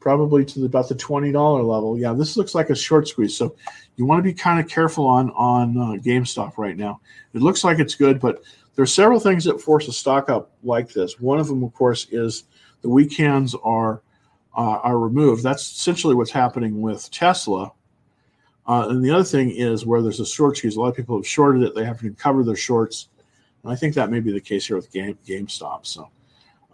probably 0.00 0.44
to 0.44 0.58
the, 0.58 0.66
about 0.66 0.90
the 0.90 0.94
twenty 0.94 1.32
dollar 1.32 1.62
level. 1.62 1.98
Yeah, 1.98 2.12
this 2.12 2.36
looks 2.36 2.54
like 2.54 2.68
a 2.68 2.76
short 2.76 3.08
squeeze. 3.08 3.34
So 3.34 3.56
you 3.96 4.04
want 4.04 4.18
to 4.18 4.22
be 4.22 4.34
kind 4.34 4.60
of 4.60 4.68
careful 4.68 5.06
on 5.06 5.30
on 5.30 5.78
uh, 5.78 6.02
GameStop 6.02 6.58
right 6.58 6.76
now. 6.76 7.00
It 7.32 7.40
looks 7.40 7.64
like 7.64 7.78
it's 7.78 7.94
good, 7.94 8.20
but 8.20 8.42
there's 8.76 8.92
several 8.92 9.18
things 9.18 9.44
that 9.44 9.62
force 9.62 9.88
a 9.88 9.94
stock 9.94 10.28
up 10.28 10.50
like 10.62 10.92
this. 10.92 11.18
One 11.18 11.40
of 11.40 11.48
them, 11.48 11.64
of 11.64 11.72
course, 11.72 12.06
is 12.10 12.44
the 12.84 12.90
weak 12.90 13.16
hands 13.16 13.56
are 13.64 14.02
uh, 14.54 14.78
are 14.82 14.98
removed. 14.98 15.42
That's 15.42 15.62
essentially 15.62 16.14
what's 16.14 16.30
happening 16.30 16.82
with 16.82 17.10
Tesla. 17.10 17.72
Uh, 18.66 18.86
and 18.90 19.02
the 19.02 19.10
other 19.10 19.24
thing 19.24 19.50
is 19.50 19.86
where 19.86 20.02
there's 20.02 20.20
a 20.20 20.26
short 20.26 20.58
squeeze. 20.58 20.76
A 20.76 20.80
lot 20.80 20.88
of 20.88 20.96
people 20.96 21.16
have 21.16 21.26
shorted 21.26 21.62
it; 21.62 21.74
they 21.74 21.84
have 21.84 21.98
to 22.00 22.12
cover 22.12 22.44
their 22.44 22.54
shorts. 22.54 23.08
And 23.62 23.72
I 23.72 23.76
think 23.76 23.94
that 23.94 24.10
may 24.10 24.20
be 24.20 24.32
the 24.32 24.40
case 24.40 24.66
here 24.66 24.76
with 24.76 24.92
Game 24.92 25.18
GameStop. 25.26 25.86
So 25.86 26.10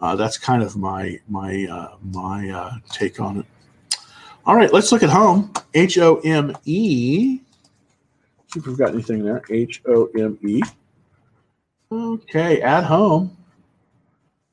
uh, 0.03 0.16
that's 0.16 0.37
kind 0.37 0.64
of 0.64 0.77
my 0.77 1.20
my 1.29 1.64
uh, 1.70 1.96
my 2.12 2.51
uh, 2.51 2.73
take 2.90 3.20
on 3.20 3.38
it. 3.38 3.46
All 4.44 4.57
right, 4.57 4.73
let's 4.73 4.90
look 4.90 5.05
at 5.05 5.11
home. 5.11 5.53
H 5.75 5.96
O 5.99 6.16
M 6.25 6.57
E. 6.64 7.38
See 8.49 8.59
if 8.59 8.66
we've 8.66 8.77
got 8.77 8.94
anything 8.94 9.25
there. 9.25 9.42
H 9.49 9.81
O 9.87 10.07
M 10.18 10.37
E. 10.42 10.61
Okay, 11.92 12.62
at 12.62 12.83
home. 12.83 13.37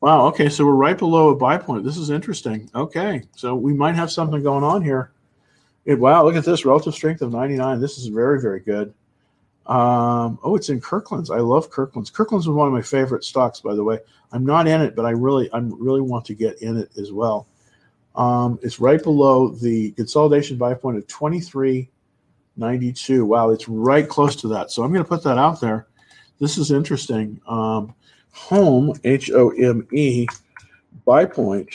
Wow. 0.02 0.28
Okay. 0.28 0.50
So 0.50 0.66
we're 0.66 0.74
right 0.74 0.98
below 0.98 1.30
a 1.30 1.36
buy 1.36 1.58
point. 1.58 1.84
This 1.84 1.98
is 1.98 2.10
interesting. 2.10 2.70
Okay. 2.76 3.24
So 3.36 3.56
we 3.56 3.74
might 3.74 3.96
have 3.96 4.12
something 4.12 4.44
going 4.44 4.64
on 4.64 4.84
here. 4.84 5.12
It, 5.86 6.00
wow. 6.00 6.24
Look 6.24 6.36
at 6.36 6.46
this 6.46 6.66
relative 6.66 6.94
strength 6.94 7.22
of 7.22 7.32
99. 7.32 7.80
This 7.80 7.98
is 7.98 8.08
very, 8.08 8.42
very 8.42 8.60
good. 8.60 8.94
Um, 9.68 10.40
oh, 10.44 10.56
it's 10.56 10.70
in 10.70 10.80
Kirkland's. 10.80 11.30
I 11.30 11.40
love 11.40 11.70
Kirkland's. 11.70 12.10
Kirkland's 12.10 12.48
was 12.48 12.56
one 12.56 12.68
of 12.68 12.74
my 12.74 12.82
favorite 12.82 13.26
stocks, 13.26 13.60
by 13.60 13.76
the 13.76 13.84
way. 13.84 14.00
I'm 14.32 14.46
not 14.46 14.68
in 14.68 14.82
it, 14.82 14.96
but 14.96 15.06
I 15.06 15.12
really, 15.12 15.52
I 15.52 15.60
really 15.60 16.02
want 16.02 16.26
to 16.26 16.34
get 16.34 16.62
in 16.62 16.78
it 16.78 16.90
as 16.98 17.12
well. 17.12 17.48
Um, 18.16 18.60
it's 18.64 18.80
right 18.80 19.02
below 19.02 19.50
the 19.50 19.92
consolidation 19.92 20.58
buy 20.58 20.74
point 20.74 20.98
of 20.98 21.06
23.92. 21.08 23.26
Wow, 23.26 23.50
it's 23.50 23.68
right 23.68 24.08
close 24.08 24.36
to 24.38 24.48
that. 24.50 24.72
So 24.72 24.84
I'm 24.84 24.92
going 24.92 25.04
to 25.04 25.10
put 25.10 25.24
that 25.24 25.38
out 25.38 25.62
there. 25.62 25.88
This 26.40 26.58
is 26.58 26.72
interesting. 26.72 27.42
Um, 27.48 27.94
home, 28.38 28.93
H 29.04 29.32
O 29.32 29.50
M 29.50 29.88
E, 29.91 30.28
buy 31.06 31.26
point 31.26 31.69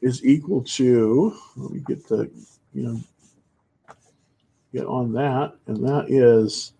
is 0.00 0.24
equal 0.24 0.62
to, 0.62 1.36
let 1.56 1.70
me 1.70 1.80
get 1.86 2.06
the, 2.08 2.30
you 2.74 2.82
know, 2.82 3.00
get 4.72 4.86
on 4.86 5.12
that, 5.12 5.54
and 5.66 5.76
that 5.86 6.06
is 6.08 6.72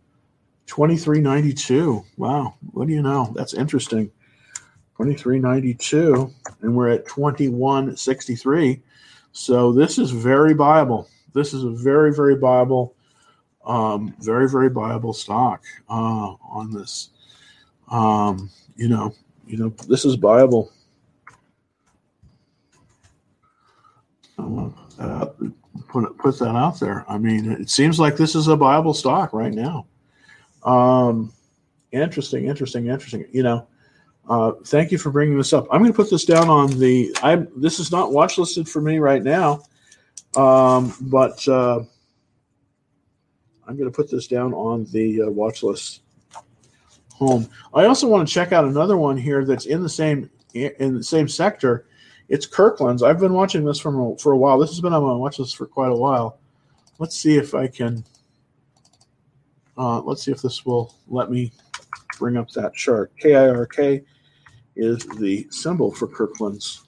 2392. 0.67 2.05
Wow, 2.17 2.55
what 2.73 2.87
do 2.87 2.93
you 2.93 3.03
know? 3.03 3.33
That's 3.35 3.55
interesting. 3.55 4.11
2392, 4.99 6.31
and 6.63 6.75
we're 6.75 6.91
at 6.91 7.07
2163. 7.07 8.83
So 9.33 9.73
this 9.73 9.99
is 9.99 10.11
very 10.11 10.55
viable. 10.55 11.09
This 11.33 11.55
is 11.55 11.63
a 11.65 11.71
very, 11.71 12.13
very 12.13 12.37
viable, 12.37 12.95
um, 13.65 14.15
very, 14.21 14.49
very 14.49 14.69
viable 14.69 15.13
stock 15.13 15.63
uh, 15.89 16.35
on 16.51 16.73
this 16.73 17.11
um, 17.91 18.51
you 18.77 18.89
know, 18.89 19.15
you 19.47 19.57
know, 19.57 19.69
this 19.89 20.05
is 20.05 20.17
Bible. 20.17 20.73
uh, 24.99 25.27
put 25.89 26.05
it, 26.05 26.19
put 26.19 26.39
that 26.39 26.57
out 26.57 26.79
there. 26.81 27.05
I 27.09 27.19
mean, 27.19 27.51
it 27.51 27.71
seems 27.71 27.99
like 27.99 28.17
this 28.17 28.35
is 28.35 28.49
a 28.49 28.57
viable 28.57 28.95
stock 28.95 29.33
right 29.33 29.53
now. 29.53 29.87
Um, 30.65 31.33
interesting, 31.93 32.47
interesting, 32.47 32.87
interesting. 32.89 33.27
You 33.33 33.43
know, 33.43 33.67
uh, 34.29 34.53
thank 34.67 34.93
you 34.93 34.99
for 34.99 35.11
bringing 35.11 35.37
this 35.37 35.53
up. 35.53 35.67
I'm 35.71 35.81
going 35.81 35.93
to 35.93 35.97
put 35.97 36.11
this 36.11 36.25
down 36.25 36.49
on 36.49 36.79
the. 36.79 37.15
I 37.23 37.47
this 37.57 37.79
is 37.79 37.91
not 37.91 38.13
watch 38.13 38.39
listed 38.39 38.69
for 38.69 38.81
me 38.81 38.99
right 38.99 39.23
now, 39.23 39.63
um, 40.37 40.95
but 41.03 41.47
uh, 41.49 41.81
I'm 43.67 43.77
going 43.77 43.91
to 43.91 43.97
put 43.97 44.11
this 44.11 44.27
down 44.27 44.53
on 44.53 44.85
the 44.93 45.23
uh, 45.23 45.31
watch 45.31 45.63
list 45.63 46.03
home. 47.19 47.49
I 47.75 47.85
also 47.85 48.07
want 48.07 48.27
to 48.27 48.33
check 48.33 48.53
out 48.53 48.65
another 48.65 48.97
one 48.97 49.17
here 49.17 49.45
that's 49.45 49.67
in 49.67 49.83
the 49.83 49.89
same 49.89 50.31
in 50.55 50.95
the 50.95 51.03
same 51.03 51.29
sector. 51.29 51.87
It's 52.29 52.47
Kirkland's. 52.47 53.03
I've 53.03 53.19
been 53.19 53.33
watching 53.33 53.65
this 53.65 53.79
from 53.79 54.17
for 54.17 54.33
a 54.33 54.37
while. 54.39 54.59
This 54.59 54.71
has 54.71 54.81
been 54.81 54.93
on 54.93 55.03
my 55.03 55.15
watch 55.15 55.39
list 55.39 55.57
for 55.57 55.67
quite 55.67 55.91
a 55.91 55.97
while. 55.97 56.39
Let's 56.99 57.17
see 57.17 57.37
if 57.37 57.55
I 57.55 57.67
can. 57.67 58.05
Uh, 59.77 60.01
let's 60.01 60.25
see 60.25 60.33
if 60.33 60.43
this 60.43 60.65
will 60.65 60.95
let 61.07 61.31
me 61.31 61.53
bring 62.19 62.37
up 62.37 62.51
that 62.51 62.75
chart. 62.75 63.13
KIRK 63.23 64.05
is 64.77 65.07
the 65.19 65.47
symbol 65.51 65.93
for 65.93 66.07
Kirkland's. 66.07 66.85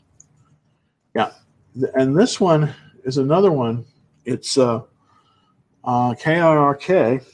Yeah, 1.15 1.33
and 1.95 2.17
this 2.17 2.41
one 2.41 2.73
is 3.05 3.19
another 3.19 3.53
one. 3.53 3.85
It's 4.25 4.59
uh, 4.59 4.83
uh, 5.85 6.15
KIRK 6.15 7.25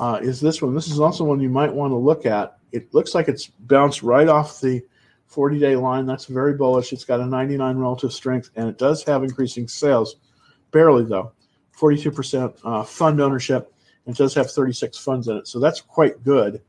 uh, 0.00 0.18
is 0.22 0.40
this 0.40 0.60
one. 0.60 0.74
This 0.74 0.88
is 0.88 1.00
also 1.00 1.24
one 1.24 1.40
you 1.40 1.48
might 1.48 1.72
want 1.72 1.92
to 1.92 1.96
look 1.96 2.26
at. 2.26 2.58
It 2.72 2.92
looks 2.92 3.14
like 3.14 3.28
it's 3.28 3.46
bounced 3.46 4.02
right 4.02 4.28
off 4.28 4.60
the 4.60 4.82
40 5.26 5.58
day 5.58 5.76
line. 5.76 6.06
That's 6.06 6.26
very 6.26 6.54
bullish. 6.54 6.92
It's 6.92 7.04
got 7.04 7.20
a 7.20 7.26
99 7.26 7.76
relative 7.76 8.12
strength 8.12 8.50
and 8.56 8.68
it 8.68 8.78
does 8.78 9.02
have 9.04 9.22
increasing 9.22 9.68
sales, 9.68 10.16
barely 10.70 11.04
though. 11.04 11.32
42% 11.78 12.58
uh, 12.64 12.84
fund 12.84 13.20
ownership. 13.20 13.72
It 14.06 14.16
does 14.16 14.34
have 14.34 14.50
36 14.50 14.98
funds 14.98 15.28
in 15.28 15.36
it, 15.38 15.48
so 15.48 15.58
that's 15.58 15.80
quite 15.80 16.22
good. 16.22 16.60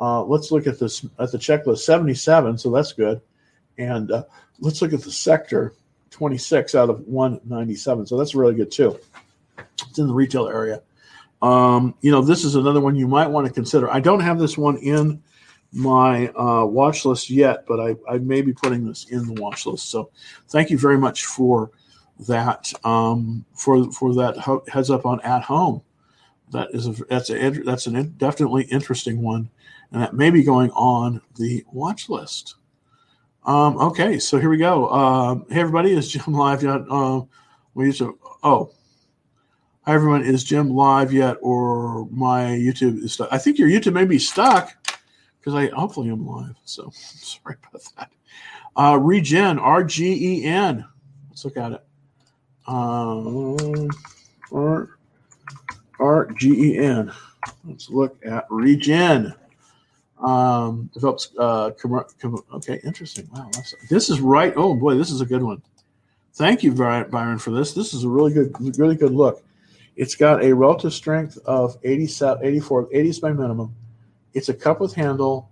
Uh, 0.00 0.22
let's 0.22 0.52
look 0.52 0.66
at 0.66 0.78
this 0.78 1.04
at 1.18 1.32
the 1.32 1.38
checklist 1.38 1.78
77, 1.78 2.56
so 2.56 2.70
that's 2.70 2.92
good. 2.92 3.20
And 3.78 4.10
uh, 4.12 4.24
let's 4.60 4.80
look 4.80 4.92
at 4.92 5.02
the 5.02 5.10
sector 5.10 5.74
26 6.10 6.74
out 6.74 6.88
of 6.88 7.00
197, 7.06 8.06
so 8.06 8.16
that's 8.16 8.34
really 8.34 8.54
good 8.54 8.70
too. 8.70 8.98
It's 9.58 9.98
in 9.98 10.06
the 10.06 10.14
retail 10.14 10.48
area. 10.48 10.82
Um, 11.40 11.94
you 12.00 12.10
know, 12.10 12.22
this 12.22 12.44
is 12.44 12.56
another 12.56 12.80
one 12.80 12.96
you 12.96 13.06
might 13.06 13.28
want 13.28 13.46
to 13.46 13.52
consider. 13.52 13.90
I 13.90 14.00
don't 14.00 14.20
have 14.20 14.38
this 14.38 14.58
one 14.58 14.76
in 14.78 15.22
my 15.72 16.28
uh, 16.28 16.64
watch 16.64 17.04
list 17.04 17.30
yet, 17.30 17.64
but 17.66 17.78
I, 17.78 17.94
I 18.08 18.18
may 18.18 18.42
be 18.42 18.52
putting 18.52 18.86
this 18.86 19.04
in 19.10 19.26
the 19.26 19.40
watch 19.40 19.66
list. 19.66 19.90
So 19.90 20.10
thank 20.48 20.70
you 20.70 20.78
very 20.78 20.98
much 20.98 21.26
for 21.26 21.70
that 22.26 22.72
um, 22.84 23.44
for 23.54 23.90
for 23.92 24.14
that 24.14 24.62
heads 24.68 24.90
up 24.90 25.06
on 25.06 25.20
at 25.20 25.42
home. 25.42 25.82
That 26.50 26.68
is 26.72 26.88
a 26.88 26.92
that's 27.08 27.30
a 27.30 27.50
that's 27.50 27.86
an 27.86 28.14
definitely 28.16 28.64
interesting 28.64 29.22
one, 29.22 29.50
and 29.92 30.02
that 30.02 30.14
may 30.14 30.30
be 30.30 30.42
going 30.42 30.70
on 30.72 31.20
the 31.36 31.64
watch 31.72 32.08
list. 32.08 32.56
Um, 33.44 33.78
okay, 33.78 34.18
so 34.18 34.38
here 34.38 34.50
we 34.50 34.56
go. 34.56 34.86
Uh, 34.86 35.34
hey 35.50 35.60
everybody, 35.60 35.92
it's 35.92 36.08
Jim 36.08 36.22
live? 36.34 36.64
Uh, 36.64 37.22
we 37.74 37.86
used 37.86 37.98
to 37.98 38.18
oh. 38.42 38.70
Hi 39.88 39.94
everyone, 39.94 40.22
is 40.22 40.44
Jim 40.44 40.68
live 40.68 41.14
yet, 41.14 41.38
or 41.40 42.06
my 42.10 42.42
YouTube 42.42 43.02
is 43.02 43.14
stuck? 43.14 43.30
I 43.32 43.38
think 43.38 43.58
your 43.58 43.70
YouTube 43.70 43.94
may 43.94 44.04
be 44.04 44.18
stuck 44.18 44.76
because 45.40 45.54
I 45.54 45.68
hopefully 45.68 46.10
I'm 46.10 46.26
live. 46.26 46.56
So 46.66 46.90
sorry 46.92 47.56
about 47.70 47.82
that. 47.96 48.10
Uh, 48.76 48.98
Regen, 48.98 49.58
R 49.58 49.82
G 49.82 50.42
E 50.42 50.44
N. 50.44 50.84
Let's 51.30 51.42
look 51.42 51.56
at 51.56 51.72
it. 51.72 51.84
Um, 52.66 53.88
R 54.52 54.98
R 55.98 56.26
G 56.32 56.50
E 56.50 56.78
N. 56.80 57.10
Let's 57.64 57.88
look 57.88 58.18
at 58.26 58.44
Regen. 58.50 59.32
Um, 60.18 60.90
develops. 60.92 61.30
Uh, 61.38 61.70
com- 61.80 62.04
com- 62.20 62.44
okay, 62.52 62.78
interesting. 62.84 63.26
Wow, 63.32 63.50
this 63.88 64.10
is 64.10 64.20
right. 64.20 64.52
Oh 64.54 64.74
boy, 64.74 64.96
this 64.96 65.10
is 65.10 65.22
a 65.22 65.26
good 65.26 65.42
one. 65.42 65.62
Thank 66.34 66.62
you, 66.62 66.72
Byron, 66.72 67.38
for 67.38 67.52
this. 67.52 67.72
This 67.72 67.94
is 67.94 68.04
a 68.04 68.08
really 68.10 68.34
good, 68.34 68.54
really 68.78 68.94
good 68.94 69.12
look. 69.12 69.42
It's 69.98 70.14
got 70.14 70.44
a 70.44 70.54
relative 70.54 70.94
strength 70.94 71.38
of 71.44 71.76
87, 71.82 72.46
84, 72.46 72.88
80 72.92 73.08
is 73.08 73.20
my 73.20 73.32
minimum. 73.32 73.74
It's 74.32 74.48
a 74.48 74.54
cup 74.54 74.80
with 74.80 74.94
handle. 74.94 75.50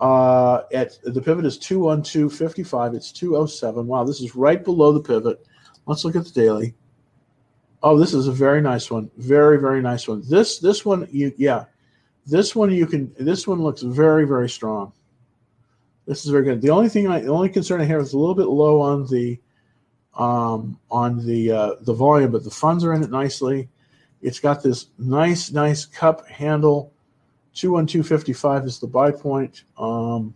Uh, 0.00 0.62
at 0.74 0.98
the 1.04 1.22
pivot 1.22 1.44
is 1.44 1.56
212.55. 1.60 2.96
It's 2.96 3.12
207. 3.12 3.86
Wow, 3.86 4.02
this 4.02 4.20
is 4.20 4.34
right 4.34 4.64
below 4.64 4.92
the 4.92 5.00
pivot. 5.00 5.46
Let's 5.86 6.04
look 6.04 6.16
at 6.16 6.24
the 6.24 6.32
daily. 6.32 6.74
Oh, 7.80 7.96
this 7.96 8.14
is 8.14 8.26
a 8.26 8.32
very 8.32 8.60
nice 8.60 8.90
one. 8.90 9.12
Very, 9.16 9.60
very 9.60 9.80
nice 9.80 10.08
one. 10.08 10.24
This 10.28 10.58
this 10.58 10.84
one, 10.84 11.06
you 11.12 11.32
yeah, 11.36 11.66
this 12.26 12.56
one 12.56 12.72
you 12.72 12.86
can. 12.86 13.14
This 13.16 13.46
one 13.46 13.62
looks 13.62 13.82
very, 13.82 14.26
very 14.26 14.48
strong. 14.48 14.92
This 16.04 16.24
is 16.24 16.32
very 16.32 16.42
good. 16.42 16.60
The 16.60 16.70
only 16.70 16.88
thing, 16.88 17.06
I, 17.06 17.20
the 17.20 17.28
only 17.28 17.48
concern 17.48 17.80
I 17.80 17.84
have 17.84 18.00
is 18.00 18.12
a 18.12 18.18
little 18.18 18.34
bit 18.34 18.48
low 18.48 18.80
on 18.80 19.06
the, 19.06 19.38
um, 20.18 20.78
on 20.90 21.24
the 21.24 21.50
uh, 21.50 21.74
the 21.82 21.94
volume, 21.94 22.32
but 22.32 22.44
the 22.44 22.50
funds 22.50 22.84
are 22.84 22.92
in 22.92 23.02
it 23.02 23.10
nicely. 23.10 23.68
It's 24.20 24.40
got 24.40 24.62
this 24.62 24.86
nice, 24.98 25.52
nice 25.52 25.86
cup 25.86 26.26
handle 26.26 26.92
21255 27.54 28.64
is 28.64 28.78
the 28.78 28.86
buy 28.86 29.10
point. 29.10 29.64
Um, 29.78 30.34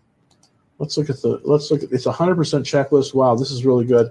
let's 0.78 0.96
look 0.96 1.10
at 1.10 1.20
the 1.20 1.40
let's 1.44 1.70
look 1.70 1.82
at 1.82 1.92
it's 1.92 2.06
a 2.06 2.12
hundred 2.12 2.36
percent 2.36 2.64
checklist. 2.64 3.14
Wow, 3.14 3.34
this 3.34 3.50
is 3.50 3.64
really 3.64 3.84
good. 3.84 4.10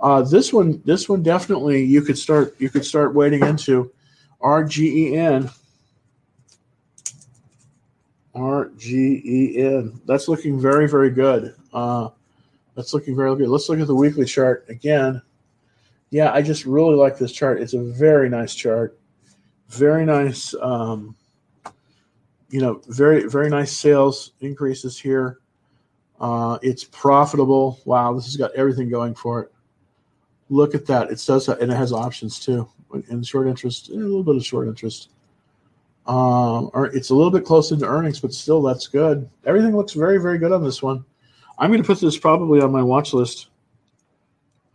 Uh, 0.00 0.22
this 0.22 0.52
one, 0.52 0.82
this 0.84 1.08
one 1.08 1.22
definitely 1.22 1.82
you 1.82 2.02
could 2.02 2.18
start 2.18 2.54
you 2.60 2.68
could 2.68 2.84
start 2.84 3.14
wading 3.14 3.42
into 3.42 3.92
RGEN. 4.42 5.52
RGEN. 8.34 10.00
That's 10.04 10.28
looking 10.28 10.60
very, 10.60 10.88
very 10.88 11.10
good. 11.10 11.54
Uh, 11.72 12.10
that's 12.76 12.94
looking 12.94 13.16
very 13.16 13.34
good. 13.34 13.48
Let's 13.48 13.68
look 13.68 13.80
at 13.80 13.86
the 13.86 13.94
weekly 13.94 14.26
chart 14.26 14.66
again. 14.68 15.20
Yeah, 16.10 16.32
I 16.32 16.42
just 16.42 16.66
really 16.66 16.94
like 16.94 17.18
this 17.18 17.32
chart. 17.32 17.60
It's 17.60 17.74
a 17.74 17.82
very 17.82 18.28
nice 18.28 18.54
chart. 18.54 18.96
Very 19.68 20.04
nice. 20.04 20.54
Um, 20.60 21.16
you 22.50 22.60
know, 22.60 22.80
very 22.86 23.28
very 23.28 23.48
nice 23.48 23.76
sales 23.76 24.32
increases 24.40 24.98
here. 24.98 25.40
Uh, 26.20 26.58
it's 26.62 26.84
profitable. 26.84 27.80
Wow, 27.84 28.14
this 28.14 28.26
has 28.26 28.36
got 28.36 28.54
everything 28.54 28.88
going 28.88 29.14
for 29.14 29.42
it. 29.42 29.52
Look 30.48 30.74
at 30.74 30.86
that. 30.86 31.10
It 31.10 31.22
does, 31.26 31.46
that, 31.46 31.60
and 31.60 31.72
it 31.72 31.74
has 31.74 31.92
options 31.92 32.38
too. 32.38 32.68
And 32.92 33.26
short 33.26 33.48
interest, 33.48 33.88
a 33.88 33.94
little 33.94 34.22
bit 34.22 34.36
of 34.36 34.46
short 34.46 34.68
interest. 34.68 35.10
Um, 36.06 36.70
or 36.72 36.86
it's 36.94 37.10
a 37.10 37.14
little 37.14 37.32
bit 37.32 37.44
close 37.44 37.68
to 37.68 37.84
earnings, 37.84 38.20
but 38.20 38.32
still, 38.32 38.62
that's 38.62 38.86
good. 38.86 39.28
Everything 39.44 39.76
looks 39.76 39.92
very, 39.92 40.18
very 40.18 40.38
good 40.38 40.52
on 40.52 40.62
this 40.62 40.82
one. 40.82 41.04
I'm 41.58 41.70
going 41.70 41.82
to 41.82 41.86
put 41.86 42.00
this 42.00 42.18
probably 42.18 42.60
on 42.60 42.72
my 42.72 42.82
watch 42.82 43.12
list. 43.12 43.48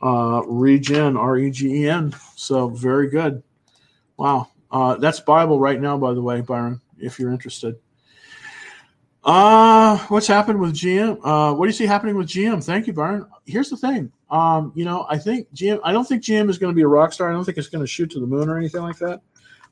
Uh, 0.01 0.41
Regen, 0.45 1.15
R 1.15 1.37
E 1.37 1.51
G 1.51 1.83
E 1.83 1.89
N. 1.89 2.15
So 2.35 2.69
very 2.69 3.09
good. 3.09 3.43
Wow. 4.17 4.49
Uh, 4.71 4.95
that's 4.95 5.19
Bible 5.19 5.59
right 5.59 5.79
now, 5.79 5.97
by 5.97 6.13
the 6.13 6.21
way, 6.21 6.41
Byron 6.41 6.81
if 6.97 7.19
you're 7.19 7.31
interested. 7.31 7.75
Uh, 9.23 9.97
what's 10.07 10.27
happened 10.27 10.59
with 10.59 10.73
GM? 10.73 11.19
Uh, 11.23 11.53
what 11.53 11.65
do 11.65 11.69
you 11.69 11.73
see 11.73 11.85
happening 11.85 12.15
with 12.15 12.27
GM? 12.27 12.63
Thank 12.63 12.87
you, 12.87 12.93
Byron. 12.93 13.27
Here's 13.45 13.69
the 13.69 13.77
thing. 13.77 14.11
Um, 14.31 14.71
you 14.75 14.85
know, 14.85 15.05
I 15.09 15.17
think 15.17 15.47
GM. 15.53 15.79
I 15.83 15.91
don't 15.91 16.07
think 16.07 16.23
GM 16.23 16.49
is 16.49 16.57
going 16.57 16.71
to 16.71 16.75
be 16.75 16.81
a 16.81 16.87
rock 16.87 17.13
star. 17.13 17.29
I 17.29 17.33
don't 17.33 17.43
think 17.43 17.57
it's 17.57 17.67
going 17.67 17.83
to 17.83 17.87
shoot 17.87 18.09
to 18.11 18.19
the 18.19 18.25
moon 18.25 18.49
or 18.49 18.57
anything 18.57 18.81
like 18.81 18.97
that. 18.97 19.21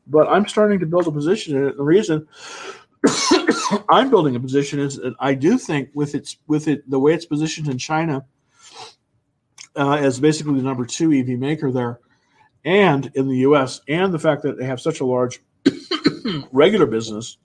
But 0.05 0.27
I'm 0.27 0.47
starting 0.47 0.79
to 0.79 0.85
build 0.85 1.07
a 1.07 1.11
position 1.11 1.55
in 1.55 1.67
it. 1.67 1.77
The 1.77 1.83
reason 1.83 2.27
I'm 3.89 4.09
building 4.09 4.35
a 4.35 4.39
position 4.39 4.79
is 4.79 4.97
that 4.97 5.15
I 5.19 5.33
do 5.33 5.57
think 5.57 5.89
with 5.93 6.15
its 6.15 6.37
with 6.47 6.67
it 6.67 6.89
the 6.89 6.99
way 6.99 7.13
it's 7.13 7.25
positioned 7.25 7.67
in 7.67 7.77
China 7.77 8.25
uh, 9.75 9.93
as 9.93 10.19
basically 10.19 10.55
the 10.55 10.63
number 10.63 10.85
two 10.85 11.13
EV 11.13 11.39
maker 11.39 11.71
there, 11.71 11.99
and 12.65 13.11
in 13.15 13.27
the 13.27 13.37
U.S. 13.37 13.81
and 13.87 14.13
the 14.13 14.19
fact 14.19 14.43
that 14.43 14.57
they 14.57 14.65
have 14.65 14.81
such 14.81 14.99
a 14.99 15.05
large 15.05 15.41
regular 16.51 16.85
business, 16.85 17.37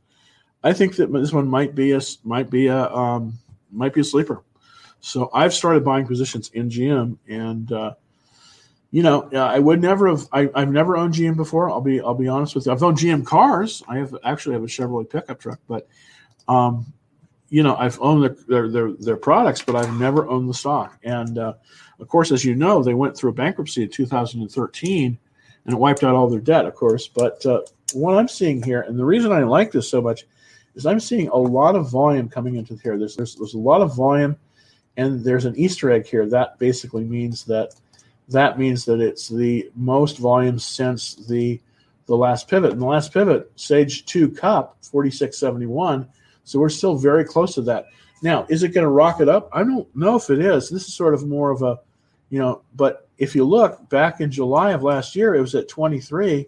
I 0.63 0.73
think 0.73 0.97
that 0.97 1.13
this 1.13 1.33
one 1.33 1.49
might 1.49 1.75
be 1.75 1.93
a 1.93 2.01
might 2.25 2.51
be 2.51 2.67
a 2.67 2.89
um, 2.89 3.39
might 3.71 3.95
be 3.95 4.01
a 4.01 4.05
sleeper. 4.05 4.43
So 5.01 5.31
I've 5.35 5.55
started 5.55 5.85
buying 5.85 6.07
positions 6.07 6.51
in 6.55 6.71
GM, 6.71 7.19
and 7.29 7.71
uh, 7.71 7.95
you 8.95 9.03
know 9.03 9.29
I 9.33 9.59
would 9.59 9.83
never 9.83 10.07
have. 10.07 10.29
I, 10.33 10.49
have 10.55 10.71
never 10.71 10.97
owned 10.97 11.15
GM 11.15 11.35
before. 11.37 11.69
I'll 11.69 11.81
be 11.81 12.01
I'll 12.01 12.15
be 12.15 12.29
honest 12.29 12.55
with 12.55 12.67
you. 12.67 12.71
I've 12.71 12.85
owned 12.85 12.97
GM 12.97 13.27
cars. 13.27 13.83
I 13.89 13.97
have 13.97 14.15
actually 14.23 14.53
have 14.53 14.63
a 14.63 14.69
Chevrolet 14.69 15.11
pickup 15.11 15.41
truck, 15.41 15.59
but 15.67 15.89
um, 16.47 16.87
you 17.49 17.65
know 17.65 17.75
I've 17.75 18.01
owned 18.01 18.23
their, 18.23 18.37
their 18.47 18.69
their, 18.69 18.93
their 18.93 19.17
products, 19.17 19.63
but 19.63 19.75
I've 19.75 19.99
never 19.99 20.29
owned 20.29 20.49
the 20.49 20.55
stock. 20.55 20.97
And 21.03 21.39
uh, 21.39 21.55
of 21.99 22.07
course, 22.07 22.31
as 22.31 22.45
you 22.45 22.55
know, 22.55 22.85
they 22.85 22.95
went 22.95 23.17
through 23.17 23.33
bankruptcy 23.33 23.83
in 23.83 23.89
2013, 23.89 25.19
and 25.65 25.75
it 25.75 25.77
wiped 25.77 26.05
out 26.05 26.15
all 26.15 26.29
their 26.29 26.39
debt, 26.39 26.65
of 26.65 26.77
course. 26.77 27.09
But 27.09 27.45
uh, 27.45 27.63
what 27.95 28.17
I'm 28.17 28.29
seeing 28.29 28.63
here, 28.63 28.83
and 28.83 28.97
the 28.97 29.05
reason 29.05 29.33
I 29.33 29.43
like 29.43 29.73
this 29.73 29.91
so 29.91 30.01
much, 30.01 30.25
is 30.77 30.87
I'm 30.87 31.01
seeing 31.01 31.27
a 31.31 31.37
lot 31.37 31.75
of 31.75 31.91
volume 31.91 32.29
coming 32.29 32.55
into 32.55 32.77
here. 32.77 32.97
There's 32.97 33.17
there's, 33.17 33.35
there's 33.35 33.55
a 33.55 33.59
lot 33.59 33.81
of 33.81 33.97
volume 33.97 34.37
and 34.97 35.25
there's 35.25 35.47
an 35.47 35.57
Easter 35.57 35.91
egg 35.91 36.07
here. 36.07 36.27
That 36.27 36.61
basically 36.61 37.03
means 37.03 37.45
that 37.47 37.75
that 38.29 38.59
means 38.59 38.85
that 38.87 39.01
it's 39.01 39.29
the 39.29 39.71
most 39.75 40.19
volume 40.19 40.59
since 40.59 41.15
the 41.15 41.61
the 42.07 42.17
last 42.17 42.49
pivot. 42.49 42.73
And 42.73 42.83
the 42.83 42.87
last 42.87 43.13
pivot, 43.13 43.51
Sage 43.57 44.05
2 44.05 44.29
Cup, 44.31 44.77
4671. 44.83 46.07
So 46.45 46.59
we're 46.59 46.69
still 46.69 46.97
very 46.97 47.25
close 47.25 47.55
to 47.55 47.63
that. 47.63 47.87
Now, 48.23 48.47
is 48.51 48.63
it 48.63 48.75
going 48.75 48.85
to 48.85 48.91
rocket 48.91 49.29
up? 49.29 49.49
I 49.53 49.63
don't 49.63 49.95
know 49.97 50.17
if 50.17 50.29
it 50.29 50.39
is. 50.39 50.69
This 50.69 50.87
is 50.87 50.95
sort 50.95 51.15
of 51.15 51.27
more 51.27 51.51
of 51.51 51.63
a, 51.63 51.79
you 52.29 52.39
know, 52.39 52.63
but 52.75 53.09
if 53.17 53.35
you 53.35 53.45
look 53.45 53.89
back 53.89 54.21
in 54.21 54.31
July 54.31 54.73
of 54.73 54.83
last 54.83 55.17
year, 55.17 55.35
it 55.35 55.41
was 55.41 55.55
at 55.55 55.69
23. 55.69 56.47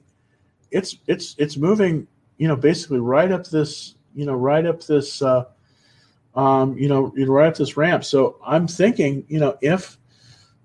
It's 0.71 0.99
it's 1.07 1.35
it's 1.39 1.57
moving, 1.57 2.07
you 2.39 2.49
know, 2.49 2.57
basically 2.57 2.99
right 2.99 3.31
up 3.31 3.47
this, 3.47 3.95
you 4.15 4.27
know, 4.27 4.35
right 4.35 4.67
up 4.67 4.83
this 4.85 5.23
uh 5.23 5.45
um, 6.35 6.77
you 6.77 6.89
know, 6.89 7.13
right 7.17 7.49
up 7.49 7.57
this 7.57 7.77
ramp. 7.79 8.05
So 8.05 8.37
I'm 8.45 8.69
thinking, 8.69 9.25
you 9.29 9.41
know, 9.41 9.57
if 9.63 9.97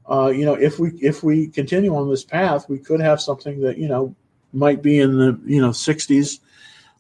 uh, 0.10 0.28
you 0.28 0.46
know, 0.46 0.56
if 0.56 0.80
we 0.80 0.92
if 1.02 1.24
we 1.24 1.48
continue 1.48 1.96
on 1.96 2.10
this 2.10 2.24
path, 2.24 2.68
we 2.70 2.80
could 2.80 3.00
have 3.00 3.22
something 3.22 3.62
that 3.62 3.78
you 3.78 3.88
know 3.88 4.16
might 4.54 4.82
be 4.82 5.00
in 5.00 5.18
the 5.18 5.40
you 5.46 5.62
know 5.62 5.70
60s 5.70 6.40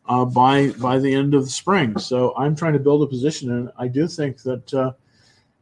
uh, 0.07 0.25
by 0.25 0.71
by 0.71 0.99
the 0.99 1.13
end 1.13 1.33
of 1.33 1.43
the 1.43 1.49
spring. 1.49 1.97
So 1.97 2.35
I'm 2.37 2.55
trying 2.55 2.73
to 2.73 2.79
build 2.79 3.03
a 3.03 3.07
position, 3.07 3.51
and 3.51 3.71
I 3.77 3.87
do 3.87 4.07
think 4.07 4.41
that 4.43 4.73
uh, 4.73 4.91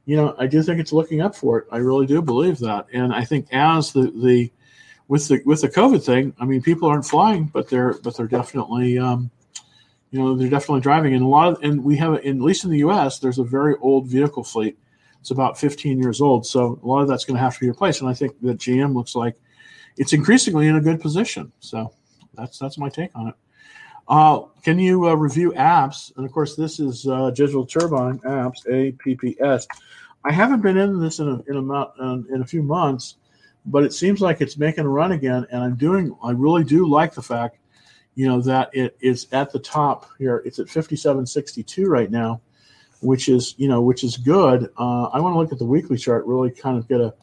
you 0.05 0.15
know 0.15 0.35
I 0.37 0.47
do 0.47 0.61
think 0.63 0.79
it's 0.79 0.93
looking 0.93 1.21
up 1.21 1.35
for 1.35 1.59
it. 1.59 1.67
I 1.71 1.77
really 1.77 2.05
do 2.05 2.21
believe 2.21 2.59
that, 2.59 2.87
and 2.93 3.13
I 3.13 3.23
think 3.23 3.47
as 3.51 3.93
the 3.93 4.11
the 4.11 4.51
with 5.07 5.27
the 5.27 5.41
with 5.45 5.61
the 5.61 5.69
COVID 5.69 6.03
thing, 6.03 6.33
I 6.39 6.45
mean, 6.45 6.61
people 6.61 6.89
aren't 6.89 7.05
flying, 7.05 7.45
but 7.45 7.69
they're 7.69 7.95
but 8.03 8.15
they're 8.15 8.27
definitely 8.27 8.97
um, 8.97 9.29
you 10.11 10.19
know 10.19 10.35
they're 10.35 10.49
definitely 10.49 10.81
driving, 10.81 11.13
and 11.13 11.23
a 11.23 11.27
lot 11.27 11.49
of 11.49 11.63
and 11.63 11.83
we 11.83 11.97
have 11.97 12.13
at 12.13 12.25
least 12.25 12.63
in 12.63 12.69
the 12.69 12.79
U.S. 12.79 13.19
There's 13.19 13.39
a 13.39 13.43
very 13.43 13.75
old 13.81 14.07
vehicle 14.07 14.43
fleet. 14.43 14.77
It's 15.21 15.31
about 15.31 15.59
15 15.59 15.99
years 15.99 16.21
old, 16.21 16.45
so 16.45 16.79
a 16.81 16.87
lot 16.87 17.01
of 17.01 17.07
that's 17.07 17.25
going 17.25 17.35
to 17.35 17.43
have 17.43 17.53
to 17.55 17.59
be 17.59 17.67
replaced. 17.67 18.01
And 18.01 18.09
I 18.09 18.13
think 18.13 18.39
that 18.41 18.57
GM 18.57 18.93
looks 18.93 19.15
like 19.15 19.35
it's 19.97 20.13
increasingly 20.13 20.67
in 20.67 20.77
a 20.77 20.81
good 20.81 21.01
position. 21.01 21.51
So 21.59 21.93
that's 22.33 22.57
that's 22.57 22.77
my 22.77 22.89
take 22.89 23.11
on 23.15 23.27
it. 23.27 23.35
Uh, 24.07 24.41
can 24.63 24.79
you 24.79 25.07
uh, 25.07 25.13
review 25.13 25.51
apps? 25.51 26.15
And 26.17 26.25
of 26.25 26.31
course, 26.31 26.55
this 26.55 26.79
is 26.79 27.07
uh, 27.07 27.29
Digital 27.29 27.65
Turbine 27.65 28.19
apps, 28.19 28.65
APPS. 28.67 29.67
I 30.25 30.31
haven't 30.31 30.61
been 30.61 30.77
in 30.77 30.99
this 30.99 31.19
in 31.19 31.27
a 31.27 31.43
in 31.47 31.69
a, 31.69 32.33
in 32.33 32.41
a 32.41 32.45
few 32.45 32.63
months, 32.63 33.15
but 33.65 33.83
it 33.83 33.93
seems 33.93 34.19
like 34.19 34.41
it's 34.41 34.57
making 34.57 34.85
a 34.85 34.89
run 34.89 35.11
again. 35.11 35.45
And 35.51 35.63
I'm 35.63 35.75
doing. 35.75 36.15
I 36.23 36.31
really 36.31 36.63
do 36.63 36.87
like 36.87 37.13
the 37.13 37.21
fact, 37.21 37.57
you 38.15 38.27
know, 38.27 38.41
that 38.41 38.69
it 38.73 38.97
is 38.99 39.27
at 39.31 39.51
the 39.51 39.59
top 39.59 40.09
here. 40.17 40.41
It's 40.43 40.59
at 40.59 40.67
57.62 40.67 41.87
right 41.87 42.09
now, 42.09 42.41
which 43.01 43.29
is 43.29 43.55
you 43.57 43.67
know 43.67 43.81
which 43.81 44.03
is 44.03 44.17
good. 44.17 44.69
Uh, 44.77 45.05
I 45.05 45.19
want 45.19 45.33
to 45.33 45.39
look 45.39 45.51
at 45.51 45.59
the 45.59 45.65
weekly 45.65 45.97
chart, 45.97 46.25
really 46.25 46.51
kind 46.51 46.77
of 46.77 46.87
get 46.87 47.01
a 47.01 47.13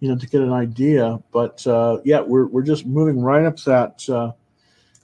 you 0.00 0.08
know, 0.08 0.16
to 0.16 0.26
get 0.26 0.42
an 0.42 0.52
idea. 0.52 1.18
But 1.32 1.66
uh, 1.66 1.98
yeah, 2.04 2.20
we're, 2.20 2.46
we're 2.46 2.62
just 2.62 2.86
moving 2.86 3.20
right 3.20 3.44
up 3.44 3.58
that, 3.60 4.08
uh, 4.08 4.32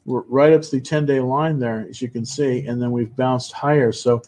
we're 0.05 0.23
right 0.23 0.53
up 0.53 0.63
the 0.63 0.81
10 0.81 1.07
day 1.07 1.21
line 1.21 1.59
there, 1.59 1.87
as 1.89 2.03
you 2.03 2.09
can 2.09 2.25
see, 2.25 2.67
and 2.67 2.83
then 2.83 2.91
we've 2.91 3.15
bounced 3.17 3.53
higher. 3.53 3.93
So 3.93 4.23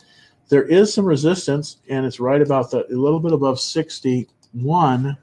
there 0.48 0.64
is 0.64 0.92
some 0.92 1.04
resistance, 1.04 1.78
and 1.88 2.06
it's 2.06 2.20
right 2.20 2.40
about 2.40 2.70
the, 2.70 2.86
a 2.86 2.96
little 2.96 3.20
bit 3.20 3.32
above 3.32 3.60
61. 3.60 5.16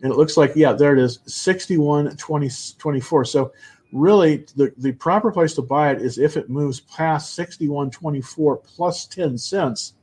And 0.00 0.12
it 0.12 0.16
looks 0.16 0.36
like, 0.36 0.52
yeah, 0.54 0.72
there 0.72 0.96
it 0.96 1.02
is, 1.02 1.18
61, 1.26 2.16
20, 2.16 2.50
24. 2.78 3.24
So 3.24 3.52
really, 3.92 4.46
the, 4.56 4.72
the 4.76 4.92
proper 4.92 5.30
place 5.32 5.54
to 5.54 5.62
buy 5.62 5.90
it 5.90 6.02
is 6.02 6.18
if 6.18 6.36
it 6.36 6.50
moves 6.50 6.80
past 6.80 7.38
61.24 7.38 8.62
plus 8.64 9.06
10 9.06 9.38
cents. 9.38 9.94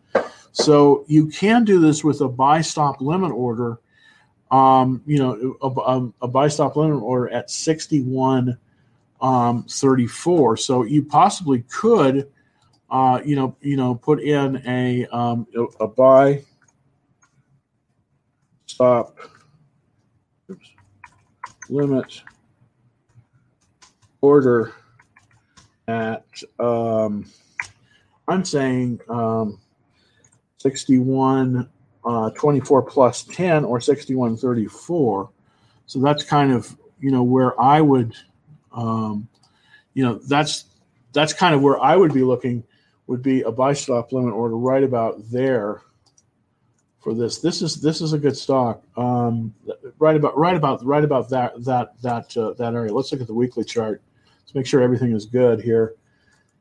So 0.52 1.04
you 1.08 1.28
can 1.28 1.66
do 1.66 1.80
this 1.80 2.04
with 2.04 2.22
a 2.22 2.30
buy 2.30 2.62
stop 2.62 3.02
limit 3.02 3.32
order 3.32 3.80
um, 4.52 5.02
you 5.06 5.18
know, 5.18 5.58
a, 5.62 5.68
a, 5.68 6.12
a, 6.26 6.28
buy 6.28 6.48
stop 6.48 6.76
limit 6.76 7.02
order 7.02 7.30
at 7.30 7.50
61 7.50 8.58
um, 9.22 9.64
34. 9.64 10.58
So 10.58 10.84
you 10.84 11.04
possibly 11.04 11.64
could, 11.64 12.32
uh, 12.90 13.22
you 13.26 13.36
know, 13.36 13.56
you 13.62 13.76
know, 13.76 13.96
put 13.96 14.22
in 14.22 14.62
a 14.68 15.08
um, 15.08 15.48
a 15.80 15.88
buy 15.88 16.44
stop 18.68 19.18
oops, 20.50 20.72
limit 21.70 22.22
order 24.22 24.74
at 25.88 26.26
um, 26.60 27.26
I'm 28.28 28.44
saying 28.44 29.00
um, 29.10 29.60
61 30.58 31.70
uh, 32.04 32.30
24 32.32 32.84
plus 32.84 33.24
10 33.24 33.66
or 33.66 33.82
6134. 33.82 35.30
So 35.88 36.00
that's 36.00 36.24
kind 36.24 36.52
of, 36.52 36.76
you 37.00 37.12
know, 37.12 37.24
where 37.24 37.60
I 37.60 37.82
would, 37.82 38.14
um, 38.72 39.28
you 39.94 40.04
know, 40.04 40.16
that's, 40.28 40.66
that's 41.14 41.34
kind 41.34 41.56
of 41.56 41.62
where 41.62 41.80
I 41.80 41.96
would 41.96 42.14
be 42.14 42.24
looking 42.24 42.64
would 43.08 43.22
be 43.22 43.42
a 43.42 43.52
buy 43.52 43.74
stop 43.74 44.12
limit 44.12 44.34
order 44.34 44.58
right 44.58 44.84
about 44.84 45.30
there 45.30 45.82
for 47.06 47.14
this. 47.14 47.38
This 47.38 47.62
is, 47.62 47.80
this 47.80 48.02
is 48.02 48.14
a 48.14 48.18
good 48.18 48.36
stock. 48.36 48.82
Um, 48.98 49.54
right 50.00 50.16
about, 50.16 50.36
right 50.36 50.56
about, 50.56 50.84
right 50.84 51.04
about 51.04 51.30
that, 51.30 51.64
that, 51.64 52.02
that, 52.02 52.36
uh, 52.36 52.54
that 52.54 52.74
area. 52.74 52.92
Let's 52.92 53.12
look 53.12 53.22
at 53.22 53.28
the 53.28 53.34
weekly 53.34 53.64
chart. 53.64 54.02
Let's 54.42 54.56
make 54.56 54.66
sure 54.66 54.82
everything 54.82 55.12
is 55.12 55.28
good 55.28 55.62
here. 55.62 55.94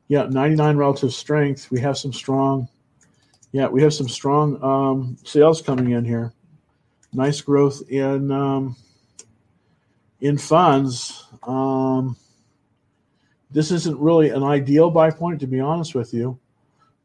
Yeah. 0.07 0.27
99 0.29 0.77
relative 0.77 1.13
strength. 1.13 1.71
We 1.71 1.79
have 1.79 1.97
some 1.97 2.13
strong, 2.13 2.69
yeah, 3.53 3.67
we 3.67 3.81
have 3.81 3.91
some 3.91 4.07
strong 4.07 4.63
um, 4.63 5.17
sales 5.23 5.63
coming 5.63 5.91
in 5.91 6.05
here. 6.05 6.31
Nice 7.11 7.41
growth 7.41 7.81
in 7.89 8.29
um, 8.29 8.75
in 10.21 10.37
funds. 10.37 11.27
Um, 11.41 12.17
this 13.49 13.71
isn't 13.71 13.97
really 13.97 14.29
an 14.29 14.43
ideal 14.43 14.91
buy 14.91 15.09
point, 15.09 15.39
to 15.39 15.47
be 15.47 15.59
honest 15.59 15.95
with 15.95 16.13
you, 16.13 16.37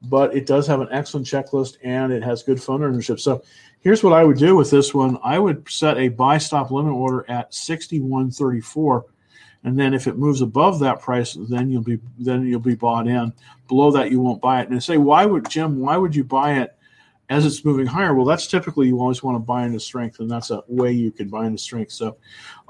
but 0.03 0.35
it 0.35 0.47
does 0.47 0.67
have 0.67 0.81
an 0.81 0.89
excellent 0.91 1.27
checklist 1.27 1.77
and 1.83 2.13
it 2.13 2.23
has 2.23 2.43
good 2.43 2.63
fund 2.63 2.83
ownership. 2.83 3.21
So 3.21 3.43
here's 3.81 4.03
what 4.03 4.13
I 4.13 4.25
would 4.25 4.39
do 4.39 4.57
with 4.57 4.71
this 4.71 4.95
one. 4.95 5.19
I 5.23 5.39
would 5.39 5.69
set 5.69 5.99
a 5.99 6.09
buy 6.09 6.39
stop 6.39 6.71
limit 6.71 6.93
order 6.93 7.25
at 7.29 7.53
6134 7.53 9.05
and 9.65 9.79
then 9.79 9.93
if 9.93 10.07
it 10.07 10.17
moves 10.17 10.41
above 10.41 10.79
that 10.81 11.01
price, 11.01 11.37
then 11.49 11.71
you'll 11.71 11.83
be 11.83 11.99
then 12.19 12.47
you'll 12.47 12.61
be 12.61 12.75
bought 12.75 13.07
in. 13.07 13.33
Below 13.69 13.91
that, 13.93 14.11
you 14.11 14.21
won't 14.21 14.41
buy 14.41 14.63
it. 14.63 14.71
And 14.71 14.83
say, 14.83 14.97
why 14.97 15.27
would 15.27 15.49
Jim? 15.51 15.79
Why 15.79 15.97
would 15.97 16.17
you 16.17 16.25
buy 16.25 16.61
it 16.61 16.75
as 17.29 17.45
it's 17.45 17.65
moving 17.65 17.87
higher? 17.87 18.15
Well, 18.15 18.25
that's 18.25 18.47
typically 18.47 18.89
you 18.89 19.01
always 19.01 19.23
want 19.23 19.35
to 19.35 19.41
buy 19.41 19.67
into 19.67 19.79
strength, 19.79 20.21
and 20.21 20.31
that's 20.31 20.51
a 20.51 20.63
way 20.67 20.93
you 20.93 21.11
can 21.11 21.29
buy 21.29 21.47
into 21.47 21.59
strength. 21.59 21.93
So, 21.93 22.17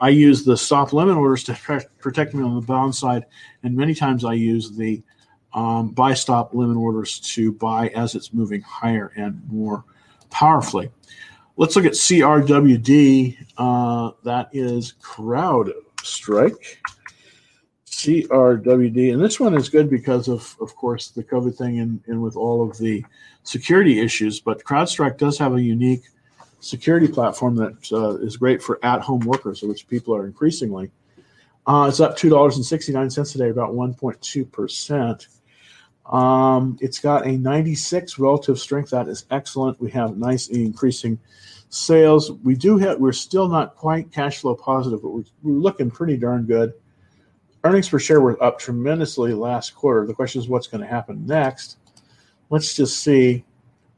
I 0.00 0.08
use 0.08 0.44
the 0.44 0.56
stop 0.56 0.92
limit 0.92 1.16
orders 1.16 1.44
to 1.44 1.86
protect 2.00 2.34
me 2.34 2.42
on 2.42 2.56
the 2.56 2.66
downside, 2.66 3.24
and 3.62 3.76
many 3.76 3.94
times 3.94 4.24
I 4.24 4.32
use 4.32 4.72
the 4.72 5.00
um, 5.52 5.88
buy 5.88 6.14
stop 6.14 6.54
limit 6.54 6.76
orders 6.76 7.20
to 7.20 7.52
buy 7.52 7.88
as 7.88 8.14
it's 8.14 8.32
moving 8.32 8.62
higher 8.62 9.12
and 9.16 9.42
more 9.48 9.84
powerfully. 10.30 10.90
Let's 11.56 11.76
look 11.76 11.84
at 11.84 11.92
CRWD. 11.92 13.36
Uh, 13.58 14.12
that 14.24 14.48
is 14.52 14.92
crowd 15.00 15.70
strike. 16.02 16.80
CRWD, 17.86 19.12
and 19.12 19.20
this 19.20 19.38
one 19.38 19.54
is 19.54 19.68
good 19.68 19.90
because 19.90 20.26
of, 20.26 20.56
of 20.60 20.74
course, 20.74 21.08
the 21.08 21.22
COVID 21.22 21.54
thing 21.54 21.80
and, 21.80 22.00
and 22.06 22.22
with 22.22 22.34
all 22.34 22.66
of 22.66 22.78
the 22.78 23.04
security 23.42 24.00
issues. 24.00 24.40
But 24.40 24.64
CrowdStrike 24.64 25.18
does 25.18 25.36
have 25.36 25.54
a 25.54 25.60
unique 25.60 26.04
security 26.60 27.08
platform 27.08 27.56
that 27.56 27.92
uh, 27.92 28.16
is 28.24 28.38
great 28.38 28.62
for 28.62 28.78
at-home 28.82 29.20
workers, 29.20 29.60
which 29.60 29.86
people 29.86 30.14
are 30.14 30.24
increasingly. 30.24 30.90
Uh, 31.66 31.86
it's 31.90 32.00
up 32.00 32.16
two 32.16 32.30
dollars 32.30 32.56
and 32.56 32.64
sixty-nine 32.64 33.10
cents 33.10 33.32
today, 33.32 33.50
about 33.50 33.74
one 33.74 33.92
point 33.92 34.18
two 34.22 34.46
percent. 34.46 35.26
Um, 36.10 36.76
it's 36.80 36.98
got 36.98 37.26
a 37.26 37.38
96 37.38 38.18
relative 38.18 38.58
strength. 38.58 38.90
That 38.90 39.08
is 39.08 39.26
excellent. 39.30 39.80
We 39.80 39.90
have 39.92 40.16
nice 40.16 40.48
increasing 40.48 41.18
sales. 41.68 42.32
We 42.32 42.56
do 42.56 42.76
have, 42.78 42.98
we're 42.98 43.12
still 43.12 43.48
not 43.48 43.76
quite 43.76 44.10
cash 44.12 44.40
flow 44.40 44.56
positive, 44.56 45.02
but 45.02 45.10
we're, 45.10 45.24
we're 45.42 45.52
looking 45.52 45.90
pretty 45.90 46.16
darn 46.16 46.46
good. 46.46 46.74
Earnings 47.62 47.88
per 47.88 47.98
share 47.98 48.20
were 48.20 48.42
up 48.42 48.58
tremendously 48.58 49.34
last 49.34 49.74
quarter. 49.74 50.06
The 50.06 50.14
question 50.14 50.40
is 50.40 50.48
what's 50.48 50.66
going 50.66 50.80
to 50.80 50.86
happen 50.86 51.26
next. 51.26 51.78
Let's 52.48 52.74
just 52.74 53.00
see. 53.00 53.44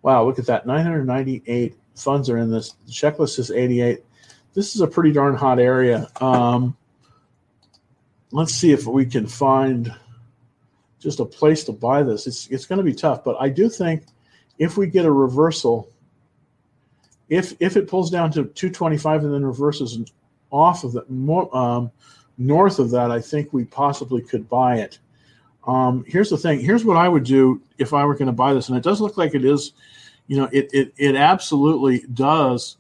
Wow, 0.03 0.27
look 0.27 0.39
at 0.39 0.47
that. 0.47 0.67
998 0.67 1.77
funds 1.95 2.29
are 2.29 2.37
in 2.37 2.51
this. 2.51 2.75
The 2.87 2.93
checklist 2.93 3.39
is 3.39 3.51
88. 3.51 4.05
This 4.53 4.75
is 4.75 4.83
a 4.83 4.87
pretty 4.87 5.13
darn 5.13 5.35
hot 5.35 5.59
area. 5.59 6.09
Um, 6.21 6.77
let's 8.33 8.53
see 8.53 8.73
if 8.73 8.85
we 8.87 9.07
can 9.07 9.27
find 9.27 9.95
just 11.03 11.21
a 11.21 11.25
place 11.25 11.65
to 11.65 11.73
buy 11.73 12.03
this. 12.03 12.27
It's, 12.27 12.47
it's 12.49 12.67
going 12.67 12.79
to 12.79 12.85
be 12.85 12.95
tough, 12.95 13.25
but 13.25 13.37
I 13.41 13.49
do 13.49 13.69
think 13.69 14.05
if 14.59 14.77
we 14.77 14.87
get 14.87 15.05
a 15.05 15.11
reversal 15.11 15.89
if 17.29 17.55
if 17.61 17.77
it 17.77 17.89
pulls 17.89 18.11
down 18.11 18.31
to 18.33 18.45
225 18.45 19.25
and 19.25 19.33
then 19.33 19.45
reverses 19.45 19.99
off 20.51 20.85
of 20.85 20.93
that 20.93 21.09
more 21.11 21.55
um, 21.57 21.91
north 22.37 22.79
of 22.79 22.91
that, 22.91 23.11
I 23.11 23.21
think 23.21 23.53
we 23.53 23.65
possibly 23.65 24.21
could 24.21 24.49
buy 24.51 24.77
it. 24.77 24.99
Um, 25.67 26.05
here's 26.07 26.29
the 26.29 26.37
thing. 26.37 26.61
Here's 26.61 26.85
what 26.85 26.99
I 26.99 27.09
would 27.09 27.25
do 27.25 27.63
if 27.79 27.95
I 27.95 28.05
were 28.05 28.15
going 28.15 28.27
to 28.27 28.33
buy 28.33 28.53
this, 28.53 28.69
and 28.69 28.77
it 28.77 28.85
does 28.85 29.01
look 29.01 29.17
like 29.17 29.35
it 29.35 29.47
is 29.47 29.73
you 30.27 30.37
know, 30.37 30.49
it 30.53 30.71
it, 30.73 30.95
it 30.97 31.17
absolutely 31.17 32.05
does 32.15 32.77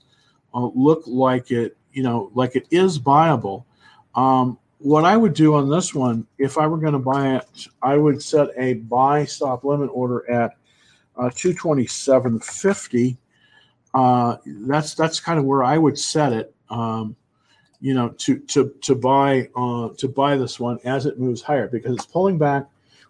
uh, 0.55 0.70
look 0.75 1.03
like 1.07 1.51
it, 1.51 1.77
you 1.93 2.03
know, 2.03 2.31
like 2.35 2.57
it 2.57 2.66
is 2.70 2.99
buyable. 2.99 3.64
Um, 4.14 4.59
what 4.83 5.05
I 5.05 5.16
would 5.16 5.35
do 5.35 5.55
on 5.55 5.70
this 5.70 5.95
one, 5.95 6.26
if 6.39 6.59
I 6.59 6.66
were 6.66 6.76
going 6.76 6.93
to 6.93 6.99
buy 6.99 7.37
it, 7.37 7.68
I 7.83 7.97
would 7.97 8.22
set 8.22 8.49
a 8.57 8.74
buy 8.74 9.24
stop 9.24 9.64
limit 9.64 9.91
order 9.93 10.28
at 10.30 10.57
uh, 11.16 11.30
227.50. 11.30 13.16
Uh, 13.95 14.37
that's 14.47 14.95
that's 14.95 15.20
kind 15.20 15.39
of 15.39 15.45
where 15.45 15.62
I 15.62 15.78
would 15.78 15.99
set 15.99 16.33
it. 16.33 16.55
Um, 16.70 17.14
you 17.80 17.95
know, 17.95 18.11
to 18.11 18.39
to 18.39 18.74
to 18.80 18.95
buy 18.95 19.49
uh, 19.55 19.91
to 19.99 20.09
buy 20.09 20.37
this 20.37 20.59
one 20.59 20.78
as 20.85 21.07
it 21.07 21.18
moves 21.18 21.43
higher 21.43 21.68
because 21.68 21.95
it's 21.95 22.07
pulling 22.07 22.39
back. 22.39 22.66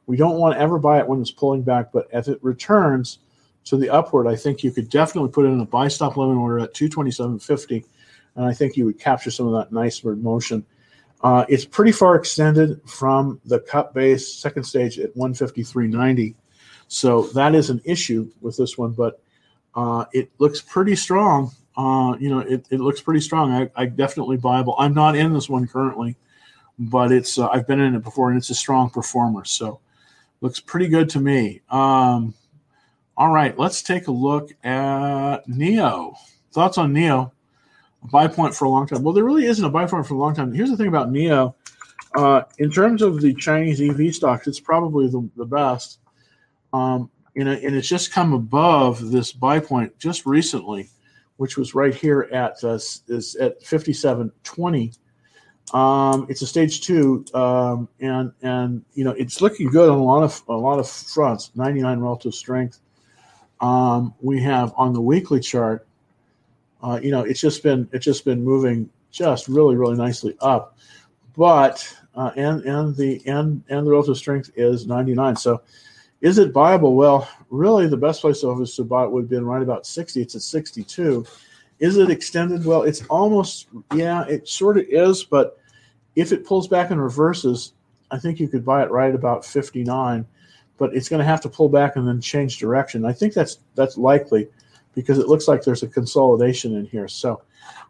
We 0.07 0.17
don't 0.17 0.39
want 0.39 0.55
to 0.55 0.61
ever 0.61 0.79
buy 0.79 0.99
it 0.99 1.07
when 1.07 1.21
it's 1.21 1.31
pulling 1.31 1.63
back, 1.63 1.93
but 1.93 2.09
if 2.13 2.27
it 2.27 2.39
returns 2.43 3.21
to 3.65 3.77
the 3.77 3.89
upward, 3.89 4.27
I 4.27 4.35
think 4.35 4.65
you 4.65 4.73
could 4.73 4.91
definitely 4.91 5.31
put 5.31 5.47
in 5.47 5.61
a 5.61 5.65
buy 5.65 5.89
stop 5.89 6.17
limit 6.17 6.37
order 6.37 6.59
at 6.59 6.75
227.50, 6.75 7.85
and 8.35 8.45
I 8.45 8.53
think 8.53 8.77
you 8.77 8.85
would 8.87 8.99
capture 8.99 9.31
some 9.31 9.47
of 9.47 9.53
that 9.53 9.73
nice 9.73 10.03
motion. 10.03 10.67
Uh, 11.23 11.45
it's 11.49 11.65
pretty 11.65 11.93
far 11.93 12.17
extended 12.17 12.81
from 12.89 13.41
the 13.45 13.61
cup 13.61 13.95
base 13.95 14.35
second 14.35 14.65
stage 14.65 14.99
at 14.99 15.15
153.90. 15.15 16.35
So 16.89 17.23
that 17.29 17.55
is 17.55 17.71
an 17.71 17.81
issue 17.85 18.31
with 18.41 18.57
this 18.57 18.77
one, 18.77 18.93
but 18.93 19.23
uh, 19.75 20.05
it 20.13 20.31
looks 20.39 20.61
pretty 20.61 20.97
strong. 20.97 21.53
Uh, 21.77 22.17
you 22.19 22.29
know, 22.29 22.41
it, 22.41 22.67
it 22.71 22.81
looks 22.81 23.01
pretty 23.01 23.21
strong. 23.21 23.53
I, 23.53 23.71
I 23.77 23.87
definitely 23.87 24.37
buyable. 24.37 24.75
I'm 24.79 24.95
not 24.95 25.17
in 25.17 25.33
this 25.33 25.49
one 25.49 25.67
currently, 25.67 26.17
but 26.79 27.13
it's 27.13 27.39
uh, 27.39 27.49
I've 27.49 27.67
been 27.67 27.81
in 27.81 27.95
it 27.95 28.03
before 28.03 28.31
and 28.31 28.39
it's 28.39 28.51
a 28.51 28.55
strong 28.55 28.91
performer. 28.91 29.45
So 29.45 29.81
looks 30.41 30.61
pretty 30.61 30.89
good 30.89 31.09
to 31.11 31.21
me. 31.21 31.63
Um, 31.71 32.35
all 33.17 33.31
right, 33.31 33.57
let's 33.59 33.83
take 33.83 34.09
a 34.09 34.13
look 34.13 34.51
at 34.65 35.47
NIO. 35.47 36.15
Thoughts 36.53 36.79
on 36.79 36.93
NIO? 36.93 37.31
Buy 38.11 38.27
point 38.27 38.55
for 38.55 38.65
a 38.65 38.69
long 38.69 38.87
time. 38.87 39.03
Well, 39.03 39.15
there 39.15 39.25
really 39.25 39.47
isn't 39.47 39.65
a 39.65 39.71
buy 39.71 39.87
point 39.87 40.07
for 40.07 40.15
a 40.15 40.19
long 40.19 40.35
time. 40.35 40.53
Here's 40.53 40.71
the 40.71 40.77
thing 40.77 40.89
about 40.89 41.11
NIO. 41.11 41.55
Uh, 42.15 42.43
in 42.59 42.71
terms 42.71 43.01
of 43.01 43.21
the 43.21 43.33
Chinese 43.35 43.81
EV 43.81 44.15
stocks, 44.15 44.47
it's 44.47 44.61
probably 44.61 45.09
the, 45.09 45.29
the 45.37 45.47
best. 45.47 45.99
Um, 46.73 47.11
and, 47.37 47.49
and 47.49 47.77
it's 47.77 47.89
just 47.89 48.13
come 48.13 48.33
above 48.33 49.11
this 49.11 49.33
buy 49.33 49.61
point 49.61 49.99
just 49.99 50.27
recently, 50.27 50.91
which 51.37 51.57
was 51.57 51.75
right 51.75 51.95
here 51.95 52.29
at 52.33 52.63
uh, 52.65 52.75
is 52.75 53.37
at 53.41 53.63
57.20. 53.63 54.99
Um, 55.73 56.27
it's 56.29 56.43
a 56.43 56.47
stage 56.47 56.83
two, 56.83 57.25
um, 57.33 57.89
and 58.01 58.33
and 58.43 58.85
you 58.95 59.05
know 59.05 59.13
it's 59.13 59.41
looking 59.41 59.71
good 59.71 59.89
on 59.89 59.99
a 59.99 60.05
lot 60.05 60.23
of 60.23 60.43
a 60.49 60.53
lot 60.53 60.79
of 60.79 60.89
fronts. 60.89 61.51
99 61.55 62.01
relative 62.01 62.35
strength. 62.35 62.81
Um, 63.61 64.13
we 64.21 64.43
have 64.43 64.75
on 64.77 64.93
the 64.93 65.01
weekly 65.01 65.41
chart 65.41 65.87
uh, 66.83 66.99
you 67.03 67.11
know, 67.11 67.23
it's 67.23 67.41
just 67.41 67.63
been 67.63 67.89
it's 67.93 68.05
just 68.05 68.25
been 68.25 68.43
moving 68.43 68.89
just 69.11 69.49
really 69.49 69.77
really 69.77 69.97
nicely 69.97 70.37
up, 70.41 70.77
but 71.37 71.97
uh, 72.15 72.31
and 72.37 72.63
and 72.65 72.97
the 72.97 73.23
and 73.27 73.63
and 73.69 73.87
the 73.87 73.91
relative 73.91 74.17
strength 74.17 74.51
is 74.57 74.87
99. 74.87 75.37
So, 75.37 75.63
is 76.21 76.39
it 76.39 76.53
viable? 76.53 76.95
Well, 76.95 77.29
really, 77.51 77.87
the 77.87 77.97
best 77.97 78.21
place 78.21 78.41
to 78.41 78.67
to 78.67 78.85
buy 78.85 79.07
would 79.07 79.23
have 79.23 79.31
been 79.31 79.47
right 79.47 79.63
about 79.63 79.87
60. 79.87 80.21
It's 80.21 80.35
at 80.35 80.43
62. 80.43 81.27
Is 81.79 81.97
it 81.97 82.11
extended? 82.11 82.65
Well, 82.65 82.83
it's 82.83 83.05
almost 83.07 83.69
yeah, 83.95 84.25
it 84.27 84.49
sort 84.49 84.79
of 84.79 84.85
is, 84.89 85.25
but 85.25 85.59
if 86.17 86.33
it 86.33 86.47
pulls 86.47 86.69
back 86.69 86.91
and 86.91 87.03
reverses, 87.03 87.73
I 88.11 88.19
think 88.19 88.39
you 88.39 88.49
could 88.49 88.65
buy 88.65 88.83
it 88.83 88.91
right 88.91 89.15
about 89.15 89.45
59 89.45 90.27
but 90.79 90.97
it's 90.97 91.09
going 91.09 91.21
to 91.21 91.25
have 91.25 91.41
to 91.41 91.49
pull 91.49 91.69
back 91.69 91.95
and 91.95 92.09
then 92.09 92.21
change 92.21 92.59
direction. 92.59 93.05
I 93.05 93.13
think 93.13 93.35
that's 93.35 93.59
that's 93.77 93.97
likely 93.97 94.49
because 94.95 95.19
it 95.19 95.29
looks 95.29 95.49
like 95.49 95.63
there's 95.63 95.83
a 95.83 95.89
consolidation 95.89 96.77
in 96.77 96.87
here. 96.87 97.09
So, 97.09 97.43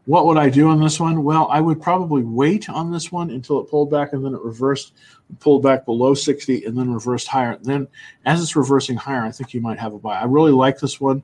what 0.04 0.26
would 0.26 0.36
I 0.36 0.48
do 0.48 0.68
on 0.68 0.80
this 0.80 0.98
one? 0.98 1.22
Well, 1.22 1.46
I 1.50 1.60
would 1.60 1.80
probably 1.80 2.22
wait 2.22 2.68
on 2.68 2.90
this 2.90 3.12
one 3.12 3.30
until 3.30 3.60
it 3.60 3.70
pulled 3.70 3.90
back 3.90 4.12
and 4.12 4.24
then 4.24 4.34
it 4.34 4.42
reversed, 4.42 4.94
pulled 5.38 5.62
back 5.62 5.84
below 5.84 6.14
60 6.14 6.64
and 6.64 6.76
then 6.76 6.92
reversed 6.92 7.28
higher. 7.28 7.56
Then, 7.62 7.86
as 8.24 8.42
it's 8.42 8.56
reversing 8.56 8.96
higher, 8.96 9.22
I 9.22 9.30
think 9.30 9.54
you 9.54 9.60
might 9.60 9.78
have 9.78 9.94
a 9.94 9.98
buy. 9.98 10.18
I 10.18 10.24
really 10.24 10.50
like 10.50 10.78
this 10.80 11.00
one, 11.00 11.22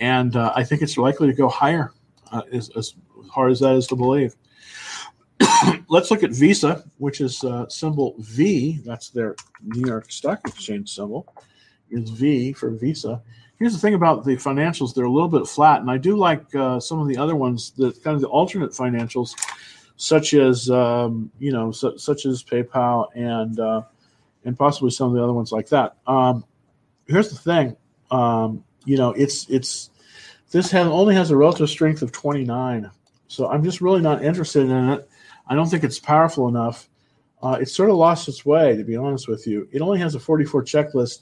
and 0.00 0.34
uh, 0.34 0.52
I 0.56 0.64
think 0.64 0.82
it's 0.82 0.98
likely 0.98 1.28
to 1.28 1.34
go 1.34 1.48
higher, 1.48 1.92
uh, 2.32 2.42
as, 2.52 2.70
as 2.76 2.94
hard 3.30 3.52
as 3.52 3.60
that 3.60 3.76
is 3.76 3.86
to 3.88 3.96
believe. 3.96 4.34
Let's 5.88 6.10
look 6.10 6.24
at 6.24 6.32
Visa, 6.32 6.84
which 6.98 7.20
is 7.20 7.44
uh, 7.44 7.68
symbol 7.68 8.16
V. 8.18 8.80
That's 8.84 9.10
their 9.10 9.36
New 9.62 9.88
York 9.88 10.10
Stock 10.10 10.40
Exchange 10.46 10.90
symbol. 10.90 11.32
Is 11.90 12.10
V 12.10 12.52
for 12.52 12.70
Visa 12.70 13.20
here's 13.60 13.74
the 13.74 13.78
thing 13.78 13.94
about 13.94 14.24
the 14.24 14.36
financials. 14.36 14.94
They're 14.94 15.04
a 15.04 15.10
little 15.10 15.28
bit 15.28 15.46
flat 15.46 15.80
and 15.80 15.90
i 15.90 15.96
do 15.96 16.16
like 16.16 16.52
uh, 16.56 16.80
some 16.80 16.98
of 16.98 17.06
the 17.06 17.16
other 17.16 17.36
ones 17.36 17.70
the 17.76 17.92
kind 18.02 18.16
of 18.16 18.20
the 18.20 18.28
alternate 18.28 18.72
financials 18.72 19.36
such 19.96 20.34
as 20.34 20.68
um, 20.70 21.30
you 21.38 21.52
know 21.52 21.70
su- 21.70 21.98
such 21.98 22.26
as 22.26 22.42
paypal 22.42 23.06
and 23.14 23.60
uh, 23.60 23.82
and 24.44 24.58
possibly 24.58 24.90
some 24.90 25.08
of 25.08 25.14
the 25.14 25.22
other 25.22 25.34
ones 25.34 25.52
like 25.52 25.68
that. 25.68 25.96
Um, 26.06 26.44
here's 27.06 27.28
the 27.28 27.36
thing. 27.36 27.76
Um, 28.10 28.64
you 28.84 28.96
know 28.96 29.12
it's 29.12 29.48
it's 29.48 29.90
this 30.50 30.70
has 30.70 30.86
only 30.86 31.14
has 31.14 31.30
a 31.30 31.36
relative 31.36 31.70
strength 31.70 32.02
of 32.02 32.10
29 32.10 32.90
so 33.28 33.48
i'm 33.48 33.62
just 33.62 33.80
really 33.80 34.00
not 34.00 34.24
interested 34.24 34.62
in 34.62 34.88
it. 34.90 35.08
I 35.46 35.54
don't 35.54 35.68
think 35.68 35.84
it's 35.84 35.98
powerful 35.98 36.48
enough. 36.48 36.88
Uh, 37.42 37.58
it 37.60 37.68
sort 37.68 37.90
of 37.90 37.96
lost 37.96 38.28
its 38.28 38.44
way 38.44 38.76
to 38.76 38.84
be 38.84 38.96
honest 38.96 39.28
with 39.28 39.46
you. 39.46 39.68
It 39.70 39.82
only 39.82 39.98
has 39.98 40.14
a 40.14 40.20
44 40.20 40.64
checklist 40.64 41.20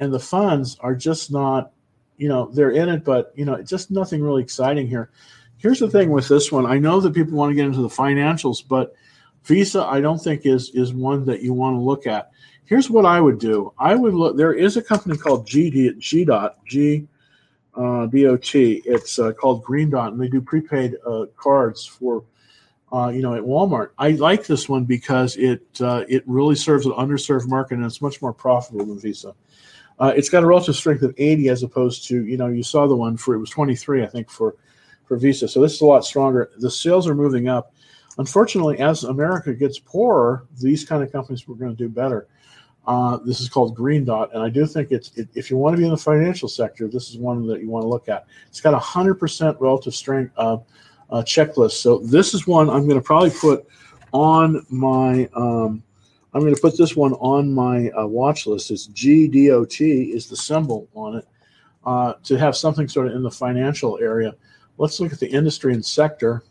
and 0.00 0.12
the 0.12 0.20
funds 0.20 0.76
are 0.80 0.94
just 0.94 1.30
not, 1.30 1.72
you 2.16 2.28
know, 2.28 2.50
they're 2.52 2.70
in 2.70 2.88
it, 2.88 3.04
but 3.04 3.32
you 3.34 3.44
know, 3.44 3.54
it's 3.54 3.70
just 3.70 3.90
nothing 3.90 4.22
really 4.22 4.42
exciting 4.42 4.88
here. 4.88 5.10
Here's 5.58 5.78
the 5.78 5.90
thing 5.90 6.10
with 6.10 6.28
this 6.28 6.50
one. 6.50 6.66
I 6.66 6.78
know 6.78 7.00
that 7.00 7.14
people 7.14 7.38
want 7.38 7.50
to 7.50 7.54
get 7.54 7.66
into 7.66 7.82
the 7.82 7.88
financials, 7.88 8.66
but 8.66 8.94
Visa, 9.44 9.84
I 9.84 10.00
don't 10.00 10.18
think 10.18 10.46
is 10.46 10.70
is 10.74 10.92
one 10.92 11.24
that 11.26 11.42
you 11.42 11.52
want 11.52 11.76
to 11.76 11.80
look 11.80 12.06
at. 12.06 12.30
Here's 12.64 12.90
what 12.90 13.06
I 13.06 13.20
would 13.20 13.38
do. 13.38 13.72
I 13.78 13.94
would 13.94 14.14
look. 14.14 14.36
There 14.36 14.54
is 14.54 14.76
a 14.76 14.82
company 14.82 15.16
called 15.16 15.46
GD, 15.46 15.98
G 15.98 16.24
dot 16.24 16.64
G 16.64 17.06
uh, 17.74 18.06
DOT. 18.06 18.54
It's 18.54 19.18
uh, 19.18 19.32
called 19.32 19.64
Green 19.64 19.90
Dot, 19.90 20.12
and 20.12 20.20
they 20.20 20.28
do 20.28 20.40
prepaid 20.40 20.96
uh, 21.06 21.26
cards 21.36 21.84
for 21.84 22.24
uh, 22.92 23.08
you 23.08 23.22
know 23.22 23.34
at 23.34 23.42
Walmart. 23.42 23.90
I 23.98 24.10
like 24.10 24.46
this 24.46 24.68
one 24.68 24.84
because 24.84 25.36
it 25.36 25.62
uh, 25.80 26.04
it 26.08 26.22
really 26.26 26.54
serves 26.54 26.86
an 26.86 26.92
underserved 26.92 27.48
market, 27.48 27.74
and 27.74 27.84
it's 27.84 28.02
much 28.02 28.22
more 28.22 28.32
profitable 28.32 28.86
than 28.86 28.98
Visa. 28.98 29.34
Uh, 30.02 30.12
it's 30.16 30.28
got 30.28 30.42
a 30.42 30.46
relative 30.46 30.74
strength 30.74 31.04
of 31.04 31.14
80 31.16 31.48
as 31.48 31.62
opposed 31.62 32.08
to, 32.08 32.26
you 32.26 32.36
know, 32.36 32.48
you 32.48 32.64
saw 32.64 32.88
the 32.88 32.96
one 32.96 33.16
for, 33.16 33.36
it 33.36 33.38
was 33.38 33.50
23, 33.50 34.02
I 34.02 34.06
think, 34.08 34.28
for, 34.28 34.56
for 35.04 35.16
Visa. 35.16 35.46
So 35.46 35.62
this 35.62 35.74
is 35.74 35.80
a 35.80 35.86
lot 35.86 36.04
stronger. 36.04 36.50
The 36.58 36.72
sales 36.72 37.06
are 37.06 37.14
moving 37.14 37.48
up. 37.48 37.72
Unfortunately, 38.18 38.80
as 38.80 39.04
America 39.04 39.54
gets 39.54 39.78
poorer, 39.78 40.44
these 40.60 40.84
kind 40.84 41.04
of 41.04 41.12
companies 41.12 41.46
were 41.46 41.54
going 41.54 41.70
to 41.70 41.76
do 41.76 41.88
better. 41.88 42.26
Uh, 42.84 43.18
this 43.18 43.40
is 43.40 43.48
called 43.48 43.76
Green 43.76 44.04
Dot, 44.04 44.30
and 44.34 44.42
I 44.42 44.48
do 44.48 44.66
think 44.66 44.90
it's 44.90 45.16
it, 45.16 45.28
if 45.34 45.52
you 45.52 45.56
want 45.56 45.74
to 45.74 45.78
be 45.78 45.84
in 45.84 45.92
the 45.92 45.96
financial 45.96 46.48
sector, 46.48 46.88
this 46.88 47.08
is 47.08 47.16
one 47.16 47.46
that 47.46 47.60
you 47.60 47.68
want 47.68 47.84
to 47.84 47.88
look 47.88 48.08
at. 48.08 48.26
It's 48.48 48.60
got 48.60 48.74
a 48.74 48.78
hundred 48.80 49.20
percent 49.20 49.56
relative 49.60 49.94
strength 49.94 50.32
uh, 50.36 50.56
uh, 51.10 51.22
checklist, 51.22 51.74
so 51.74 51.98
this 51.98 52.34
is 52.34 52.44
one 52.44 52.68
I'm 52.68 52.88
going 52.88 52.98
to 52.98 53.04
probably 53.04 53.30
put 53.30 53.64
on 54.12 54.66
my 54.68 55.28
um, 55.36 55.84
I'm 56.34 56.40
going 56.40 56.54
to 56.54 56.60
put 56.60 56.78
this 56.78 56.96
one 56.96 57.12
on 57.14 57.52
my 57.52 57.90
uh, 57.90 58.06
watch 58.06 58.46
list. 58.46 58.70
It's 58.70 58.88
GDOT 58.88 60.14
is 60.14 60.28
the 60.28 60.36
symbol 60.36 60.88
on 60.94 61.16
it 61.16 61.28
uh, 61.84 62.14
to 62.24 62.38
have 62.38 62.56
something 62.56 62.88
sort 62.88 63.08
of 63.08 63.14
in 63.14 63.22
the 63.22 63.30
financial 63.30 63.98
area. 63.98 64.34
Let's 64.78 64.98
look 64.98 65.12
at 65.12 65.20
the 65.20 65.30
industry 65.30 65.74
and 65.74 65.84
sector. 65.84 66.42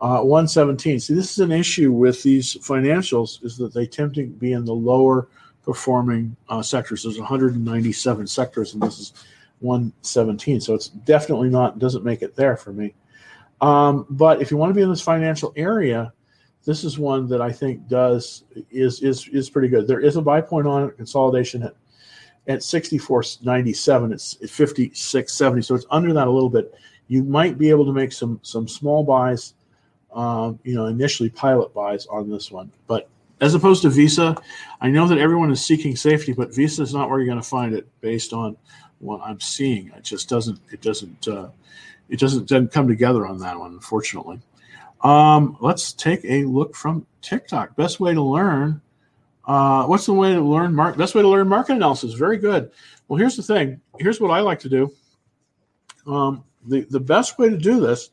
Uh, 0.00 0.20
117. 0.20 1.00
See, 1.00 1.14
this 1.14 1.30
is 1.30 1.38
an 1.38 1.52
issue 1.52 1.92
with 1.92 2.22
these 2.22 2.56
financials 2.56 3.42
is 3.44 3.56
that 3.58 3.72
they 3.72 3.86
tend 3.86 4.14
to 4.14 4.26
be 4.26 4.52
in 4.52 4.64
the 4.64 4.74
lower 4.74 5.28
performing 5.62 6.36
uh, 6.48 6.62
sectors. 6.62 7.04
There's 7.04 7.18
197 7.18 8.26
sectors, 8.26 8.74
and 8.74 8.82
this 8.82 8.98
is 8.98 9.12
117. 9.60 10.60
So 10.60 10.74
it's 10.74 10.88
definitely 10.88 11.48
not 11.48 11.78
doesn't 11.78 12.04
make 12.04 12.22
it 12.22 12.36
there 12.36 12.56
for 12.56 12.72
me. 12.72 12.94
Um, 13.60 14.06
but 14.10 14.42
if 14.42 14.50
you 14.50 14.56
want 14.56 14.70
to 14.70 14.74
be 14.74 14.82
in 14.82 14.90
this 14.90 15.00
financial 15.00 15.52
area, 15.56 16.12
this 16.64 16.84
is 16.84 16.98
one 16.98 17.28
that 17.28 17.40
I 17.40 17.52
think 17.52 17.88
does 17.88 18.44
is 18.70 19.02
is 19.02 19.28
is 19.28 19.50
pretty 19.50 19.68
good. 19.68 19.86
There 19.86 20.00
is 20.00 20.16
a 20.16 20.22
buy 20.22 20.40
point 20.40 20.66
on 20.66 20.88
it, 20.88 20.96
consolidation 20.96 21.62
at 21.62 21.74
at 22.46 22.58
64.97. 22.58 24.12
It's 24.12 24.34
56.70, 24.34 25.64
so 25.64 25.74
it's 25.74 25.86
under 25.90 26.12
that 26.12 26.26
a 26.26 26.30
little 26.30 26.50
bit. 26.50 26.74
You 27.08 27.22
might 27.22 27.56
be 27.56 27.70
able 27.70 27.86
to 27.86 27.92
make 27.92 28.12
some 28.12 28.40
some 28.42 28.68
small 28.68 29.04
buys, 29.04 29.54
um, 30.12 30.58
you 30.64 30.74
know, 30.74 30.86
initially 30.86 31.30
pilot 31.30 31.72
buys 31.74 32.06
on 32.06 32.30
this 32.30 32.50
one. 32.50 32.70
But 32.86 33.08
as 33.40 33.54
opposed 33.54 33.82
to 33.82 33.90
Visa, 33.90 34.36
I 34.80 34.88
know 34.88 35.06
that 35.08 35.18
everyone 35.18 35.50
is 35.50 35.64
seeking 35.64 35.96
safety, 35.96 36.32
but 36.32 36.54
Visa 36.54 36.82
is 36.82 36.94
not 36.94 37.10
where 37.10 37.18
you're 37.18 37.26
going 37.26 37.42
to 37.42 37.48
find 37.48 37.74
it 37.74 37.86
based 38.00 38.32
on 38.32 38.56
what 39.00 39.20
I'm 39.22 39.40
seeing. 39.40 39.88
It 39.88 40.04
just 40.04 40.28
doesn't 40.28 40.58
it 40.70 40.80
doesn't 40.80 41.28
uh, 41.28 41.48
it 42.08 42.18
doesn't 42.18 42.48
doesn't 42.48 42.72
come 42.72 42.88
together 42.88 43.26
on 43.26 43.38
that 43.40 43.58
one, 43.58 43.72
unfortunately. 43.72 44.40
Um, 45.04 45.56
let's 45.60 45.92
take 45.92 46.24
a 46.24 46.44
look 46.44 46.74
from 46.74 47.06
TikTok. 47.20 47.76
Best 47.76 48.00
way 48.00 48.14
to 48.14 48.22
learn. 48.22 48.80
Uh, 49.46 49.84
what's 49.84 50.06
the 50.06 50.14
way 50.14 50.32
to 50.32 50.40
learn 50.40 50.74
mark? 50.74 50.96
Best 50.96 51.14
way 51.14 51.20
to 51.22 51.28
learn 51.28 51.46
market 51.48 51.74
analysis. 51.76 52.14
Very 52.14 52.38
good. 52.38 52.70
Well, 53.06 53.18
here's 53.18 53.36
the 53.36 53.42
thing. 53.42 53.80
Here's 53.98 54.20
what 54.20 54.30
I 54.30 54.40
like 54.40 54.60
to 54.60 54.68
do. 54.70 54.92
um, 56.06 56.44
the, 56.66 56.86
the 56.88 57.00
best 57.00 57.38
way 57.38 57.50
to 57.50 57.58
do 57.58 57.80
this 57.80 58.10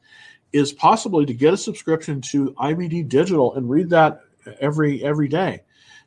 is 0.52 0.74
possibly 0.74 1.26
to 1.26 1.34
get 1.34 1.54
a 1.54 1.58
subscription 1.58 2.20
to 2.20 2.52
IBD 2.54 3.08
Digital 3.08 3.56
and 3.56 3.70
read 3.70 3.90
that 3.92 4.22
every 4.60 5.02
every 5.04 5.30
day 5.30 5.62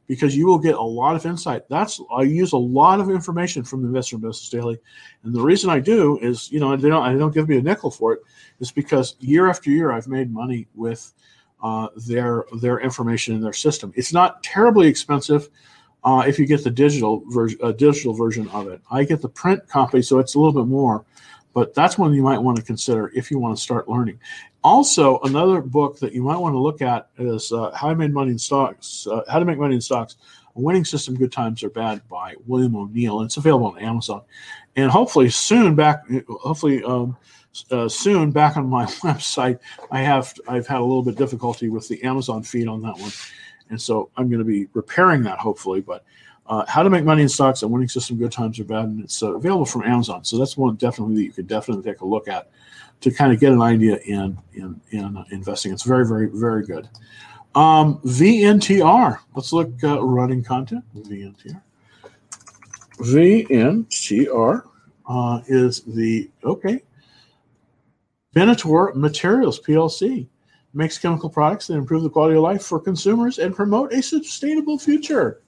because 0.07 0.37
you 0.37 0.47
will 0.47 0.59
get 0.59 0.75
a 0.75 0.83
lot 0.83 1.17
of 1.17 1.25
insight. 1.27 1.69
That's 1.69 2.01
I 2.15 2.23
use 2.23 2.53
a 2.53 2.59
lot 2.59 3.01
of 3.01 3.11
information 3.11 3.65
from 3.65 3.85
Investor 3.85 4.19
Business 4.19 4.49
Daily, 4.49 4.79
and 5.23 5.35
the 5.35 5.41
reason 5.41 5.71
I 5.71 5.81
do 5.81 6.19
is 6.21 6.51
you 6.53 6.61
know 6.61 6.77
they 6.77 6.89
don't 6.89 7.03
I 7.03 7.15
don't 7.15 7.35
give 7.35 7.49
me 7.49 7.59
a 7.59 7.63
nickel 7.63 7.91
for 7.91 8.13
it. 8.13 8.21
it 8.21 8.63
is 8.63 8.73
because 8.73 9.17
year 9.21 9.49
after 9.49 9.71
year 9.71 9.93
I've 9.93 10.09
made 10.09 10.33
money 10.33 10.67
with 10.75 11.13
uh, 11.63 11.89
their 11.97 12.45
their 12.61 12.81
information 12.81 13.35
in 13.35 13.41
their 13.41 13.53
system. 13.53 13.93
It's 13.97 14.13
not 14.13 14.43
terribly 14.43 14.89
expensive. 14.89 15.49
Uh, 16.03 16.23
if 16.27 16.39
you 16.39 16.45
get 16.45 16.63
the 16.63 16.71
digital 16.71 17.23
version, 17.29 17.59
uh, 17.63 17.73
digital 17.73 18.13
version 18.13 18.47
of 18.51 18.69
it, 18.69 18.81
I 18.91 19.05
get 19.05 19.23
the 19.23 19.29
print 19.29 19.67
copy, 19.69 20.03
so 20.03 20.19
it's 20.19 20.35
a 20.35 20.39
little 20.39 20.53
bit 20.53 20.69
more 20.69 21.07
but 21.55 21.73
that's 21.73 21.97
one 21.97 22.13
you 22.13 22.23
might 22.23 22.39
want 22.39 22.59
to 22.59 22.63
consider 22.63 23.11
if 23.15 23.31
you 23.31 23.39
want 23.39 23.57
to 23.57 23.63
start 23.63 23.89
learning. 23.89 24.19
Also, 24.65 25.21
another 25.21 25.61
book 25.61 25.99
that 26.01 26.13
you 26.13 26.23
might 26.23 26.37
want 26.37 26.53
to 26.53 26.59
look 26.59 26.83
at 26.83 27.09
is 27.17 27.53
uh, 27.53 27.71
How 27.71 27.89
I 27.89 27.95
Made 27.95 28.13
Money 28.13 28.33
in 28.33 28.39
Stocks, 28.39 29.07
uh, 29.07 29.23
How 29.29 29.39
to 29.39 29.45
Make 29.45 29.59
Money 29.59 29.77
in 29.77 29.81
Stocks, 29.81 30.17
A 30.57 30.61
Winning 30.61 30.85
System, 30.85 31.15
Good 31.15 31.33
Times 31.33 31.63
Are 31.63 31.71
Bad 31.71 32.07
by 32.09 32.35
William 32.47 32.75
O'Neill. 32.75 33.23
It's 33.23 33.37
available 33.37 33.69
on 33.69 33.79
Amazon. 33.79 34.23
And 34.75 34.91
hopefully 34.91 35.31
soon 35.31 35.77
back, 35.77 36.03
hopefully 36.29 36.83
um, 36.83 37.17
uh, 37.71 37.89
soon 37.89 38.33
back 38.33 38.57
on 38.57 38.69
my 38.69 38.85
website, 39.05 39.61
I 39.93 40.01
have, 40.01 40.35
I've 40.49 40.67
had 40.67 40.79
a 40.79 40.85
little 40.85 41.05
bit 41.05 41.17
difficulty 41.17 41.69
with 41.69 41.87
the 41.87 42.03
Amazon 42.03 42.43
feed 42.43 42.67
on 42.67 42.83
that 42.83 42.99
one. 42.99 43.13
And 43.71 43.81
so 43.81 44.11
I'm 44.17 44.29
going 44.29 44.41
to 44.41 44.45
be 44.45 44.67
repairing 44.75 45.23
that 45.23 45.39
hopefully, 45.39 45.81
but 45.81 46.05
uh, 46.47 46.65
how 46.69 46.83
to 46.83 46.91
make 46.91 47.05
money 47.05 47.23
in 47.23 47.29
stocks 47.29 47.63
a 47.63 47.69
winning 47.69 47.89
system 47.89 48.19
good 48.19 48.33
times 48.33 48.59
are 48.61 48.65
bad 48.65 48.85
and 48.85 49.01
it's 49.01 49.23
uh, 49.23 49.35
available 49.35 49.65
from 49.65 49.83
amazon. 49.83 50.25
So 50.25 50.39
that's 50.39 50.57
one 50.57 50.77
definitely 50.77 51.17
that 51.17 51.23
you 51.23 51.33
could 51.33 51.47
definitely 51.47 51.91
take 51.91 52.01
a 52.01 52.07
look 52.07 52.29
at 52.29 52.51
to 53.01 53.11
kind 53.11 53.33
of 53.33 53.41
get 53.41 53.53
an 53.53 53.63
idea 53.63 53.99
in 54.05 54.39
in, 54.55 54.81
in 54.91 55.17
uh, 55.17 55.25
investing. 55.31 55.73
It's 55.73 55.85
very 55.85 56.07
very 56.07 56.29
very 56.33 56.65
good. 56.65 56.89
Um, 57.55 57.99
vntr 58.01 59.19
let's 59.35 59.53
look 59.53 59.73
uh, 59.85 60.03
running 60.03 60.43
content 60.43 60.85
vntr 60.97 61.63
vntr 62.99 64.63
uh, 65.07 65.41
is 65.47 65.83
the 65.83 66.31
okay. 66.45 66.83
Venator 68.33 68.93
materials 68.95 69.61
plc 69.61 70.27
makes 70.75 70.99
chemical 70.99 71.31
products 71.31 71.69
that 71.69 71.75
improve 71.75 72.03
the 72.03 72.11
quality 72.11 72.37
of 72.37 72.43
life 72.43 72.65
for 72.65 72.81
consumers 72.81 73.39
and 73.39 73.55
promote 73.55 73.93
a 73.93 74.03
sustainable 74.03 74.77
future 74.77 75.41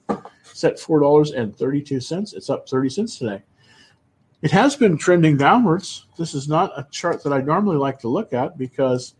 it's 0.57 0.63
at 0.63 0.77
$4.32. 0.77 2.33
It's 2.33 2.49
up 2.49 2.67
30 2.67 2.89
cents 2.89 3.19
today. 3.19 3.43
It 4.41 4.49
has 4.49 4.75
been 4.75 4.97
trending 4.97 5.37
downwards. 5.37 6.07
This 6.17 6.33
is 6.33 6.47
not 6.49 6.71
a 6.75 6.87
chart 6.89 7.23
that 7.23 7.31
I 7.31 7.41
normally 7.41 7.77
like 7.77 7.99
to 7.99 8.07
look 8.07 8.33
at 8.33 8.57
because 8.57 9.13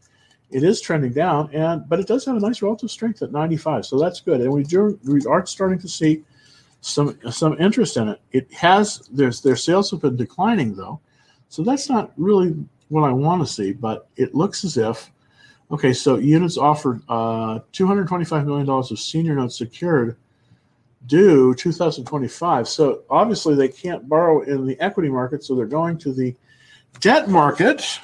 it 0.50 0.64
is 0.64 0.82
trending 0.82 1.14
down, 1.14 1.54
and 1.54 1.88
but 1.88 2.00
it 2.00 2.08
does 2.08 2.26
have 2.26 2.38
a 2.38 2.40
nice 2.40 2.64
relative 2.64 2.90
strength 2.90 3.22
at 3.22 3.32
95, 3.32 3.86
so 3.86 4.00
that's 4.00 4.20
good. 4.20 4.42
And 4.42 4.52
we 4.52 4.64
do 4.64 5.00
we 5.04 5.24
are 5.26 5.46
starting 5.46 5.78
to 5.80 5.88
see 5.88 6.24
some 6.82 7.20
some 7.30 7.56
interest 7.60 7.98
in 7.98 8.08
it. 8.08 8.22
It 8.32 8.52
has 8.54 9.08
there's 9.12 9.42
their 9.42 9.56
sales 9.56 9.92
have 9.92 10.02
been 10.02 10.16
declining 10.16 10.76
though, 10.76 11.02
so 11.50 11.62
that's 11.62 11.88
not 11.88 12.14
really 12.18 12.56
what 12.90 13.04
I 13.04 13.12
want 13.12 13.46
to 13.46 13.54
see. 13.54 13.74
But 13.74 14.08
it 14.16 14.34
looks 14.34 14.64
as 14.64 14.78
if 14.78 15.12
okay, 15.70 15.94
so 15.94 16.18
units 16.18 16.58
offered 16.58 17.02
uh, 17.10 17.60
225 17.74 18.48
million 18.48 18.66
dollars 18.66 18.90
of 18.90 19.00
senior 19.00 19.36
notes 19.36 19.58
secured 19.58 20.18
due 21.08 21.56
2025. 21.56 22.68
So 22.68 23.04
obviously 23.10 23.56
they 23.56 23.70
can't 23.70 24.08
borrow 24.08 24.42
in 24.42 24.66
the 24.66 24.80
equity 24.80 25.10
market, 25.10 25.44
so 25.44 25.56
they're 25.56 25.66
going 25.66 25.98
to 26.00 26.14
the 26.14 26.36
debt 27.00 27.30
market, 27.30 28.00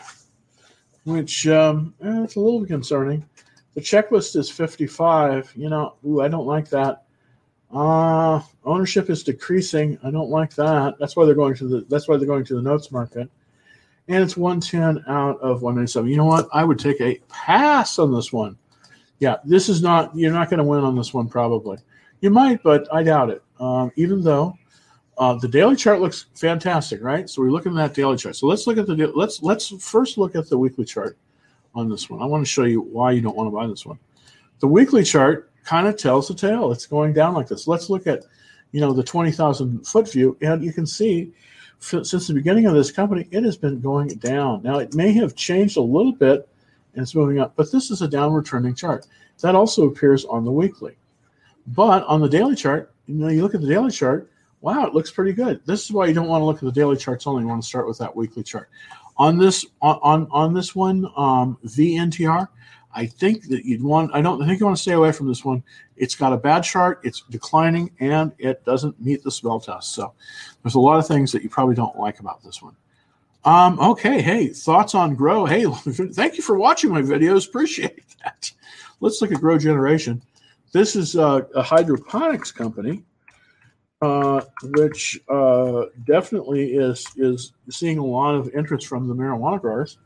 which 1.03 1.47
um, 1.47 1.93
eh, 2.03 2.23
it's 2.23 2.35
a 2.35 2.39
little 2.39 2.65
concerning. 2.65 3.25
The 3.75 3.81
checklist 3.81 4.35
is 4.35 4.49
55. 4.49 5.53
You 5.55 5.69
know, 5.69 5.95
ooh, 6.05 6.21
I 6.21 6.27
don't 6.27 6.45
like 6.45 6.69
that. 6.69 7.03
Uh, 7.73 8.39
ownership 8.65 9.09
is 9.09 9.23
decreasing. 9.23 9.97
I 10.03 10.11
don't 10.11 10.29
like 10.29 10.53
that. 10.55 10.95
That's 10.99 11.15
why 11.15 11.25
they're 11.25 11.33
going 11.33 11.55
to 11.55 11.67
the. 11.67 11.85
That's 11.89 12.07
why 12.07 12.17
they're 12.17 12.27
going 12.27 12.45
to 12.45 12.55
the 12.55 12.61
notes 12.61 12.91
market. 12.91 13.29
And 14.07 14.21
it's 14.21 14.37
110 14.37 15.05
out 15.07 15.39
of 15.39 15.61
197. 15.63 16.09
You 16.09 16.17
know 16.17 16.25
what? 16.25 16.47
I 16.53 16.63
would 16.63 16.77
take 16.77 17.01
a 17.01 17.19
pass 17.29 17.97
on 17.97 18.13
this 18.13 18.31
one. 18.31 18.57
Yeah, 19.19 19.37
this 19.43 19.69
is 19.69 19.81
not. 19.81 20.15
You're 20.15 20.33
not 20.33 20.49
going 20.49 20.59
to 20.59 20.63
win 20.63 20.83
on 20.83 20.95
this 20.95 21.13
one 21.13 21.27
probably. 21.27 21.77
You 22.23 22.29
might, 22.29 22.63
but 22.63 22.87
I 22.89 23.03
doubt 23.03 23.31
it. 23.31 23.43
Um, 23.59 23.91
even 23.97 24.23
though 24.23 24.57
uh, 25.17 25.33
the 25.33 25.47
daily 25.49 25.75
chart 25.75 25.99
looks 25.99 26.27
fantastic, 26.35 27.03
right? 27.03 27.29
So 27.29 27.41
we're 27.41 27.51
looking 27.51 27.73
at 27.73 27.75
that 27.75 27.93
daily 27.93 28.15
chart. 28.15 28.37
So 28.37 28.47
let's 28.47 28.65
look 28.65 28.77
at 28.77 28.87
the 28.87 29.11
let's 29.13 29.43
let's 29.43 29.67
first 29.85 30.17
look 30.17 30.33
at 30.33 30.47
the 30.47 30.57
weekly 30.57 30.85
chart 30.85 31.17
on 31.75 31.89
this 31.89 32.09
one. 32.09 32.21
I 32.21 32.25
want 32.25 32.41
to 32.41 32.49
show 32.49 32.63
you 32.63 32.79
why 32.79 33.11
you 33.11 33.19
don't 33.19 33.35
want 33.35 33.47
to 33.47 33.51
buy 33.51 33.67
this 33.67 33.85
one. 33.85 33.99
The 34.59 34.67
weekly 34.67 35.03
chart 35.03 35.51
kind 35.65 35.85
of 35.85 35.97
tells 35.97 36.29
the 36.29 36.33
tale. 36.33 36.71
It's 36.71 36.85
going 36.85 37.11
down 37.11 37.33
like 37.33 37.49
this. 37.49 37.67
Let's 37.67 37.89
look 37.89 38.07
at 38.07 38.23
you 38.71 38.79
know 38.79 38.93
the 38.93 39.03
20,000 39.03 39.85
foot 39.85 40.09
view, 40.09 40.37
and 40.41 40.63
you 40.63 40.71
can 40.71 40.85
see 40.85 41.33
since 41.79 42.27
the 42.27 42.33
beginning 42.33 42.67
of 42.67 42.73
this 42.73 42.89
company, 42.89 43.27
it 43.31 43.43
has 43.43 43.57
been 43.57 43.81
going 43.81 44.07
down. 44.07 44.63
Now 44.63 44.79
it 44.79 44.95
may 44.95 45.11
have 45.11 45.35
changed 45.35 45.75
a 45.75 45.81
little 45.81 46.13
bit 46.13 46.47
and 46.93 47.03
it's 47.03 47.15
moving 47.15 47.39
up, 47.39 47.53
but 47.57 47.69
this 47.69 47.91
is 47.91 48.01
a 48.01 48.07
downward 48.07 48.45
trending 48.45 48.75
chart. 48.75 49.07
That 49.41 49.55
also 49.55 49.87
appears 49.87 50.23
on 50.23 50.45
the 50.45 50.51
weekly. 50.53 50.95
But 51.67 52.03
on 52.05 52.21
the 52.21 52.29
daily 52.29 52.55
chart, 52.55 52.93
you 53.07 53.15
know, 53.15 53.29
you 53.29 53.41
look 53.41 53.55
at 53.55 53.61
the 53.61 53.67
daily 53.67 53.91
chart, 53.91 54.29
wow, 54.61 54.85
it 54.85 54.93
looks 54.93 55.11
pretty 55.11 55.33
good. 55.33 55.61
This 55.65 55.83
is 55.83 55.91
why 55.91 56.07
you 56.07 56.13
don't 56.13 56.27
want 56.27 56.41
to 56.41 56.45
look 56.45 56.57
at 56.57 56.63
the 56.63 56.71
daily 56.71 56.97
charts 56.97 57.27
only. 57.27 57.43
You 57.43 57.47
want 57.47 57.61
to 57.61 57.67
start 57.67 57.87
with 57.87 57.97
that 57.99 58.15
weekly 58.15 58.43
chart. 58.43 58.69
On 59.17 59.37
this 59.37 59.65
on 59.81 59.99
on, 60.01 60.27
on 60.31 60.53
this 60.53 60.75
one, 60.75 61.05
um, 61.15 61.57
VNTR, 61.65 62.47
I 62.95 63.05
think 63.05 63.47
that 63.49 63.65
you'd 63.65 63.83
want. 63.83 64.11
I 64.13 64.21
don't 64.21 64.41
I 64.41 64.47
think 64.47 64.59
you 64.59 64.65
want 64.65 64.77
to 64.77 64.81
stay 64.81 64.93
away 64.93 65.11
from 65.11 65.27
this 65.27 65.45
one. 65.45 65.63
It's 65.97 66.15
got 66.15 66.33
a 66.33 66.37
bad 66.37 66.61
chart. 66.61 67.01
It's 67.03 67.21
declining, 67.29 67.91
and 67.99 68.31
it 68.39 68.63
doesn't 68.65 68.99
meet 68.99 69.23
the 69.23 69.31
smell 69.31 69.59
test. 69.59 69.93
So 69.93 70.13
there's 70.63 70.75
a 70.75 70.79
lot 70.79 70.97
of 70.97 71.07
things 71.07 71.31
that 71.31 71.43
you 71.43 71.49
probably 71.49 71.75
don't 71.75 71.97
like 71.97 72.19
about 72.19 72.43
this 72.43 72.61
one. 72.61 72.75
Um, 73.45 73.77
okay, 73.79 74.21
hey, 74.21 74.47
thoughts 74.47 74.95
on 74.95 75.15
Grow? 75.15 75.45
Hey, 75.45 75.65
thank 75.87 76.37
you 76.37 76.43
for 76.43 76.57
watching 76.57 76.91
my 76.91 77.01
videos. 77.01 77.47
Appreciate 77.47 78.03
that. 78.23 78.51
Let's 79.01 79.21
look 79.21 79.33
at 79.33 79.41
Grow 79.41 79.57
Generation. 79.57 80.21
This 80.73 80.95
is 80.95 81.15
a, 81.15 81.47
a 81.53 81.61
hydroponics 81.61 82.51
company, 82.51 83.03
uh, 84.01 84.41
which 84.63 85.21
uh, 85.29 85.85
definitely 86.05 86.73
is 86.73 87.05
is 87.15 87.53
seeing 87.69 87.99
a 87.99 88.05
lot 88.05 88.33
of 88.33 88.49
interest 88.55 88.87
from 88.87 89.07
the 89.07 89.13
marijuana 89.13 89.61
growers. 89.61 89.99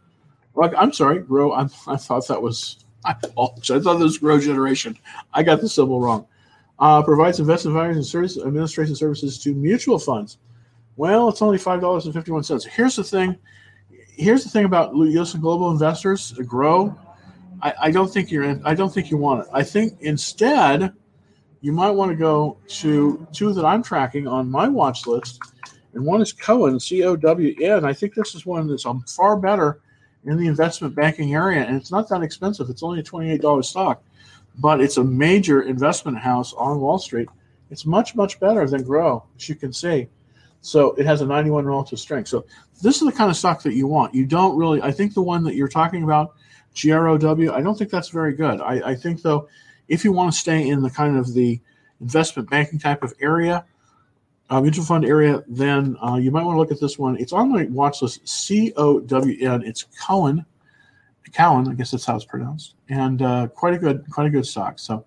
Like, 0.55 0.74
I'm 0.78 0.91
sorry, 0.91 1.20
grow. 1.20 1.53
I'm, 1.53 1.70
i 1.88 1.95
thought 1.95 2.28
that 2.28 2.41
was 2.41 2.84
I 3.05 3.15
apologize. 3.24 3.72
I 3.72 3.80
thought 3.80 3.93
this 3.95 4.03
was 4.03 4.18
grow 4.18 4.39
generation. 4.39 4.97
I 5.34 5.41
got 5.41 5.61
the 5.61 5.70
symbol 5.70 6.01
wrong. 6.01 6.28
Uh, 6.80 7.01
provides 7.01 7.39
investment 7.39 7.76
advisory 7.76 7.95
and 7.95 8.05
service, 8.05 8.38
administration 8.38 8.95
services 8.95 9.39
to 9.39 9.53
mutual 9.53 9.97
funds. 9.97 10.38
Well, 10.97 11.30
it's 11.30 11.41
only 11.41 11.57
five 11.57 11.80
dollars 11.80 12.05
and 12.05 12.13
fifty 12.13 12.32
one 12.32 12.43
cents. 12.43 12.65
Here's 12.65 12.97
the 12.97 13.05
thing. 13.05 13.38
Here's 14.09 14.43
the 14.43 14.49
thing 14.49 14.65
about 14.65 14.93
U.S. 14.93 15.34
and 15.34 15.41
global 15.41 15.72
investors. 15.72 16.34
Grow 16.45 16.97
I, 17.62 17.74
I 17.84 17.91
don't 17.91 18.12
think 18.12 18.32
you're 18.32 18.43
in, 18.43 18.62
I 18.66 18.74
don't 18.74 18.93
think 18.93 19.10
you 19.10 19.18
want 19.18 19.41
it. 19.41 19.47
I 19.53 19.64
think 19.64 19.97
instead 20.01 20.93
you 21.62 21.72
might 21.72 21.91
want 21.91 22.12
to 22.12 22.18
go 22.18 22.58
to 22.68 23.28
two 23.32 23.53
that 23.53 23.66
I'm 23.66 23.84
tracking 23.84 24.28
on 24.28 24.49
my 24.49 24.68
watch 24.68 25.08
list, 25.08 25.41
and 25.93 26.05
one 26.05 26.22
is 26.22 26.32
Cowen, 26.34 26.80
C 26.80 27.03
O 27.03 27.16
W 27.16 27.55
N. 27.62 27.86
I 27.86 27.93
think 27.93 28.14
this 28.14 28.36
is 28.36 28.45
one 28.45 28.68
that's 28.68 28.86
um, 28.86 29.03
far 29.08 29.38
better 29.38 29.80
in 30.26 30.38
the 30.38 30.47
investment 30.47 30.93
banking 30.93 31.34
area, 31.34 31.64
and 31.64 31.76
it's 31.76 31.91
not 31.91 32.08
that 32.10 32.22
expensive. 32.22 32.70
It's 32.70 32.84
only 32.84 32.99
a 32.99 33.03
$28 33.03 33.66
stock, 33.66 34.03
but 34.60 34.82
it's 34.82 34.97
a 34.97 35.03
major 35.03 35.62
investment 35.62 36.18
house 36.20 36.53
on 36.53 36.80
Wall 36.80 36.99
Street. 36.99 37.30
It's 37.72 37.86
much, 37.86 38.16
much 38.16 38.39
better 38.39 38.68
than 38.68 38.84
Grow, 38.84 39.24
as 39.38 39.49
you 39.49 39.55
can 39.55 39.74
see. 39.74 40.08
So 40.62 40.93
it 40.93 41.05
has 41.05 41.22
a 41.22 41.26
91 41.26 41.66
relative 41.66 41.99
strength. 41.99 42.28
So 42.28 42.45
this 42.82 43.01
is 43.01 43.08
the 43.08 43.12
kind 43.12 43.30
of 43.30 43.38
stock 43.38 43.64
that 43.64 43.74
you 43.74 43.88
want. 43.88 44.14
You 44.14 44.26
don't 44.26 44.58
really, 44.58 44.82
I 44.82 44.91
think 44.91 45.14
the 45.14 45.22
one 45.22 45.43
that 45.45 45.55
you're 45.55 45.68
talking 45.68 46.03
about 46.03 46.36
GROW. 46.80 47.53
I 47.53 47.61
don't 47.61 47.78
think 47.78 47.89
that's 47.89 48.09
very 48.09 48.34
good. 48.34 48.61
I, 48.61 48.91
I 48.91 48.95
think 48.95 49.21
though, 49.21 49.47
if 49.88 50.03
you 50.03 50.11
want 50.11 50.32
to 50.32 50.38
stay 50.38 50.67
in 50.67 50.82
the 50.82 50.89
kind 50.89 51.17
of 51.17 51.34
the 51.34 51.59
investment 52.01 52.49
banking 52.49 52.80
type 52.80 53.03
of 53.03 53.13
area, 53.21 53.65
uh, 54.49 54.61
mutual 54.61 54.86
fund 54.86 55.05
area, 55.05 55.43
then 55.47 55.97
uh, 56.01 56.15
you 56.15 56.32
might 56.32 56.43
want 56.43 56.55
to 56.55 56.59
look 56.59 56.71
at 56.71 56.80
this 56.80 56.97
one. 56.99 57.17
It's 57.17 57.34
on 57.34 57.51
my 57.51 57.65
watch 57.65 58.01
list. 58.01 58.28
C 58.28 58.73
O 58.78 58.99
W 58.99 59.49
N. 59.49 59.63
It's 59.63 59.86
Cowen. 60.05 60.45
Cowen, 61.34 61.67
I 61.67 61.73
guess 61.73 61.91
that's 61.91 62.05
how 62.05 62.15
it's 62.15 62.23
pronounced, 62.23 62.75
and 62.88 63.21
uh, 63.21 63.47
quite 63.49 63.73
a 63.73 63.78
good, 63.78 64.05
quite 64.09 64.28
a 64.28 64.30
good 64.30 64.45
stock. 64.45 64.80
So, 64.80 65.03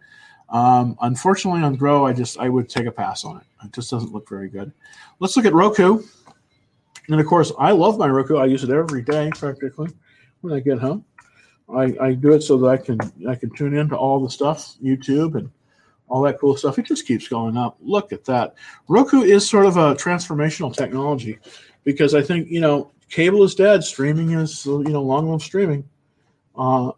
um, 0.51 0.95
unfortunately, 1.01 1.63
on 1.63 1.77
Grow, 1.77 2.05
I 2.05 2.13
just 2.13 2.39
I 2.39 2.51
would 2.51 2.69
take 2.69 2.85
a 2.85 2.93
pass 2.93 3.25
on 3.25 3.39
it. 3.39 3.45
It 3.65 3.73
just 3.73 3.91
doesn't 3.91 4.13
look 4.13 4.29
very 4.29 4.51
good. 4.51 4.71
Let's 5.19 5.35
look 5.35 5.47
at 5.47 5.55
Roku, 5.55 6.03
and 7.09 7.19
of 7.19 7.27
course, 7.27 7.53
I 7.59 7.71
love 7.71 7.99
my 7.99 8.07
Roku. 8.07 8.37
I 8.37 8.45
use 8.45 8.63
it 8.63 8.69
every 8.69 9.01
day 9.01 9.31
practically 9.35 9.89
when 10.43 10.53
I 10.53 10.61
get 10.61 10.79
home. 10.79 11.07
I, 11.75 11.97
I 12.01 12.13
do 12.13 12.33
it 12.33 12.43
so 12.43 12.59
that 12.59 12.67
I 12.67 12.77
can 12.77 12.99
I 13.29 13.35
can 13.35 13.51
tune 13.51 13.77
into 13.77 13.97
all 13.97 14.21
the 14.21 14.31
stuff, 14.31 14.77
YouTube 14.83 15.37
and 15.37 15.51
all 16.11 16.23
that 16.23 16.39
cool 16.39 16.57
stuff. 16.57 16.79
It 16.79 16.87
just 16.87 17.07
keeps 17.07 17.29
going 17.29 17.57
up. 17.57 17.77
Look 17.81 18.13
at 18.13 18.25
that. 18.25 18.55
Roku 18.89 19.23
is 19.23 19.49
sort 19.49 19.67
of 19.67 19.77
a 19.77 19.95
transformational 19.95 20.75
technology 20.75 21.39
because 21.85 22.15
I 22.15 22.23
think, 22.23 22.49
you 22.51 22.61
know, 22.61 22.91
cable 23.09 23.45
is 23.45 23.55
dead. 23.55 23.85
Streaming 23.85 24.33
is, 24.33 24.67
you 24.67 24.83
know, 24.83 25.03
long 25.03 25.31
live 25.31 25.43
streaming. 25.43 25.89
Uh, 26.57 26.91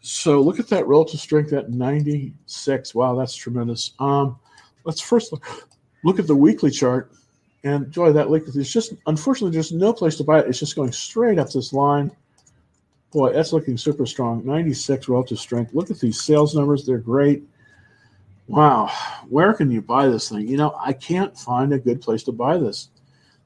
so 0.00 0.40
look 0.40 0.60
at 0.60 0.68
that 0.68 0.86
relative 0.86 1.20
strength 1.20 1.52
at 1.52 1.70
96. 1.70 2.94
Wow, 2.94 3.16
that's 3.16 3.34
tremendous. 3.34 3.92
Um, 3.98 4.38
let's 4.84 5.00
first 5.00 5.32
look, 5.32 5.46
look 6.04 6.18
at 6.18 6.26
the 6.26 6.36
weekly 6.36 6.70
chart. 6.70 7.10
And 7.64 7.90
joy, 7.90 8.12
that 8.12 8.28
link 8.30 8.46
is 8.46 8.70
just 8.70 8.92
unfortunately 9.06 9.54
there's 9.54 9.72
no 9.72 9.92
place 9.92 10.16
to 10.16 10.24
buy 10.24 10.40
it. 10.40 10.48
It's 10.48 10.60
just 10.60 10.76
going 10.76 10.92
straight 10.92 11.38
up 11.38 11.50
this 11.50 11.72
line. 11.72 12.10
Boy, 13.14 13.32
that's 13.32 13.52
looking 13.52 13.78
super 13.78 14.06
strong. 14.06 14.44
96 14.44 15.08
relative 15.08 15.38
strength. 15.38 15.72
Look 15.72 15.88
at 15.88 16.00
these 16.00 16.20
sales 16.20 16.52
numbers; 16.56 16.84
they're 16.84 16.98
great. 16.98 17.44
Wow, 18.48 18.90
where 19.28 19.54
can 19.54 19.70
you 19.70 19.80
buy 19.80 20.08
this 20.08 20.28
thing? 20.28 20.48
You 20.48 20.56
know, 20.56 20.76
I 20.80 20.94
can't 20.94 21.38
find 21.38 21.72
a 21.72 21.78
good 21.78 22.02
place 22.02 22.24
to 22.24 22.32
buy 22.32 22.58
this. 22.58 22.88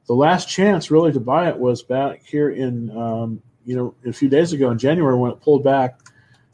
The 0.07 0.15
last 0.15 0.49
chance 0.49 0.91
really 0.91 1.13
to 1.13 1.21
buy 1.21 1.51
it 1.51 1.59
was 1.59 1.83
back 1.83 2.25
here 2.25 2.49
in 2.49 2.91
um, 2.97 3.43
you 3.67 3.77
know 3.77 3.95
a 4.07 4.13
few 4.13 4.31
days 4.31 4.55
ago 4.55 4.71
in 4.71 4.79
January 4.79 5.15
when 5.15 5.33
it 5.33 5.43
pulled 5.43 5.65
back 5.65 6.01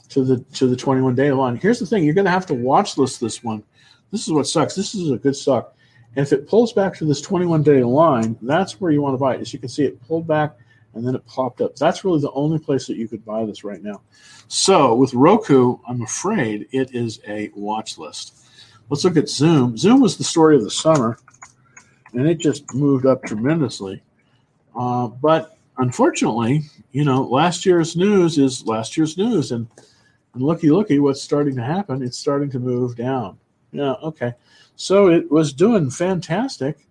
to 0.08 0.24
the 0.24 0.40
to 0.54 0.66
the 0.66 0.74
21 0.74 1.14
day 1.14 1.30
line. 1.30 1.54
Here's 1.54 1.78
the 1.78 1.86
thing: 1.86 2.02
you're 2.02 2.14
going 2.14 2.24
to 2.24 2.32
have 2.32 2.46
to 2.46 2.54
watch 2.54 2.98
list 2.98 3.20
this 3.20 3.44
one. 3.44 3.62
This 4.10 4.26
is 4.26 4.32
what 4.32 4.48
sucks. 4.48 4.74
This 4.74 4.92
is 4.92 5.12
a 5.12 5.18
good 5.18 5.36
suck. 5.36 5.76
And 6.16 6.26
if 6.26 6.32
it 6.32 6.48
pulls 6.48 6.72
back 6.72 6.96
to 6.98 7.04
this 7.04 7.20
21 7.20 7.62
day 7.62 7.84
line, 7.84 8.36
that's 8.42 8.80
where 8.80 8.90
you 8.90 9.02
want 9.02 9.14
to 9.14 9.18
buy 9.18 9.36
it. 9.36 9.40
As 9.40 9.52
you 9.52 9.60
can 9.60 9.68
see, 9.68 9.84
it 9.84 10.02
pulled 10.08 10.26
back 10.26 10.56
and 10.94 11.06
then 11.06 11.14
it 11.14 11.26
popped 11.26 11.60
up. 11.60 11.76
That's 11.76 12.04
really 12.04 12.20
the 12.20 12.32
only 12.32 12.58
place 12.58 12.86
that 12.86 12.96
you 12.96 13.08
could 13.08 13.24
buy 13.24 13.44
this 13.44 13.64
right 13.64 13.82
now. 13.82 14.00
So 14.48 14.94
with 14.94 15.14
Roku, 15.14 15.78
I'm 15.88 16.02
afraid 16.02 16.68
it 16.72 16.94
is 16.94 17.20
a 17.26 17.50
watch 17.54 17.98
list. 17.98 18.46
Let's 18.90 19.04
look 19.04 19.16
at 19.16 19.28
Zoom. 19.28 19.76
Zoom 19.76 20.00
was 20.00 20.16
the 20.16 20.24
story 20.24 20.56
of 20.56 20.62
the 20.62 20.70
summer, 20.70 21.18
and 22.12 22.28
it 22.28 22.38
just 22.38 22.74
moved 22.74 23.06
up 23.06 23.22
tremendously. 23.24 24.02
Uh, 24.76 25.08
but 25.08 25.58
unfortunately, 25.78 26.62
you 26.92 27.04
know, 27.04 27.22
last 27.22 27.64
year's 27.64 27.96
news 27.96 28.38
is 28.38 28.66
last 28.66 28.96
year's 28.96 29.16
news, 29.16 29.52
and 29.52 29.66
and 30.34 30.42
looky, 30.42 30.70
looky, 30.70 30.98
what's 30.98 31.22
starting 31.22 31.54
to 31.56 31.62
happen? 31.62 32.02
It's 32.02 32.18
starting 32.18 32.50
to 32.50 32.58
move 32.58 32.96
down. 32.96 33.38
Yeah, 33.72 33.92
okay. 34.02 34.34
So 34.76 35.08
it 35.08 35.30
was 35.30 35.52
doing 35.52 35.90
fantastic. 35.90 36.86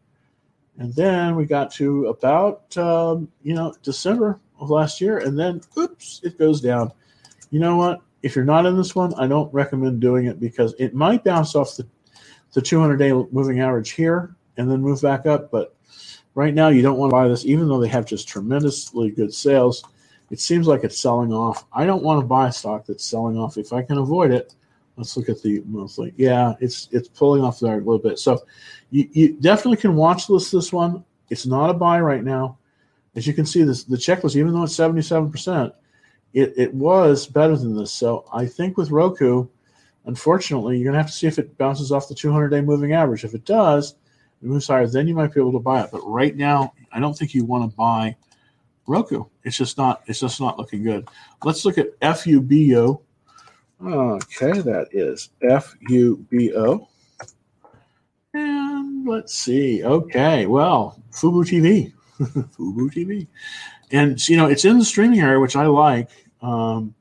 And 0.77 0.93
then 0.95 1.35
we 1.35 1.45
got 1.45 1.71
to 1.73 2.07
about, 2.07 2.75
um, 2.77 3.29
you 3.43 3.53
know, 3.53 3.73
December 3.83 4.39
of 4.59 4.69
last 4.69 4.99
year. 5.01 5.19
And 5.19 5.37
then, 5.37 5.61
oops, 5.77 6.21
it 6.23 6.37
goes 6.37 6.61
down. 6.61 6.91
You 7.51 7.59
know 7.59 7.77
what? 7.77 8.01
If 8.23 8.35
you're 8.35 8.45
not 8.45 8.65
in 8.65 8.77
this 8.77 8.95
one, 8.95 9.13
I 9.15 9.27
don't 9.27 9.53
recommend 9.53 9.99
doing 10.01 10.25
it 10.27 10.39
because 10.39 10.73
it 10.79 10.93
might 10.95 11.23
bounce 11.23 11.55
off 11.55 11.75
the, 11.77 11.87
the 12.53 12.61
200 12.61 12.97
day 12.97 13.13
moving 13.31 13.59
average 13.59 13.91
here 13.91 14.35
and 14.57 14.69
then 14.69 14.81
move 14.81 15.01
back 15.01 15.25
up. 15.25 15.51
But 15.51 15.75
right 16.35 16.53
now, 16.53 16.69
you 16.69 16.81
don't 16.81 16.97
want 16.97 17.11
to 17.11 17.15
buy 17.15 17.27
this, 17.27 17.45
even 17.45 17.67
though 17.67 17.79
they 17.79 17.87
have 17.89 18.05
just 18.05 18.27
tremendously 18.27 19.11
good 19.11 19.33
sales. 19.33 19.83
It 20.31 20.39
seems 20.39 20.67
like 20.67 20.83
it's 20.83 20.97
selling 20.99 21.31
off. 21.31 21.65
I 21.73 21.85
don't 21.85 22.03
want 22.03 22.21
to 22.21 22.25
buy 22.25 22.49
stock 22.49 22.85
that's 22.87 23.05
selling 23.05 23.37
off 23.37 23.57
if 23.57 23.73
I 23.73 23.83
can 23.83 23.99
avoid 23.99 24.31
it. 24.31 24.55
Let's 24.95 25.17
look 25.17 25.29
at 25.29 25.41
the 25.41 25.61
monthly. 25.65 26.13
Yeah, 26.17 26.53
it's 26.59 26.87
it's 26.91 27.07
pulling 27.09 27.43
off 27.43 27.59
there 27.59 27.75
a 27.75 27.77
little 27.77 27.99
bit. 27.99 28.19
So 28.19 28.43
you, 28.91 29.09
you 29.11 29.33
definitely 29.33 29.77
can 29.77 29.95
watch 29.95 30.29
list 30.29 30.51
this 30.51 30.71
one. 30.71 31.03
It's 31.29 31.45
not 31.45 31.69
a 31.69 31.73
buy 31.73 31.99
right 31.99 32.23
now. 32.23 32.57
As 33.15 33.25
you 33.25 33.33
can 33.33 33.45
see, 33.45 33.63
this 33.63 33.83
the 33.83 33.97
checklist, 33.97 34.35
even 34.35 34.53
though 34.53 34.63
it's 34.63 34.77
77%, 34.77 35.73
it, 36.33 36.53
it 36.57 36.73
was 36.73 37.27
better 37.27 37.55
than 37.55 37.75
this. 37.75 37.91
So 37.91 38.25
I 38.31 38.45
think 38.45 38.77
with 38.77 38.91
Roku, 38.91 39.47
unfortunately, 40.05 40.77
you're 40.77 40.85
gonna 40.85 41.01
have 41.01 41.11
to 41.11 41.17
see 41.17 41.27
if 41.27 41.39
it 41.39 41.57
bounces 41.57 41.91
off 41.91 42.07
the 42.07 42.15
200 42.15 42.49
day 42.49 42.61
moving 42.61 42.93
average. 42.93 43.23
If 43.23 43.33
it 43.33 43.45
does, 43.45 43.95
it 44.41 44.47
moves 44.47 44.67
higher, 44.67 44.87
then 44.87 45.07
you 45.07 45.15
might 45.15 45.33
be 45.33 45.39
able 45.39 45.53
to 45.53 45.59
buy 45.59 45.81
it. 45.81 45.89
But 45.91 46.01
right 46.01 46.35
now, 46.35 46.73
I 46.91 46.99
don't 46.99 47.17
think 47.17 47.33
you 47.33 47.45
want 47.45 47.69
to 47.69 47.75
buy 47.75 48.15
Roku. 48.87 49.25
It's 49.43 49.57
just 49.57 49.77
not 49.77 50.03
it's 50.07 50.19
just 50.19 50.39
not 50.39 50.57
looking 50.59 50.83
good. 50.83 51.07
Let's 51.43 51.65
look 51.65 51.77
at 51.77 51.99
FUBO. 51.99 53.01
Okay, 53.85 54.61
that 54.61 54.87
is 54.93 55.29
F 55.41 55.75
U 55.89 56.25
B 56.29 56.53
O. 56.55 56.87
And 58.33 59.05
let's 59.05 59.33
see. 59.33 59.83
Okay, 59.83 60.45
well, 60.45 61.01
Fubo 61.11 61.43
TV. 61.43 61.91
Fubo 62.19 62.89
TV. 62.89 63.27
And, 63.91 64.29
you 64.29 64.37
know, 64.37 64.47
it's 64.47 64.63
in 64.63 64.79
the 64.79 64.85
streaming 64.85 65.19
area, 65.19 65.39
which 65.39 65.57
I 65.57 65.67
like. 65.67 66.09
Um, 66.41 66.95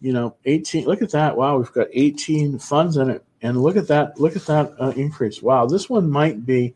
you 0.00 0.12
know, 0.12 0.36
18, 0.44 0.86
look 0.86 1.02
at 1.02 1.10
that. 1.10 1.36
Wow, 1.36 1.58
we've 1.58 1.72
got 1.72 1.88
18 1.92 2.58
funds 2.60 2.96
in 2.96 3.10
it. 3.10 3.24
And 3.42 3.60
look 3.60 3.76
at 3.76 3.88
that. 3.88 4.18
Look 4.20 4.36
at 4.36 4.46
that 4.46 4.74
uh, 4.78 4.90
increase. 4.90 5.42
Wow, 5.42 5.66
this 5.66 5.90
one 5.90 6.08
might 6.08 6.46
be, 6.46 6.74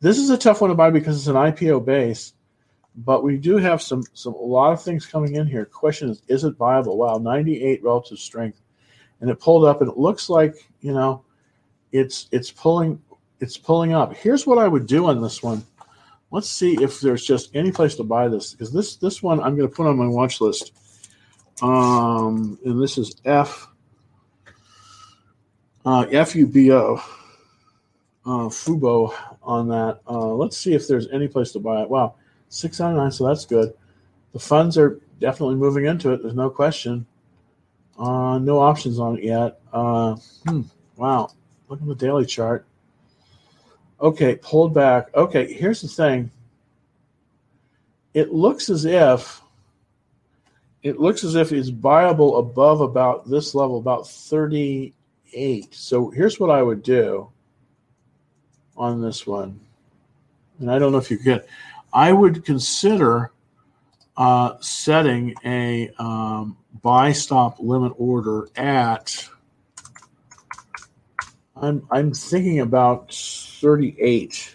this 0.00 0.18
is 0.18 0.30
a 0.30 0.36
tough 0.36 0.60
one 0.60 0.70
to 0.70 0.76
buy 0.76 0.90
because 0.90 1.16
it's 1.16 1.28
an 1.28 1.36
IPO 1.36 1.84
base 1.84 2.32
but 2.94 3.24
we 3.24 3.38
do 3.38 3.56
have 3.56 3.80
some 3.80 4.02
some 4.12 4.34
a 4.34 4.36
lot 4.36 4.70
of 4.72 4.82
things 4.82 5.06
coming 5.06 5.36
in 5.36 5.46
here. 5.46 5.64
Question 5.64 6.10
is, 6.10 6.22
is 6.28 6.44
it 6.44 6.56
viable? 6.56 6.98
Wow, 6.98 7.16
98 7.16 7.82
relative 7.82 8.18
strength 8.18 8.61
and 9.22 9.30
it 9.30 9.40
pulled 9.40 9.64
up 9.64 9.80
and 9.80 9.90
it 9.90 9.96
looks 9.96 10.28
like 10.28 10.68
you 10.82 10.92
know 10.92 11.24
it's 11.92 12.28
it's 12.32 12.50
pulling 12.50 13.00
it's 13.40 13.56
pulling 13.56 13.94
up. 13.94 14.14
Here's 14.14 14.46
what 14.46 14.58
i 14.58 14.68
would 14.68 14.86
do 14.86 15.06
on 15.06 15.22
this 15.22 15.42
one. 15.42 15.64
Let's 16.30 16.50
see 16.50 16.80
if 16.82 17.00
there's 17.00 17.24
just 17.24 17.54
any 17.54 17.72
place 17.72 17.94
to 17.96 18.04
buy 18.04 18.28
this 18.28 18.52
because 18.52 18.72
this 18.72 18.96
this 18.96 19.22
one 19.22 19.40
i'm 19.40 19.56
going 19.56 19.68
to 19.68 19.74
put 19.74 19.86
on 19.86 19.96
my 19.96 20.06
watch 20.06 20.40
list. 20.40 20.72
Um 21.62 22.58
and 22.64 22.82
this 22.82 22.98
is 22.98 23.14
f 23.24 23.68
uh, 25.84 26.04
fubo 26.04 27.00
uh, 28.24 28.48
fubo 28.48 29.12
on 29.42 29.68
that. 29.68 30.00
Uh, 30.06 30.34
let's 30.34 30.56
see 30.56 30.74
if 30.74 30.86
there's 30.86 31.08
any 31.08 31.26
place 31.26 31.52
to 31.52 31.60
buy 31.60 31.82
it. 31.82 31.88
Wow 31.88 32.16
699 32.48 33.12
so 33.12 33.26
that's 33.26 33.46
good. 33.46 33.72
The 34.32 34.38
funds 34.38 34.76
are 34.76 35.00
definitely 35.20 35.54
moving 35.54 35.84
into 35.86 36.12
it 36.12 36.22
there's 36.22 36.34
no 36.34 36.50
question 36.50 37.06
uh, 37.98 38.38
no 38.38 38.58
options 38.58 38.98
on 38.98 39.18
it 39.18 39.24
yet. 39.24 39.60
Uh, 39.72 40.16
hmm, 40.46 40.62
wow. 40.96 41.30
Look 41.68 41.80
at 41.80 41.86
the 41.86 41.94
daily 41.94 42.26
chart. 42.26 42.66
Okay, 44.00 44.36
pulled 44.36 44.74
back. 44.74 45.14
Okay, 45.14 45.52
here's 45.52 45.80
the 45.80 45.88
thing. 45.88 46.30
It 48.14 48.32
looks 48.32 48.68
as 48.68 48.84
if 48.84 49.40
it 50.82 50.98
looks 50.98 51.22
as 51.22 51.36
if 51.36 51.52
it's 51.52 51.68
viable 51.68 52.38
above 52.38 52.80
about 52.80 53.28
this 53.30 53.54
level, 53.54 53.78
about 53.78 54.08
38. 54.08 55.74
So 55.74 56.10
here's 56.10 56.40
what 56.40 56.50
I 56.50 56.62
would 56.62 56.82
do 56.82 57.30
on 58.76 59.00
this 59.00 59.26
one. 59.26 59.60
And 60.58 60.70
I 60.70 60.78
don't 60.78 60.92
know 60.92 60.98
if 60.98 61.10
you 61.10 61.18
get. 61.18 61.48
I 61.92 62.12
would 62.12 62.44
consider 62.44 63.30
uh, 64.16 64.56
setting 64.60 65.34
a 65.44 65.90
um, 65.98 66.56
buy 66.82 67.12
stop 67.12 67.58
limit 67.60 67.92
order 67.96 68.48
at 68.56 69.28
I'm 71.62 71.86
I'm 71.90 72.12
thinking 72.12 72.60
about 72.60 73.12
38 73.14 74.54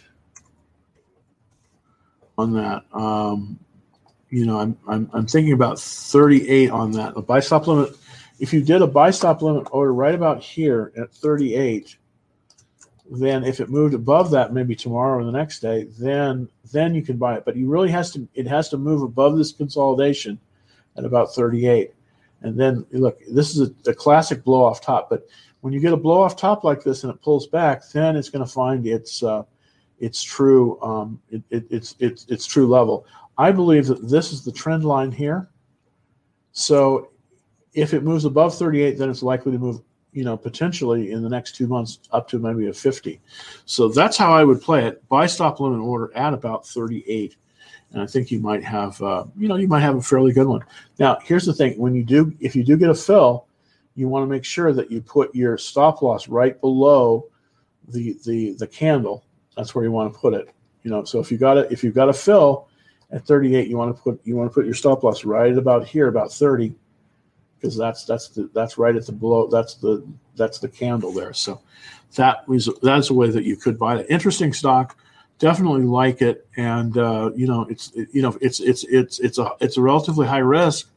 on 2.37 2.53
that. 2.53 2.83
Um, 2.91 3.57
you 4.29 4.45
know, 4.45 4.59
I'm, 4.59 4.77
I'm 4.87 5.09
I'm 5.13 5.25
thinking 5.25 5.53
about 5.53 5.79
38 5.79 6.69
on 6.69 6.91
that. 6.91 7.13
A 7.15 7.21
buy 7.21 7.39
stop 7.39 7.65
limit. 7.67 7.95
If 8.39 8.53
you 8.53 8.61
did 8.61 8.81
a 8.81 8.87
buy 8.87 9.11
stop 9.11 9.41
limit 9.41 9.67
order 9.71 9.93
right 9.93 10.13
about 10.13 10.43
here 10.43 10.91
at 10.97 11.13
38, 11.13 11.97
then 13.11 13.43
if 13.43 13.59
it 13.59 13.69
moved 13.69 13.93
above 13.93 14.31
that, 14.31 14.53
maybe 14.53 14.75
tomorrow 14.75 15.19
or 15.19 15.23
the 15.23 15.31
next 15.31 15.59
day, 15.59 15.87
then 15.99 16.49
then 16.71 16.93
you 16.93 17.01
can 17.01 17.17
buy 17.17 17.35
it. 17.35 17.45
But 17.45 17.55
you 17.55 17.69
really 17.69 17.89
has 17.91 18.11
to 18.11 18.27
it 18.33 18.47
has 18.47 18.69
to 18.69 18.77
move 18.77 19.01
above 19.01 19.37
this 19.37 19.51
consolidation 19.51 20.39
at 20.97 21.05
about 21.05 21.33
38. 21.33 21.93
And 22.41 22.59
then 22.59 22.85
look, 22.91 23.19
this 23.29 23.55
is 23.55 23.69
a, 23.69 23.89
a 23.89 23.93
classic 23.93 24.43
blow 24.43 24.63
off 24.63 24.81
top. 24.81 25.09
But 25.09 25.27
when 25.61 25.73
you 25.73 25.79
get 25.79 25.93
a 25.93 25.97
blow 25.97 26.21
off 26.21 26.35
top 26.35 26.63
like 26.63 26.83
this 26.83 27.03
and 27.03 27.13
it 27.13 27.21
pulls 27.21 27.47
back, 27.47 27.87
then 27.89 28.15
it's 28.15 28.29
going 28.29 28.45
to 28.45 28.51
find 28.51 28.85
its 28.85 29.23
uh, 29.23 29.43
its 29.99 30.21
true 30.21 30.79
um, 30.81 31.19
it, 31.29 31.41
it, 31.49 31.65
its 31.69 31.95
its 31.99 32.25
its 32.27 32.45
true 32.45 32.67
level. 32.67 33.05
I 33.37 33.51
believe 33.51 33.87
that 33.87 34.07
this 34.07 34.33
is 34.33 34.43
the 34.43 34.51
trend 34.51 34.83
line 34.83 35.11
here. 35.11 35.49
So 36.51 37.09
if 37.73 37.93
it 37.93 38.03
moves 38.03 38.25
above 38.25 38.57
38, 38.57 38.97
then 38.97 39.09
it's 39.09 39.21
likely 39.21 39.51
to 39.51 39.59
move, 39.59 39.81
you 40.17 40.23
know, 40.23 40.35
potentially 40.35 41.11
in 41.11 41.21
the 41.21 41.29
next 41.29 41.55
two 41.55 41.67
months 41.67 41.99
up 42.11 42.27
to 42.27 42.39
maybe 42.39 42.67
a 42.67 42.73
50. 42.73 43.21
So 43.65 43.87
that's 43.87 44.17
how 44.17 44.33
I 44.33 44.43
would 44.43 44.59
play 44.59 44.87
it. 44.87 45.07
Buy 45.09 45.27
stop 45.27 45.59
limit 45.59 45.79
order 45.79 46.11
at 46.15 46.33
about 46.33 46.65
38 46.65 47.35
and 47.93 48.01
I 48.01 48.07
think 48.07 48.31
you 48.31 48.39
might 48.39 48.63
have, 48.63 48.99
uh, 49.01 49.25
you 49.37 49.47
know, 49.47 49.55
you 49.55 49.67
might 49.67 49.81
have 49.81 49.95
a 49.95 50.01
fairly 50.01 50.33
good 50.33 50.47
one. 50.47 50.63
Now, 50.99 51.19
here's 51.23 51.45
the 51.45 51.53
thing: 51.53 51.79
when 51.79 51.95
you 51.95 52.03
do, 52.03 52.35
if 52.39 52.55
you 52.55 52.63
do 52.63 52.75
get 52.77 52.89
a 52.89 52.95
fill, 52.95 53.45
you 53.95 54.07
want 54.09 54.23
to 54.23 54.27
make 54.27 54.43
sure 54.43 54.73
that 54.73 54.91
you 54.91 55.01
put 55.01 55.33
your 55.33 55.57
stop 55.57 56.01
loss 56.01 56.27
right 56.27 56.59
below 56.59 57.27
the 57.87 58.17
the 58.25 58.55
the 58.55 58.67
candle. 58.67 59.23
That's 59.55 59.73
where 59.73 59.85
you 59.85 59.91
want 59.91 60.13
to 60.13 60.19
put 60.19 60.33
it. 60.33 60.49
You 60.83 60.91
know, 60.91 61.05
so 61.05 61.19
if 61.19 61.31
you 61.31 61.37
got 61.37 61.57
it, 61.57 61.71
if 61.71 61.83
you've 61.83 61.95
got 61.95 62.09
a 62.09 62.13
fill 62.13 62.67
at 63.11 63.25
38, 63.25 63.69
you 63.69 63.77
want 63.77 63.95
to 63.95 64.01
put 64.01 64.19
you 64.25 64.35
want 64.35 64.51
to 64.51 64.53
put 64.53 64.65
your 64.65 64.75
stop 64.75 65.03
loss 65.03 65.23
right 65.23 65.57
about 65.57 65.87
here, 65.87 66.07
about 66.07 66.31
30, 66.31 66.75
because 67.59 67.77
that's 67.77 68.05
that's 68.05 68.29
the 68.29 68.49
that's 68.53 68.77
right 68.77 68.95
at 68.95 69.05
the 69.05 69.11
below. 69.11 69.47
That's 69.47 69.75
the 69.75 70.05
that's 70.35 70.59
the 70.59 70.69
candle 70.69 71.11
there. 71.11 71.33
So 71.33 71.61
that 72.15 72.47
was 72.47 72.69
that's 72.81 73.09
a 73.09 73.13
way 73.13 73.29
that 73.29 73.43
you 73.43 73.55
could 73.55 73.77
buy 73.77 73.97
it. 73.97 74.07
Interesting 74.09 74.53
stock 74.53 74.97
definitely 75.39 75.83
like 75.83 76.21
it, 76.21 76.47
and 76.57 76.97
uh, 76.97 77.31
you 77.35 77.47
know, 77.47 77.63
it's 77.69 77.91
it, 77.93 78.09
you 78.11 78.21
know, 78.21 78.37
it's 78.41 78.59
it's 78.59 78.83
it's 78.85 79.19
it's 79.19 79.37
a 79.37 79.51
it's 79.59 79.77
a 79.77 79.81
relatively 79.81 80.27
high 80.27 80.37
risk 80.37 80.89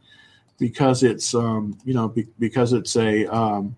because 0.59 1.03
it's 1.03 1.35
um, 1.35 1.77
you 1.85 1.95
know 1.95 2.09
be, 2.09 2.27
because 2.39 2.73
it's 2.73 2.97
a 2.97 3.27
um, 3.27 3.77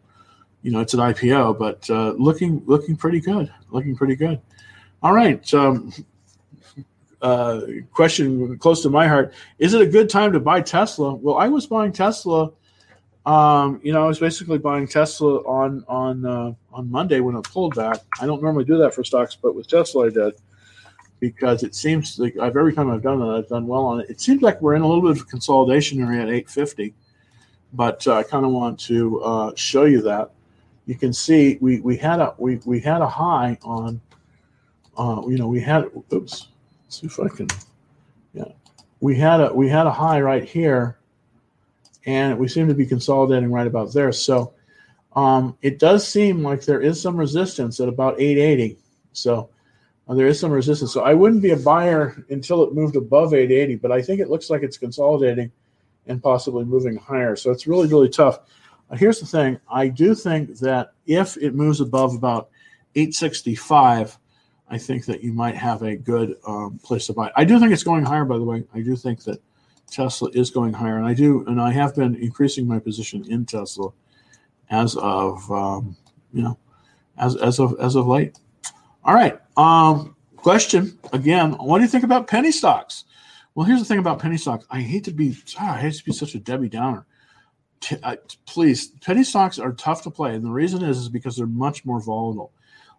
you 0.62 0.70
know 0.70 0.80
it's 0.80 0.95
an 0.95 1.01
IPO, 1.01 1.59
but 1.59 1.89
uh, 1.91 2.12
looking 2.12 2.62
looking 2.66 2.97
pretty 2.97 3.20
good, 3.20 3.53
looking 3.70 3.97
pretty 3.97 4.16
good. 4.16 4.41
All 5.03 5.12
right. 5.12 5.53
Um, 5.53 5.93
uh, 7.20 7.61
question 7.93 8.59
close 8.59 8.83
to 8.83 8.91
my 8.91 9.07
heart: 9.07 9.33
Is 9.59 9.74
it 9.74 9.83
a 9.83 9.87
good 9.87 10.11
time 10.11 10.33
to 10.33 10.41
buy 10.41 10.61
Tesla? 10.61 11.14
Well, 11.14 11.37
I 11.37 11.49
was 11.49 11.66
buying 11.66 11.93
Tesla. 11.93 12.51
Um, 13.25 13.81
you 13.85 13.93
know, 13.93 14.03
I 14.03 14.07
was 14.09 14.18
basically 14.18 14.59
buying 14.59 14.89
Tesla 14.89 15.37
on 15.45 15.85
on 15.87 16.27
uh, 16.27 16.55
on 16.73 16.91
Monday 16.91 17.20
when 17.20 17.37
it 17.37 17.45
pulled 17.45 17.77
back. 17.77 17.99
I 18.20 18.27
don't 18.27 18.43
normally 18.43 18.64
do 18.64 18.79
that 18.79 18.95
for 18.95 19.05
stocks, 19.05 19.37
but 19.41 19.55
with 19.55 19.68
Tesla, 19.68 20.07
I 20.07 20.11
did 20.11 20.35
because 21.23 21.62
it 21.62 21.73
seems 21.73 22.18
like 22.18 22.37
I've 22.37 22.57
every 22.57 22.75
time 22.75 22.91
I've 22.91 23.03
done 23.03 23.20
that, 23.20 23.29
I've 23.29 23.49
done 23.49 23.68
well 23.68 23.85
on 23.85 24.01
it. 24.01 24.11
It 24.11 24.20
seems 24.20 24.43
like 24.43 24.61
we're 24.61 24.75
in 24.75 24.83
a 24.83 24.89
little 24.89 25.03
bit 25.03 25.20
of 25.20 25.29
consolidation 25.29 26.03
area 26.03 26.20
at 26.20 26.29
850, 26.29 26.93
but 27.75 28.05
uh, 28.09 28.16
I 28.16 28.25
kind 28.25 28.45
of 28.45 28.51
want 28.51 28.81
to 28.81 29.23
uh, 29.23 29.53
show 29.55 29.85
you 29.85 30.03
that. 30.03 30.33
You 30.87 30.97
can 30.97 31.12
see 31.12 31.59
we, 31.61 31.79
we 31.79 31.97
had 31.97 32.18
a 32.18 32.35
we, 32.39 32.57
we 32.64 32.81
had 32.81 33.03
a 33.03 33.07
high 33.07 33.57
on, 33.62 34.01
uh, 34.99 35.23
you 35.29 35.39
know, 35.39 35.47
we 35.47 35.61
had 35.61 35.85
oops, 36.12 36.49
see 36.89 37.07
if 37.07 37.20
I 37.20 37.29
can, 37.29 37.47
yeah, 38.35 38.47
we 38.99 39.14
had 39.14 39.41
a 39.41 39.55
we 39.55 39.68
had 39.68 39.87
a 39.87 39.93
high 39.93 40.20
right 40.20 40.43
here, 40.43 40.99
and 42.07 42.38
we 42.38 42.48
seem 42.48 42.68
to 42.68 42.74
be 42.74 42.86
consolidating 42.86 43.53
right 43.53 43.66
about 43.66 43.92
there. 43.92 44.12
So 44.12 44.55
um, 45.14 45.57
it 45.62 45.78
does 45.78 46.07
seem 46.07 46.42
like 46.42 46.62
there 46.62 46.80
is 46.80 47.00
some 47.00 47.16
resistance 47.16 47.80
at 47.80 47.88
about 47.88 48.20
880. 48.20 48.78
So 49.12 49.50
uh, 50.09 50.14
there 50.14 50.26
is 50.26 50.40
some 50.40 50.50
resistance. 50.50 50.92
So 50.92 51.03
I 51.03 51.14
wouldn't 51.14 51.42
be 51.42 51.50
a 51.50 51.57
buyer 51.57 52.24
until 52.30 52.64
it 52.64 52.74
moved 52.74 52.96
above 52.96 53.34
880, 53.34 53.76
but 53.76 53.92
I 53.92 54.03
think 54.03 54.20
it 54.20 54.30
looks 54.30 54.50
like 54.50 54.62
it's 54.62 54.78
consolidating 54.78 55.53
and 56.07 56.22
possibly 56.22 56.64
moving 56.64 56.96
higher. 56.96 57.36
So 57.36 57.50
it's 57.50 57.66
really, 57.66 57.88
really 57.88 58.09
tough. 58.09 58.40
Uh, 58.90 58.96
here's 58.96 59.20
the 59.20 59.26
thing 59.26 59.61
I 59.70 59.88
do 59.88 60.14
think 60.14 60.59
that 60.59 60.92
if 61.07 61.36
it 61.36 61.55
moves 61.55 61.80
above 61.80 62.14
about 62.14 62.48
865, 62.94 64.18
I 64.68 64.78
think 64.78 65.05
that 65.07 65.22
you 65.22 65.32
might 65.32 65.55
have 65.55 65.82
a 65.82 65.96
good 65.96 66.36
um, 66.46 66.80
place 66.82 67.07
to 67.07 67.12
buy. 67.12 67.30
I 67.36 67.44
do 67.44 67.59
think 67.59 67.72
it's 67.72 67.84
going 67.84 68.05
higher, 68.05 68.24
by 68.24 68.38
the 68.38 68.44
way. 68.44 68.64
I 68.74 68.80
do 68.80 68.96
think 68.96 69.22
that 69.24 69.40
Tesla 69.93 70.30
is 70.32 70.51
going 70.51 70.72
higher, 70.72 70.97
and 70.97 71.07
I 71.07 71.14
do, 71.14 71.45
and 71.47 71.61
I 71.61 71.70
have 71.72 71.95
been 71.95 72.14
increasing 72.16 72.66
my 72.66 72.78
position 72.78 73.24
in 73.30 73.45
Tesla 73.45 73.90
as 74.70 74.97
of 74.97 75.51
um, 75.53 75.97
you 76.32 76.43
know, 76.43 76.59
as 77.18 77.36
as 77.36 77.61
of 77.61 77.76
as 77.78 77.95
of 77.95 78.07
late. 78.07 78.38
All 79.05 79.14
right. 79.14 79.38
Um, 79.57 80.16
question 80.36 80.99
again. 81.12 81.53
What 81.53 81.78
do 81.78 81.84
you 81.84 81.90
think 81.90 82.05
about 82.05 82.26
penny 82.26 82.53
stocks? 82.53 83.05
Well, 83.55 83.66
here's 83.66 83.80
the 83.80 83.84
thing 83.84 83.99
about 83.99 84.18
penny 84.18 84.38
stocks. 84.38 84.64
I 84.70 84.80
hate 84.80 85.05
to 85.05 85.12
be. 85.12 85.36
Oh, 85.61 85.64
I 85.64 85.78
hate 85.78 85.95
to 85.95 86.05
be 86.05 86.12
such 86.12 86.34
a 86.34 86.38
Debbie 86.38 86.68
Downer. 86.68 87.07
Please, 88.47 88.88
penny 89.03 89.24
stocks 89.24 89.59
are 89.59 89.72
tough 89.72 90.03
to 90.03 90.11
play, 90.11 90.34
and 90.34 90.45
the 90.45 90.51
reason 90.51 90.82
is 90.82 90.99
is 90.99 91.09
because 91.09 91.36
they're 91.36 91.47
much 91.47 91.84
more 91.84 92.01
volatile. 92.01 92.53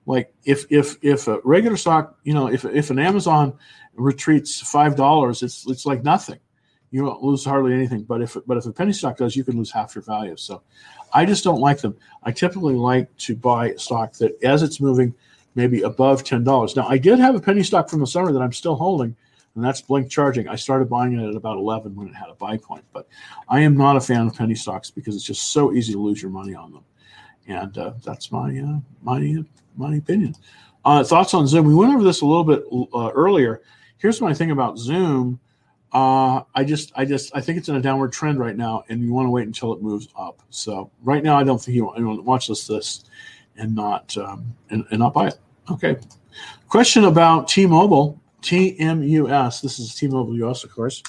Like 0.06 0.34
if 0.46 0.66
if 0.70 0.98
if 1.02 1.28
a 1.28 1.40
regular 1.44 1.78
stock, 1.78 2.20
you 2.24 2.34
know, 2.34 2.48
if 2.48 2.66
if 2.66 2.90
an 2.90 3.00
Amazon 3.00 3.58
retreats 3.96 4.60
five 4.60 4.96
dollars, 4.96 5.42
it's 5.42 5.66
it's 5.68 5.86
like 5.86 6.04
nothing. 6.04 6.40
You 6.94 7.06
won't 7.06 7.24
lose 7.24 7.44
hardly 7.44 7.74
anything. 7.74 8.04
But 8.04 8.22
if 8.22 8.38
but 8.46 8.56
if 8.56 8.68
a 8.68 8.72
penny 8.72 8.94
stock 8.94 9.18
does, 9.18 9.36
you 9.36 9.44
can 9.44 9.58
lose 9.58 9.72
half 9.72 9.96
your 9.96 10.04
value. 10.04 10.38
So, 10.38 10.62
I 11.12 11.26
just 11.26 11.44
don't 11.44 11.60
like 11.60 11.82
them. 11.82 11.98
I 12.22 12.32
typically 12.32 12.76
like 12.76 13.16
to 13.18 13.36
buy 13.36 13.74
stock 13.78 14.14
that, 14.14 14.42
as 14.44 14.62
it's 14.62 14.80
moving 14.80 15.16
maybe 15.56 15.82
above 15.82 16.24
$10. 16.24 16.76
Now, 16.76 16.88
I 16.88 17.00
did 17.00 17.18
have 17.18 17.36
a 17.36 17.40
penny 17.40 17.64
stock 17.64 17.90
from 17.90 18.00
the 18.00 18.08
summer 18.08 18.32
that 18.32 18.42
I'm 18.42 18.54
still 18.54 18.76
holding, 18.76 19.16
and 19.56 19.64
that's 19.64 19.82
Blink 19.82 20.10
Charging. 20.12 20.48
I 20.48 20.56
started 20.56 20.88
buying 20.88 21.20
it 21.20 21.28
at 21.28 21.36
about 21.36 21.58
11 21.58 21.96
when 21.96 22.08
it 22.08 22.14
had 22.14 22.30
a 22.30 22.36
buy 22.36 22.58
point, 22.58 22.84
but 22.94 23.08
I 23.50 23.62
am 23.62 23.76
not 23.76 23.96
a 23.96 24.02
fan 24.02 24.28
of 24.28 24.36
penny 24.36 24.56
stocks 24.56 24.92
because 24.92 25.16
it's 25.16 25.26
just 25.26 25.52
so 25.52 25.74
easy 25.74 25.94
to 25.94 26.00
lose 26.00 26.22
your 26.22 26.32
money 26.32 26.54
on 26.54 26.74
them. 26.74 26.84
And 27.48 27.76
uh, 27.76 27.94
that's 28.04 28.32
my 28.32 28.58
uh, 28.58 28.80
my 29.02 29.44
my 29.76 29.96
opinion. 29.96 30.36
Uh, 30.86 31.04
thoughts 31.04 31.34
on 31.34 31.48
Zoom? 31.48 31.66
We 31.66 31.76
went 31.76 31.94
over 31.94 32.04
this 32.04 32.22
a 32.22 32.26
little 32.26 32.44
bit 32.44 32.64
uh, 32.94 33.10
earlier. 33.14 33.62
Here's 33.98 34.22
my 34.22 34.34
thing 34.34 34.52
about 34.52 34.78
Zoom. 34.78 35.40
Uh, 35.94 36.42
I 36.56 36.64
just, 36.64 36.92
I 36.96 37.06
just, 37.06 37.36
I 37.36 37.42
think 37.42 37.60
it's 37.60 37.70
in 37.70 37.76
a 37.76 37.82
downward 37.82 38.12
trend 38.12 38.40
right 38.40 38.58
now, 38.58 38.84
and 38.90 39.04
you 39.04 39.14
want 39.14 39.28
to 39.28 39.30
wait 39.30 39.46
until 39.46 39.74
it 39.74 39.82
moves 39.82 40.08
up. 40.18 40.42
So 40.50 40.90
right 41.04 41.24
now, 41.24 41.38
I 41.38 41.44
don't 41.44 41.62
think 41.62 41.76
you 41.76 41.86
want, 41.86 41.98
to 41.98 42.22
watch 42.22 42.48
this 42.48 42.66
this 42.66 43.06
and 43.58 43.76
not 43.76 44.18
um, 44.18 44.56
and, 44.72 44.86
and 44.90 45.00
not 45.00 45.14
buy 45.14 45.28
it. 45.28 45.38
Okay. 45.70 45.98
Question 46.68 47.06
about 47.06 47.48
T-Mobile, 47.48 48.20
TMUS. 48.42 49.62
This 49.62 49.78
is 49.78 49.94
T-Mobile 49.94 50.36
US, 50.44 50.64
of 50.64 50.74
course. 50.74 51.04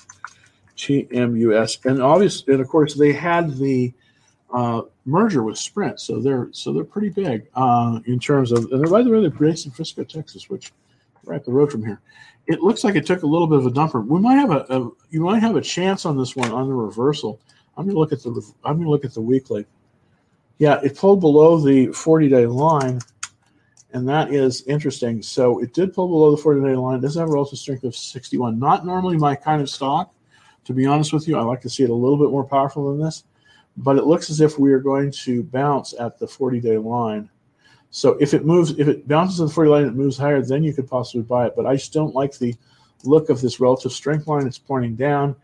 TMUS, 0.77 1.85
and 1.87 2.03
obviously, 2.03 2.53
and 2.53 2.61
of 2.61 2.69
course, 2.69 2.95
they 2.95 3.13
had 3.13 3.57
the 3.57 3.93
uh, 4.53 4.83
merger 5.07 5.43
with 5.43 5.57
Sprint, 5.57 6.01
so 6.01 6.21
they're 6.21 6.49
so 6.53 6.73
they're 6.73 6.85
pretty 6.85 7.09
big 7.09 7.49
uh, 7.55 8.01
in 8.07 8.19
terms 8.19 8.53
of. 8.53 8.71
And 8.71 8.81
they're 8.81 8.91
by 8.91 9.03
the 9.03 9.11
way, 9.11 9.21
they're 9.21 9.31
based 9.31 9.67
in 9.67 9.73
Frisco, 9.73 10.05
Texas, 10.05 10.51
which 10.51 10.73
right 11.25 11.45
the 11.45 11.53
road 11.53 11.71
from 11.71 11.85
here. 11.85 12.01
It 12.47 12.61
looks 12.61 12.85
like 12.85 12.95
it 12.95 13.07
took 13.07 13.23
a 13.23 13.27
little 13.27 13.47
bit 13.47 13.59
of 13.59 13.67
a 13.67 13.71
dumper. 13.71 14.07
We 14.07 14.21
might 14.21 14.37
have 14.37 14.51
a, 14.51 14.67
a 14.69 14.91
you 15.11 15.21
might 15.21 15.41
have 15.41 15.57
a 15.57 15.61
chance 15.61 16.05
on 16.05 16.19
this 16.19 16.37
one 16.37 16.53
on 16.53 16.69
the 16.69 16.75
reversal. 16.75 17.41
I'm 17.77 17.87
gonna 17.87 17.99
look 17.99 18.13
at 18.13 18.23
the 18.23 18.31
I'm 18.65 18.79
gonna 18.79 18.91
look 18.91 19.05
at 19.05 19.15
the 19.15 19.23
weekly. 19.23 19.67
Yeah, 20.59 20.81
it 20.85 20.97
pulled 20.97 21.21
below 21.21 21.59
the 21.59 21.89
40 21.89 22.29
day 22.29 22.47
line 22.47 23.01
and 23.95 24.09
that 24.09 24.35
is 24.35 24.63
interesting. 24.67 25.23
So 25.23 25.61
it 25.61 25.73
did 25.73 25.95
pull 25.95 26.09
below 26.09 26.33
the 26.33 26.43
40 26.43 26.61
day 26.61 26.75
line. 26.75 26.99
It 26.99 27.03
does 27.03 27.15
have 27.15 27.29
a 27.29 27.33
relative 27.33 27.59
strength 27.59 27.85
of 27.85 27.97
61. 27.97 28.59
Not 28.59 28.85
normally 28.85 29.17
my 29.17 29.37
kind 29.37 29.63
of 29.63 29.71
stock, 29.71 30.13
to 30.65 30.73
be 30.73 30.85
honest 30.85 31.13
with 31.13 31.29
you. 31.29 31.39
I 31.39 31.43
like 31.43 31.61
to 31.63 31.71
see 31.71 31.85
it 31.85 31.91
a 31.91 31.95
little 31.95 32.19
bit 32.19 32.31
more 32.31 32.45
powerful 32.45 32.91
than 32.91 33.03
this, 33.03 33.23
but 33.77 33.97
it 33.97 34.05
looks 34.05 34.31
as 34.31 34.41
if 34.41 34.59
we 34.59 34.73
are 34.73 34.81
going 34.81 35.13
to 35.13 35.45
bounce 35.45 35.95
at 35.99 36.19
the 36.19 36.27
40 36.27 36.61
day 36.61 36.77
line. 36.77 37.31
So 37.95 38.17
if 38.19 38.35
it 38.35 38.45
moves, 38.45 38.73
if 38.73 38.89
it 38.89 39.07
bounces 39.07 39.41
at 39.41 39.47
the 39.47 39.55
40 39.55 39.71
line, 39.71 39.85
it 39.85 39.95
moves 39.95 40.19
higher, 40.19 40.43
then 40.43 40.65
you 40.65 40.75
could 40.75 40.89
possibly 40.89 41.23
buy 41.23 41.47
it. 41.47 41.53
But 41.55 41.65
I 41.65 41.77
just 41.77 41.93
don't 41.93 42.13
like 42.13 42.37
the 42.37 42.53
look 43.05 43.31
of 43.31 43.41
this 43.41 43.61
relative 43.61 43.93
strength 43.93 44.27
line. 44.27 44.49
It's 44.49 44.59
pointing 44.59 44.97
down, 44.97 45.37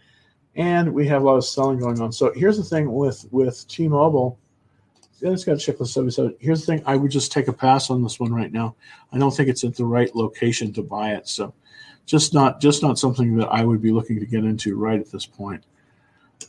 and 0.56 0.92
we 0.92 1.06
have 1.06 1.22
a 1.22 1.24
lot 1.24 1.36
of 1.36 1.44
selling 1.44 1.78
going 1.78 2.00
on. 2.00 2.10
So 2.10 2.32
here's 2.34 2.56
the 2.56 2.64
thing 2.64 2.92
with 2.92 3.24
with 3.30 3.68
T-Mobile 3.68 4.36
yeah, 5.20 5.30
it's 5.30 5.44
got 5.44 5.52
a 5.52 5.56
checklist 5.56 5.88
77. 5.88 6.36
Here's 6.40 6.64
the 6.64 6.66
thing 6.66 6.82
I 6.86 6.96
would 6.96 7.10
just 7.10 7.30
take 7.30 7.46
a 7.46 7.52
pass 7.52 7.90
on 7.90 8.02
this 8.02 8.18
one 8.18 8.32
right 8.32 8.52
now. 8.52 8.74
I 9.12 9.18
don't 9.18 9.30
think 9.30 9.48
it's 9.48 9.64
at 9.64 9.76
the 9.76 9.84
right 9.84 10.12
location 10.16 10.72
to 10.72 10.82
buy 10.82 11.12
it. 11.12 11.28
So 11.28 11.54
just 12.04 12.34
not 12.34 12.60
just 12.60 12.82
not 12.82 12.98
something 12.98 13.36
that 13.36 13.48
I 13.48 13.62
would 13.62 13.80
be 13.82 13.92
looking 13.92 14.18
to 14.18 14.26
get 14.26 14.44
into 14.44 14.76
right 14.76 14.98
at 14.98 15.12
this 15.12 15.26
point. 15.26 15.62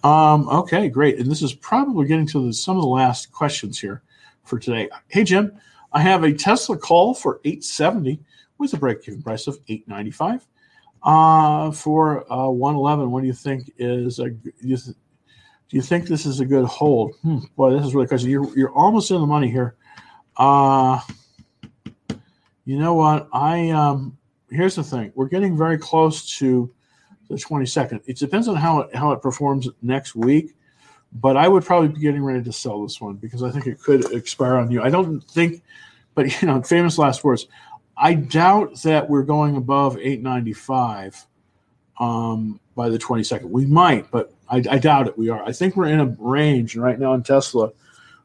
Um, 0.03 0.47
okay, 0.49 0.89
great. 0.89 1.19
And 1.19 1.29
this 1.29 1.41
is 1.41 1.53
probably 1.53 2.07
getting 2.07 2.25
to 2.27 2.47
the, 2.47 2.53
some 2.53 2.77
of 2.77 2.81
the 2.81 2.89
last 2.89 3.31
questions 3.31 3.79
here 3.79 4.01
for 4.45 4.57
today. 4.57 4.89
Hey 5.09 5.25
Jim, 5.25 5.51
I 5.93 5.99
have 6.01 6.23
a 6.23 6.33
Tesla 6.33 6.77
call 6.77 7.13
for 7.13 7.41
870 7.43 8.19
with 8.57 8.73
a 8.73 8.77
break-even 8.77 9.21
price 9.21 9.47
of 9.47 9.59
895. 9.67 10.47
Uh, 11.03 11.71
for 11.71 12.31
uh, 12.31 12.49
111, 12.49 13.09
what 13.09 13.21
do 13.21 13.27
you 13.27 13.33
think 13.33 13.71
is 13.77 14.19
a 14.19 14.29
you 14.61 14.77
th- 14.77 14.95
do 15.71 15.77
you 15.77 15.81
think 15.81 16.05
this 16.05 16.25
is 16.25 16.41
a 16.41 16.45
good 16.45 16.65
hold? 16.65 17.15
Hmm, 17.21 17.39
boy, 17.55 17.71
this 17.71 17.85
is 17.85 17.95
really 17.95 18.07
crazy. 18.07 18.29
You're 18.29 18.55
you're 18.57 18.73
almost 18.73 19.09
in 19.09 19.19
the 19.19 19.25
money 19.25 19.49
here. 19.49 19.75
Uh 20.37 20.99
you 22.65 22.77
know 22.77 22.93
what? 22.93 23.29
I 23.33 23.69
um 23.69 24.17
here's 24.49 24.75
the 24.75 24.83
thing. 24.83 25.11
We're 25.15 25.29
getting 25.29 25.57
very 25.57 25.77
close 25.77 26.37
to 26.39 26.71
the 27.29 27.35
22nd. 27.35 28.01
It 28.05 28.17
depends 28.17 28.47
on 28.47 28.57
how 28.57 28.81
it 28.81 28.95
how 28.95 29.11
it 29.13 29.21
performs 29.21 29.69
next 29.81 30.13
week, 30.13 30.55
but 31.13 31.37
I 31.37 31.47
would 31.47 31.65
probably 31.65 31.89
be 31.89 31.99
getting 31.99 32.23
ready 32.23 32.43
to 32.43 32.53
sell 32.53 32.83
this 32.83 33.01
one 33.01 33.15
because 33.15 33.43
I 33.43 33.51
think 33.51 33.67
it 33.67 33.81
could 33.81 34.11
expire 34.13 34.55
on 34.55 34.71
you. 34.71 34.81
I 34.81 34.89
don't 34.89 35.21
think, 35.21 35.61
but 36.15 36.41
you 36.41 36.47
know, 36.47 36.61
famous 36.61 36.97
last 36.97 37.23
words. 37.23 37.47
I 37.97 38.13
doubt 38.13 38.81
that 38.83 39.09
we're 39.09 39.23
going 39.23 39.57
above 39.57 39.97
895 39.97 41.27
um, 41.99 42.59
by 42.75 42.89
the 42.89 42.97
22nd. 42.97 43.43
We 43.43 43.65
might, 43.65 44.09
but 44.09 44.33
I, 44.49 44.63
I, 44.69 44.79
doubt 44.79 45.07
it. 45.07 45.17
We 45.17 45.29
are. 45.29 45.43
I 45.43 45.51
think 45.51 45.75
we're 45.75 45.87
in 45.87 45.99
a 45.99 46.15
range 46.17 46.75
right 46.75 46.97
now 46.97 47.13
in 47.13 47.21
Tesla 47.21 47.71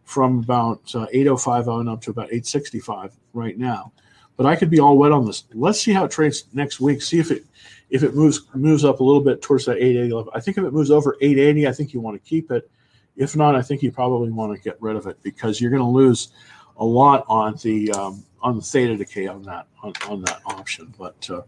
from 0.05 0.39
about 0.39 0.95
uh, 0.95 1.07
805 1.13 1.69
on 1.69 1.89
up 1.89 2.01
to 2.03 2.11
about 2.11 2.27
865 2.27 3.13
right 3.35 3.59
now. 3.59 3.93
But 4.37 4.47
I 4.47 4.57
could 4.57 4.71
be 4.71 4.81
all 4.81 4.97
wet 4.97 5.13
on 5.13 5.27
this. 5.27 5.45
Let's 5.53 5.81
see 5.81 5.93
how 5.93 6.05
it 6.05 6.11
trades 6.11 6.45
next 6.53 6.81
week. 6.81 7.03
See 7.03 7.19
if 7.19 7.31
it 7.31 7.45
if 7.91 8.03
it 8.03 8.15
moves 8.15 8.43
moves 8.55 8.85
up 8.85 9.01
a 9.01 9.05
little 9.05 9.21
bit 9.21 9.43
towards 9.43 9.65
that 9.67 9.77
880 9.77 10.13
level. 10.13 10.33
I 10.35 10.41
think 10.41 10.59
if 10.59 10.65
it 10.65 10.73
moves 10.73 10.91
over 10.91 11.17
880, 11.21 11.67
I 11.67 11.73
think 11.73 11.93
you 11.93 12.01
want 12.01 12.23
to 12.23 12.29
keep 12.29 12.51
it. 12.51 12.71
If 13.17 13.37
not, 13.37 13.55
I 13.55 13.63
think 13.63 13.83
you 13.83 13.91
probably 13.91 14.31
want 14.31 14.55
to 14.55 14.63
get 14.63 14.81
rid 14.81 14.97
of 14.97 15.07
it 15.07 15.23
because 15.23 15.61
you're 15.61 15.71
going 15.71 15.83
to 15.83 15.89
lose 15.89 16.29
a 16.77 16.85
lot 16.85 17.25
on 17.29 17.57
the 17.63 17.91
um, 17.93 18.25
on 18.43 18.57
the 18.57 18.63
theta 18.63 18.97
decay 18.97 19.27
on 19.27 19.43
that 19.45 19.67
on, 19.83 19.93
on 20.09 20.23
that 20.23 20.41
option. 20.47 20.95
But 20.99 21.29
uh, 21.31 21.43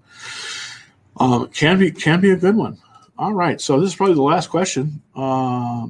um, 1.23 1.49
can 1.49 1.79
be 1.79 1.91
can 1.91 2.21
be 2.21 2.31
a 2.31 2.37
good 2.37 2.57
one. 2.57 2.79
All 3.19 3.33
right, 3.33 3.61
so 3.61 3.81
this 3.81 3.91
is 3.91 3.97
probably 3.97 4.15
the 4.15 4.23
last 4.23 4.49
question. 4.49 5.03
Uh, 5.15 5.89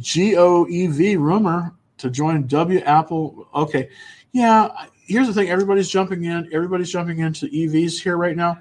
GOEV 0.00 1.16
rumor 1.18 1.74
to 1.98 2.10
join 2.10 2.46
W 2.48 2.80
Apple. 2.80 3.48
Okay, 3.54 3.88
yeah, 4.32 4.68
here's 5.06 5.28
the 5.28 5.32
thing: 5.32 5.48
everybody's 5.48 5.88
jumping 5.88 6.24
in. 6.24 6.48
Everybody's 6.52 6.90
jumping 6.90 7.20
into 7.20 7.46
EVs 7.46 8.02
here 8.02 8.16
right 8.16 8.36
now. 8.36 8.58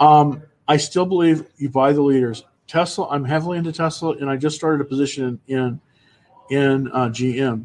Um, 0.00 0.42
I 0.66 0.78
still 0.78 1.04
believe 1.04 1.46
you 1.58 1.68
buy 1.68 1.92
the 1.92 2.02
leaders. 2.02 2.44
Tesla. 2.66 3.08
I'm 3.08 3.24
heavily 3.24 3.58
into 3.58 3.72
Tesla, 3.72 4.12
and 4.12 4.28
I 4.28 4.36
just 4.36 4.56
started 4.56 4.80
a 4.80 4.84
position 4.84 5.40
in 5.46 5.80
in, 6.50 6.88
uh, 6.92 7.08
GM. 7.08 7.64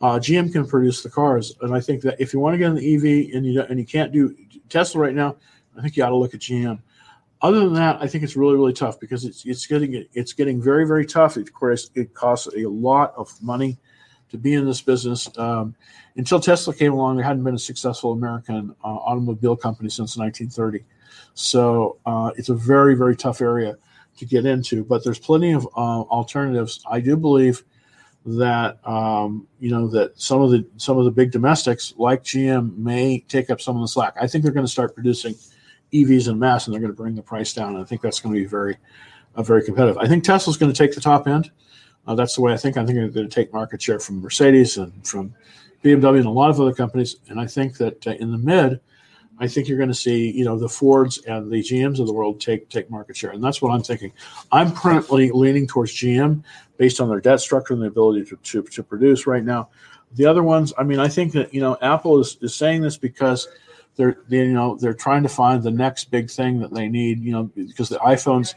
Uh, 0.00 0.18
GM 0.18 0.52
can 0.52 0.66
produce 0.66 1.02
the 1.02 1.10
cars, 1.10 1.56
and 1.60 1.74
I 1.74 1.80
think 1.80 2.02
that 2.02 2.20
if 2.20 2.32
you 2.32 2.40
want 2.40 2.54
to 2.54 2.58
get 2.58 2.70
in 2.70 2.74
the 2.74 2.94
EV 2.94 3.34
and 3.36 3.46
you 3.46 3.62
and 3.62 3.78
you 3.78 3.86
can't 3.86 4.12
do 4.12 4.34
Tesla 4.68 5.00
right 5.00 5.14
now, 5.14 5.36
I 5.76 5.82
think 5.82 5.96
you 5.96 6.04
ought 6.04 6.10
to 6.10 6.16
look 6.16 6.34
at 6.34 6.40
GM. 6.40 6.80
Other 7.40 7.60
than 7.60 7.74
that, 7.74 8.00
I 8.00 8.06
think 8.06 8.24
it's 8.24 8.36
really 8.36 8.54
really 8.54 8.72
tough 8.72 8.98
because 8.98 9.24
it's 9.24 9.44
it's 9.44 9.66
getting 9.66 10.06
it's 10.12 10.32
getting 10.32 10.60
very 10.60 10.86
very 10.86 11.06
tough. 11.06 11.36
Of 11.36 11.52
course, 11.52 11.90
it 11.94 12.14
costs 12.14 12.48
a 12.56 12.68
lot 12.68 13.14
of 13.16 13.30
money 13.42 13.78
to 14.30 14.38
be 14.38 14.54
in 14.54 14.64
this 14.64 14.80
business. 14.80 15.28
Um, 15.38 15.74
until 16.16 16.40
Tesla 16.40 16.74
came 16.74 16.92
along, 16.92 17.16
there 17.16 17.24
hadn't 17.24 17.44
been 17.44 17.54
a 17.54 17.58
successful 17.58 18.12
American 18.12 18.74
uh, 18.82 18.88
automobile 18.88 19.56
company 19.56 19.88
since 19.88 20.16
1930. 20.16 20.84
So 21.34 21.98
uh, 22.06 22.32
it's 22.36 22.48
a 22.48 22.54
very, 22.54 22.94
very 22.94 23.14
tough 23.14 23.40
area 23.40 23.76
to 24.18 24.26
get 24.26 24.46
into. 24.46 24.84
But 24.84 25.04
there's 25.04 25.18
plenty 25.18 25.52
of 25.52 25.66
uh, 25.76 26.02
alternatives. 26.02 26.82
I 26.90 27.00
do 27.00 27.16
believe 27.16 27.64
that 28.24 28.86
um, 28.86 29.46
you 29.58 29.70
know 29.70 29.88
that 29.88 30.20
some 30.20 30.40
of 30.42 30.50
the 30.50 30.66
some 30.76 30.98
of 30.98 31.04
the 31.04 31.10
big 31.10 31.32
domestics 31.32 31.94
like 31.96 32.22
GM 32.22 32.76
may 32.76 33.20
take 33.28 33.50
up 33.50 33.60
some 33.60 33.76
of 33.76 33.82
the 33.82 33.88
slack. 33.88 34.14
I 34.20 34.26
think 34.26 34.44
they're 34.44 34.52
going 34.52 34.66
to 34.66 34.72
start 34.72 34.94
producing 34.94 35.34
EVs 35.92 36.28
in 36.28 36.38
mass, 36.38 36.66
and 36.66 36.74
they're 36.74 36.80
going 36.80 36.92
to 36.92 36.96
bring 36.96 37.14
the 37.14 37.22
price 37.22 37.52
down. 37.52 37.74
And 37.74 37.82
I 37.82 37.84
think 37.84 38.00
that's 38.00 38.20
going 38.20 38.34
to 38.34 38.40
be 38.40 38.46
very, 38.46 38.76
uh, 39.34 39.42
very 39.42 39.62
competitive. 39.62 39.98
I 39.98 40.06
think 40.06 40.24
Tesla's 40.24 40.56
going 40.56 40.72
to 40.72 40.76
take 40.76 40.94
the 40.94 41.00
top 41.00 41.26
end. 41.26 41.50
Uh, 42.06 42.14
that's 42.14 42.34
the 42.34 42.40
way 42.40 42.52
I 42.52 42.56
think. 42.56 42.76
I 42.76 42.84
think 42.84 42.96
they're 42.96 43.08
going 43.08 43.28
to 43.28 43.34
take 43.34 43.52
market 43.52 43.80
share 43.80 44.00
from 44.00 44.20
Mercedes 44.20 44.76
and 44.76 45.06
from 45.06 45.34
BMW 45.84 46.18
and 46.18 46.26
a 46.26 46.30
lot 46.30 46.50
of 46.50 46.60
other 46.60 46.72
companies. 46.72 47.16
And 47.28 47.40
I 47.40 47.46
think 47.46 47.76
that 47.78 48.06
uh, 48.06 48.12
in 48.12 48.32
the 48.32 48.38
mid, 48.38 48.80
I 49.38 49.48
think 49.48 49.68
you're 49.68 49.78
going 49.78 49.88
to 49.90 49.94
see, 49.94 50.30
you 50.30 50.44
know, 50.44 50.58
the 50.58 50.68
Fords 50.68 51.18
and 51.18 51.50
the 51.50 51.60
GMs 51.60 51.98
of 51.98 52.06
the 52.06 52.12
world 52.12 52.40
take 52.40 52.68
take 52.68 52.90
market 52.90 53.16
share, 53.16 53.30
and 53.30 53.42
that's 53.42 53.60
what 53.60 53.72
I'm 53.72 53.82
thinking. 53.82 54.12
I'm 54.50 54.74
currently 54.74 55.30
leaning 55.30 55.66
towards 55.66 55.92
GM 55.92 56.42
based 56.76 57.00
on 57.00 57.08
their 57.08 57.20
debt 57.20 57.40
structure 57.40 57.74
and 57.74 57.82
the 57.82 57.86
ability 57.86 58.24
to, 58.26 58.36
to, 58.36 58.62
to 58.62 58.82
produce 58.82 59.26
right 59.26 59.44
now. 59.44 59.68
The 60.14 60.26
other 60.26 60.42
ones, 60.42 60.72
I 60.76 60.82
mean, 60.82 60.98
I 60.98 61.08
think 61.08 61.32
that 61.32 61.52
you 61.52 61.60
know, 61.60 61.76
Apple 61.80 62.20
is, 62.20 62.36
is 62.40 62.54
saying 62.54 62.82
this 62.82 62.96
because 62.96 63.48
they're 63.96 64.18
they, 64.28 64.38
you 64.38 64.52
know 64.52 64.76
they're 64.76 64.94
trying 64.94 65.22
to 65.22 65.28
find 65.28 65.62
the 65.62 65.70
next 65.70 66.10
big 66.10 66.30
thing 66.30 66.60
that 66.60 66.72
they 66.72 66.88
need, 66.88 67.20
you 67.22 67.32
know, 67.32 67.44
because 67.44 67.88
the 67.88 67.96
iPhones 67.96 68.54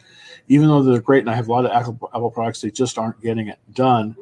even 0.47 0.67
though 0.67 0.84
they're 0.84 1.01
great 1.01 1.21
and 1.21 1.30
I 1.30 1.36
have 1.36 1.47
a 1.47 1.51
lot 1.51 1.65
of 1.65 1.71
Apple, 1.71 2.09
Apple 2.13 2.32
products, 2.32 2.61
they 2.61 2.71
just 2.71 2.97
aren't 2.97 3.19
getting 3.21 3.47
it 3.47 3.59
done. 3.73 4.15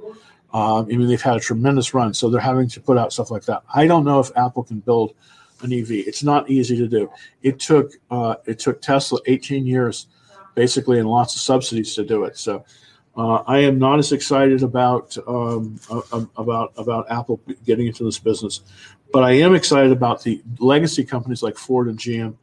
Um, 0.54 0.86
I 0.86 0.96
mean, 0.96 1.08
they've 1.08 1.22
had 1.22 1.36
a 1.36 1.40
tremendous 1.40 1.94
run, 1.94 2.14
so 2.14 2.30
they're 2.30 2.40
having 2.40 2.70
to 2.70 2.80
put 2.80 2.98
out 2.98 3.12
stuff 3.12 3.32
like 3.32 3.44
that. 3.46 3.64
I 3.74 3.88
don't 3.88 4.06
know 4.06 4.20
if 4.20 4.32
Apple 4.38 4.64
can 4.64 4.80
build 4.80 5.16
an 5.64 5.74
EV. 5.74 5.92
It's 5.92 6.24
not 6.24 6.50
easy 6.50 6.78
to 6.78 6.88
do. 6.88 7.10
It 7.42 7.60
took 7.60 7.92
uh, 8.12 8.36
it 8.46 8.60
took 8.60 8.82
Tesla 8.82 9.20
18 9.26 9.66
years, 9.66 10.08
basically, 10.56 11.00
and 11.00 11.10
lots 11.10 11.36
of 11.36 11.42
subsidies 11.42 11.96
to 11.96 12.04
do 12.04 12.24
it. 12.26 12.38
So. 12.38 12.66
Uh, 13.16 13.44
I 13.46 13.60
am 13.60 13.78
not 13.78 14.00
as 14.00 14.12
excited 14.12 14.64
about 14.64 15.16
um, 15.28 15.80
about 16.36 16.74
about 16.78 17.12
Apple 17.12 17.40
getting 17.64 17.86
into 17.86 18.04
this 18.04 18.18
business, 18.18 18.62
but 19.12 19.24
I 19.24 19.34
am 19.34 19.54
excited 19.54 19.92
about 19.92 20.24
the 20.24 20.42
legacy 20.58 21.04
companies 21.04 21.44
like 21.44 21.56
Ford 21.56 21.90
and 21.90 22.00
GM 22.00 22.36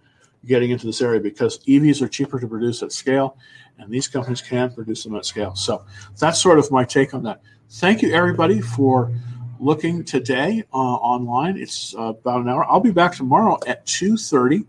getting 0.47 0.71
into 0.71 0.87
this 0.87 1.03
area 1.03 1.21
because 1.21 1.59
EVs 1.67 2.01
are 2.03 2.09
cheaper 2.09 2.39
to 2.39 2.47
produce 2.47 2.83
at 2.83 2.93
scale, 2.93 3.37
and 3.79 3.91
these 3.91 4.09
companies 4.09 4.41
can 4.41 4.73
produce 4.73 5.03
them 5.03 5.17
at 5.17 5.27
scale. 5.27 5.55
So 5.55 5.85
that's 6.19 6.41
sort 6.41 6.59
of 6.61 6.71
my 6.71 6.85
take 6.85 7.15
on 7.15 7.23
that. 7.25 7.41
Thank 7.71 8.03
you, 8.03 8.13
everybody, 8.13 8.61
for 8.61 9.13
looking 9.61 10.03
today 10.03 10.65
uh, 10.73 10.77
online. 10.77 11.57
It's 11.57 11.95
uh, 11.95 12.15
about 12.15 12.41
an 12.41 12.49
hour. 12.49 12.65
I'll 12.65 12.81
be 12.81 12.91
back 12.91 13.15
tomorrow 13.15 13.59
at 13.67 13.87
2.30. 13.87 14.67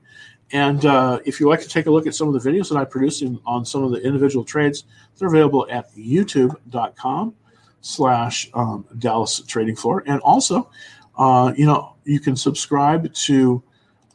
And 0.54 0.86
uh, 0.86 1.20
if 1.26 1.40
you'd 1.40 1.48
like 1.50 1.62
to 1.62 1.70
take 1.70 1.86
a 1.86 1.92
look 1.92 2.06
at 2.06 2.14
some 2.14 2.34
of 2.34 2.42
the 2.42 2.50
videos 2.50 2.70
that 2.70 2.78
I 2.78 2.84
produce 2.84 3.22
in, 3.22 3.40
on 3.46 3.66
some 3.66 3.84
of 3.84 3.92
the 3.92 4.02
individual 4.02 4.44
trades, 4.44 4.84
they're 5.18 5.30
available 5.30 5.66
at 5.72 5.96
youtube.com 5.96 7.34
slash 7.80 8.50
um, 8.54 8.86
Dallas 9.00 9.42
Trading 9.48 9.76
Floor. 9.76 10.04
And 10.06 10.20
also, 10.22 10.70
uh, 11.18 11.54
you 11.56 11.66
know, 11.66 11.96
you 12.04 12.20
can 12.20 12.36
subscribe 12.36 13.14
to 13.14 13.64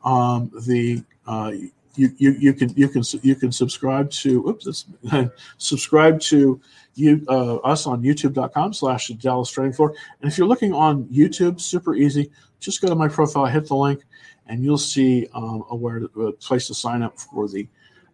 um, 0.05 0.51
the 0.67 1.03
uh, 1.27 1.53
you, 1.97 2.13
you, 2.19 2.33
you 2.33 2.53
can 2.53 2.69
you 2.77 2.89
can 2.89 3.03
you 3.23 3.35
can 3.35 3.51
subscribe 3.51 4.11
to 4.11 4.47
oops 4.49 4.87
subscribe 5.59 6.21
to 6.21 6.61
you 6.97 7.25
uh, 7.29 7.57
us 7.57 7.87
on 7.87 8.03
youtube.com 8.03 8.73
slash 8.73 9.09
dallas 9.09 9.51
trading 9.51 9.73
floor. 9.73 9.95
And 10.21 10.31
if 10.31 10.37
you're 10.37 10.49
looking 10.49 10.73
on 10.73 11.05
youtube 11.05 11.61
super 11.61 11.95
easy. 11.95 12.31
Just 12.59 12.81
go 12.81 12.89
to 12.89 12.95
my 12.95 13.07
profile 13.07 13.45
hit 13.47 13.69
the 13.69 13.77
link 13.77 14.03
and 14.47 14.65
you'll 14.65 14.79
see 14.79 15.29
um, 15.35 15.63
a, 15.71 15.77
where 15.77 16.05
a 16.19 16.33
place 16.33 16.67
to 16.69 16.75
sign 16.75 17.03
up 17.03 17.19
for 17.19 17.49
the 17.49 17.69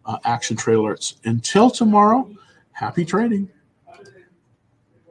uh, 0.05 0.17
action 0.25 0.57
trade 0.57 0.75
alerts 0.75 1.15
until 1.23 1.69
tomorrow 1.69 2.29
happy 2.73 3.05
trading 3.05 3.49